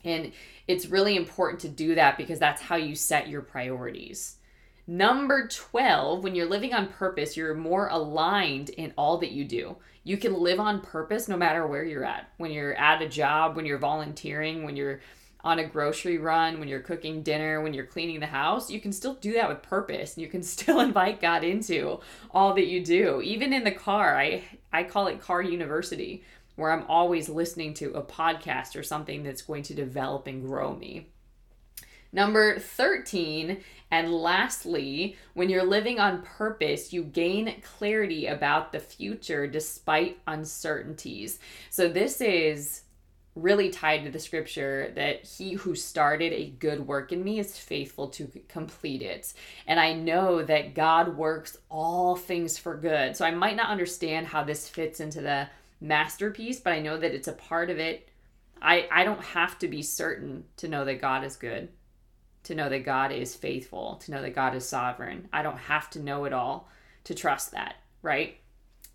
And 0.04 0.32
it's 0.68 0.88
really 0.88 1.16
important 1.16 1.62
to 1.62 1.70
do 1.70 1.96
that 1.96 2.18
because 2.18 2.40
that's 2.40 2.62
how 2.62 2.76
you 2.76 2.96
set 2.96 3.30
your 3.30 3.42
priorities. 3.42 4.38
Number 4.86 5.48
12, 5.48 6.24
when 6.24 6.34
you're 6.34 6.48
living 6.48 6.74
on 6.74 6.88
purpose, 6.88 7.36
you're 7.36 7.54
more 7.54 7.90
aligned 7.90 8.70
in 8.70 8.94
all 8.98 9.18
that 9.18 9.32
you 9.32 9.44
do. 9.44 9.76
You 10.06 10.16
can 10.18 10.34
live 10.34 10.62
on 10.62 10.80
purpose 10.80 11.28
no 11.28 11.36
matter 11.36 11.68
where 11.68 11.84
you're 11.84 12.06
at. 12.06 12.30
When 12.38 12.52
you're 12.52 12.74
at 12.76 13.02
a 13.02 13.10
job, 13.10 13.58
when 13.58 13.66
you're 13.66 13.78
volunteering, 13.78 14.64
when 14.64 14.78
you're 14.78 15.02
on 15.44 15.60
a 15.60 15.66
grocery 15.66 16.18
run, 16.18 16.60
when 16.60 16.70
you're 16.70 16.80
cooking 16.80 17.22
dinner, 17.22 17.62
when 17.62 17.74
you're 17.74 17.86
cleaning 17.86 18.22
the 18.22 18.28
house, 18.28 18.72
you 18.72 18.80
can 18.80 18.94
still 18.94 19.16
do 19.16 19.34
that 19.34 19.50
with 19.50 19.62
purpose. 19.62 20.16
And 20.16 20.22
You 20.24 20.30
can 20.30 20.44
still 20.56 20.80
invite 20.80 21.20
God 21.20 21.44
into 21.44 22.00
all 22.32 22.54
that 22.54 22.68
you 22.68 22.84
do. 22.84 23.22
Even 23.22 23.52
in 23.52 23.64
the 23.66 23.72
car, 23.72 24.18
I 24.18 24.44
I 24.72 24.84
call 24.84 25.08
it 25.08 25.22
car 25.22 25.42
university 25.42 26.24
where 26.58 26.72
I'm 26.72 26.86
always 26.89 27.30
listening 27.30 27.74
to 27.76 27.93
a 27.93 28.03
podcast 28.03 28.76
or 28.76 28.84
something 28.84 29.24
that's 29.24 29.43
going 29.43 29.64
to 29.64 29.74
develop 29.74 30.28
and 30.28 30.45
grow 30.45 30.76
me. 30.76 31.08
Number 32.12 32.58
13, 32.58 33.62
and 33.91 34.14
lastly, 34.14 35.18
when 35.34 35.49
you're 35.49 35.64
living 35.64 35.99
on 35.99 36.24
purpose, 36.24 36.91
you 36.91 37.03
gain 37.03 37.62
clarity 37.62 38.28
about 38.28 38.72
the 38.72 38.80
future 38.80 39.45
despite 39.45 40.20
uncertainties. 40.26 41.39
So, 41.70 41.88
this 41.88 42.22
is 42.22 42.82
really 43.36 43.70
tied 43.70 44.03
to 44.03 44.10
the 44.10 44.20
scripture 44.20 44.91
that 44.95 45.24
he 45.24 45.53
who 45.53 45.76
started 45.76 46.34
a 46.34 46.49
good 46.49 46.88
work 46.88 47.12
in 47.12 47.24
me 47.24 47.38
is 47.38 47.55
faithful 47.55 48.08
to 48.08 48.32
complete 48.47 49.03
it. 49.03 49.32
And 49.68 49.80
I 49.80 49.93
know 49.93 50.41
that 50.41 50.74
God 50.74 51.16
works 51.16 51.55
all 51.70 52.16
things 52.16 52.58
for 52.58 52.76
good. 52.76 53.16
So, 53.16 53.26
I 53.26 53.32
might 53.32 53.58
not 53.58 53.70
understand 53.70 54.28
how 54.28 54.43
this 54.43 54.68
fits 54.68 55.01
into 55.01 55.22
the 55.22 55.49
masterpiece, 55.80 56.60
but 56.60 56.74
I 56.74 56.80
know 56.80 56.98
that 56.98 57.14
it's 57.14 57.28
a 57.28 57.34
part 57.34 57.70
of 57.70 57.80
it. 57.80 58.10
I, 58.62 58.88
I 58.92 59.04
don't 59.04 59.24
have 59.24 59.60
to 59.60 59.68
be 59.68 59.82
certain 59.82 60.46
to 60.58 60.68
know 60.68 60.86
that 60.86 61.02
God 61.02 61.24
is 61.24 61.36
good, 61.36 61.70
to 62.44 62.56
know 62.56 62.70
that 62.70 62.86
God 62.86 63.12
is 63.12 63.36
faithful, 63.36 63.96
to 64.06 64.12
know 64.12 64.22
that 64.22 64.36
God 64.36 64.56
is 64.56 64.68
sovereign. 64.68 65.28
I 65.32 65.44
don't 65.44 65.58
have 65.58 65.90
to 65.92 66.00
know 66.00 66.26
it 66.26 66.34
all 66.34 66.70
to 67.04 67.14
trust 67.14 67.52
that, 67.52 67.76
right? 68.02 68.38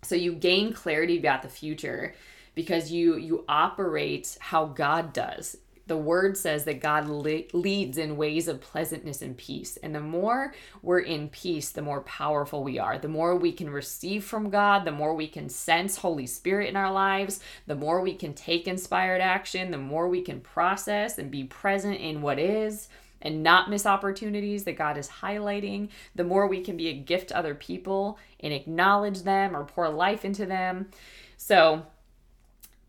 So 0.03 0.15
you 0.15 0.33
gain 0.33 0.73
clarity 0.73 1.17
about 1.17 1.43
the 1.43 1.49
future 1.49 2.13
because 2.55 2.91
you 2.91 3.15
you 3.15 3.45
operate 3.47 4.37
how 4.39 4.65
God 4.65 5.13
does 5.13 5.57
the 5.87 5.97
word 5.97 6.37
says 6.37 6.63
that 6.65 6.79
God 6.79 7.07
le- 7.07 7.43
leads 7.51 7.97
in 7.97 8.15
ways 8.15 8.47
of 8.47 8.61
pleasantness 8.61 9.21
and 9.21 9.35
peace. 9.35 9.77
And 9.77 9.93
the 9.93 9.99
more 9.99 10.53
we're 10.81 10.99
in 10.99 11.29
peace, 11.29 11.69
the 11.69 11.81
more 11.81 12.01
powerful 12.01 12.63
we 12.63 12.79
are. 12.79 12.97
The 12.97 13.09
more 13.09 13.35
we 13.35 13.51
can 13.51 13.69
receive 13.69 14.23
from 14.23 14.49
God, 14.49 14.85
the 14.85 14.91
more 14.91 15.13
we 15.13 15.27
can 15.27 15.49
sense 15.49 15.97
Holy 15.97 16.25
Spirit 16.25 16.69
in 16.69 16.77
our 16.77 16.91
lives, 16.91 17.41
the 17.67 17.75
more 17.75 18.01
we 18.01 18.13
can 18.13 18.33
take 18.33 18.67
inspired 18.67 19.21
action, 19.21 19.71
the 19.71 19.77
more 19.77 20.07
we 20.07 20.21
can 20.21 20.39
process 20.39 21.17
and 21.17 21.29
be 21.29 21.43
present 21.43 21.99
in 21.99 22.21
what 22.21 22.39
is 22.39 22.87
and 23.21 23.41
not 23.41 23.69
miss 23.69 23.85
opportunities 23.85 24.65
that 24.65 24.77
God 24.77 24.97
is 24.97 25.07
highlighting, 25.07 25.89
the 26.13 26.23
more 26.23 26.47
we 26.47 26.61
can 26.61 26.77
be 26.77 26.89
a 26.89 26.93
gift 26.93 27.29
to 27.29 27.37
other 27.37 27.55
people 27.55 28.19
and 28.41 28.53
acknowledge 28.53 29.23
them 29.23 29.55
or 29.55 29.63
pour 29.63 29.89
life 29.89 30.23
into 30.25 30.45
them. 30.45 30.89
So, 31.37 31.85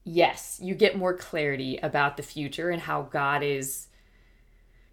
yes, 0.05 0.61
you 0.63 0.75
get 0.75 0.97
more 0.97 1.17
clarity 1.17 1.79
about 1.83 2.17
the 2.17 2.23
future 2.23 2.71
and 2.71 2.83
how 2.83 3.03
God 3.03 3.43
is 3.43 3.89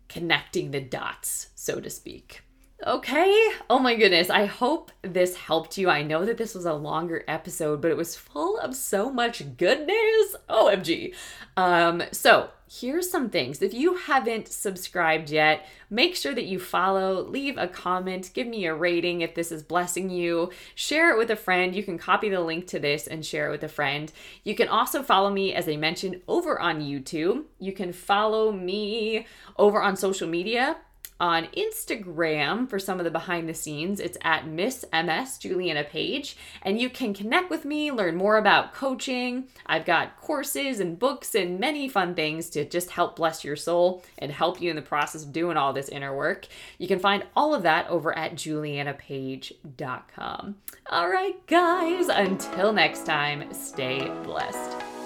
connecting 0.09 0.71
the 0.71 0.81
dots, 0.81 1.49
so 1.55 1.79
to 1.79 1.89
speak. 1.89 2.41
Okay. 2.85 3.51
Oh 3.69 3.77
my 3.77 3.95
goodness. 3.95 4.31
I 4.31 4.45
hope 4.45 4.91
this 5.03 5.35
helped 5.35 5.77
you. 5.77 5.87
I 5.87 6.01
know 6.01 6.25
that 6.25 6.37
this 6.37 6.55
was 6.55 6.65
a 6.65 6.73
longer 6.73 7.23
episode, 7.27 7.79
but 7.79 7.91
it 7.91 7.97
was 7.97 8.15
full 8.15 8.57
of 8.57 8.75
so 8.75 9.11
much 9.11 9.55
goodness. 9.55 10.35
OMG. 10.49 11.13
Um, 11.55 12.01
so 12.11 12.49
here's 12.67 13.07
some 13.07 13.29
things. 13.29 13.61
If 13.61 13.75
you 13.75 13.97
haven't 13.97 14.47
subscribed 14.47 15.29
yet, 15.29 15.67
make 15.91 16.15
sure 16.15 16.33
that 16.33 16.45
you 16.45 16.57
follow, 16.57 17.21
leave 17.21 17.55
a 17.59 17.67
comment, 17.67 18.31
give 18.33 18.47
me 18.47 18.65
a 18.65 18.73
rating 18.73 19.21
if 19.21 19.35
this 19.35 19.51
is 19.51 19.61
blessing 19.61 20.09
you, 20.09 20.49
share 20.73 21.11
it 21.11 21.19
with 21.19 21.29
a 21.29 21.35
friend. 21.35 21.75
You 21.75 21.83
can 21.83 21.99
copy 21.99 22.29
the 22.29 22.41
link 22.41 22.65
to 22.67 22.79
this 22.79 23.05
and 23.05 23.23
share 23.23 23.49
it 23.49 23.51
with 23.51 23.63
a 23.63 23.69
friend. 23.69 24.11
You 24.43 24.55
can 24.55 24.69
also 24.69 25.03
follow 25.03 25.29
me, 25.29 25.53
as 25.53 25.69
I 25.69 25.75
mentioned, 25.75 26.21
over 26.27 26.59
on 26.59 26.81
YouTube. 26.81 27.43
You 27.59 27.73
can 27.73 27.93
follow 27.93 28.51
me 28.51 29.27
over 29.55 29.83
on 29.83 29.95
social 29.95 30.27
media 30.27 30.77
on 31.21 31.47
Instagram 31.55 32.67
for 32.67 32.79
some 32.79 32.99
of 32.99 33.05
the 33.05 33.11
behind 33.11 33.47
the 33.47 33.53
scenes. 33.53 33.99
It's 33.99 34.17
at 34.23 34.47
Miss 34.47 34.83
MS 34.91 35.37
Juliana 35.37 35.83
Page, 35.83 36.35
and 36.63 36.81
you 36.81 36.89
can 36.89 37.13
connect 37.13 37.51
with 37.51 37.63
me, 37.63 37.91
learn 37.91 38.15
more 38.15 38.37
about 38.37 38.73
coaching. 38.73 39.43
I've 39.67 39.85
got 39.85 40.19
courses 40.19 40.79
and 40.79 40.97
books 40.97 41.35
and 41.35 41.59
many 41.59 41.87
fun 41.87 42.15
things 42.15 42.49
to 42.49 42.65
just 42.65 42.89
help 42.89 43.17
bless 43.17 43.43
your 43.43 43.55
soul 43.55 44.03
and 44.17 44.31
help 44.31 44.59
you 44.59 44.71
in 44.71 44.75
the 44.75 44.81
process 44.81 45.23
of 45.23 45.31
doing 45.31 45.57
all 45.57 45.73
this 45.73 45.89
inner 45.89 46.15
work. 46.15 46.47
You 46.79 46.87
can 46.87 46.97
find 46.99 47.23
all 47.35 47.53
of 47.53 47.61
that 47.63 47.87
over 47.87 48.17
at 48.17 48.33
julianapage.com. 48.33 50.55
All 50.89 51.09
right, 51.09 51.45
guys, 51.45 52.07
until 52.07 52.73
next 52.73 53.05
time, 53.05 53.53
stay 53.53 54.11
blessed. 54.23 55.00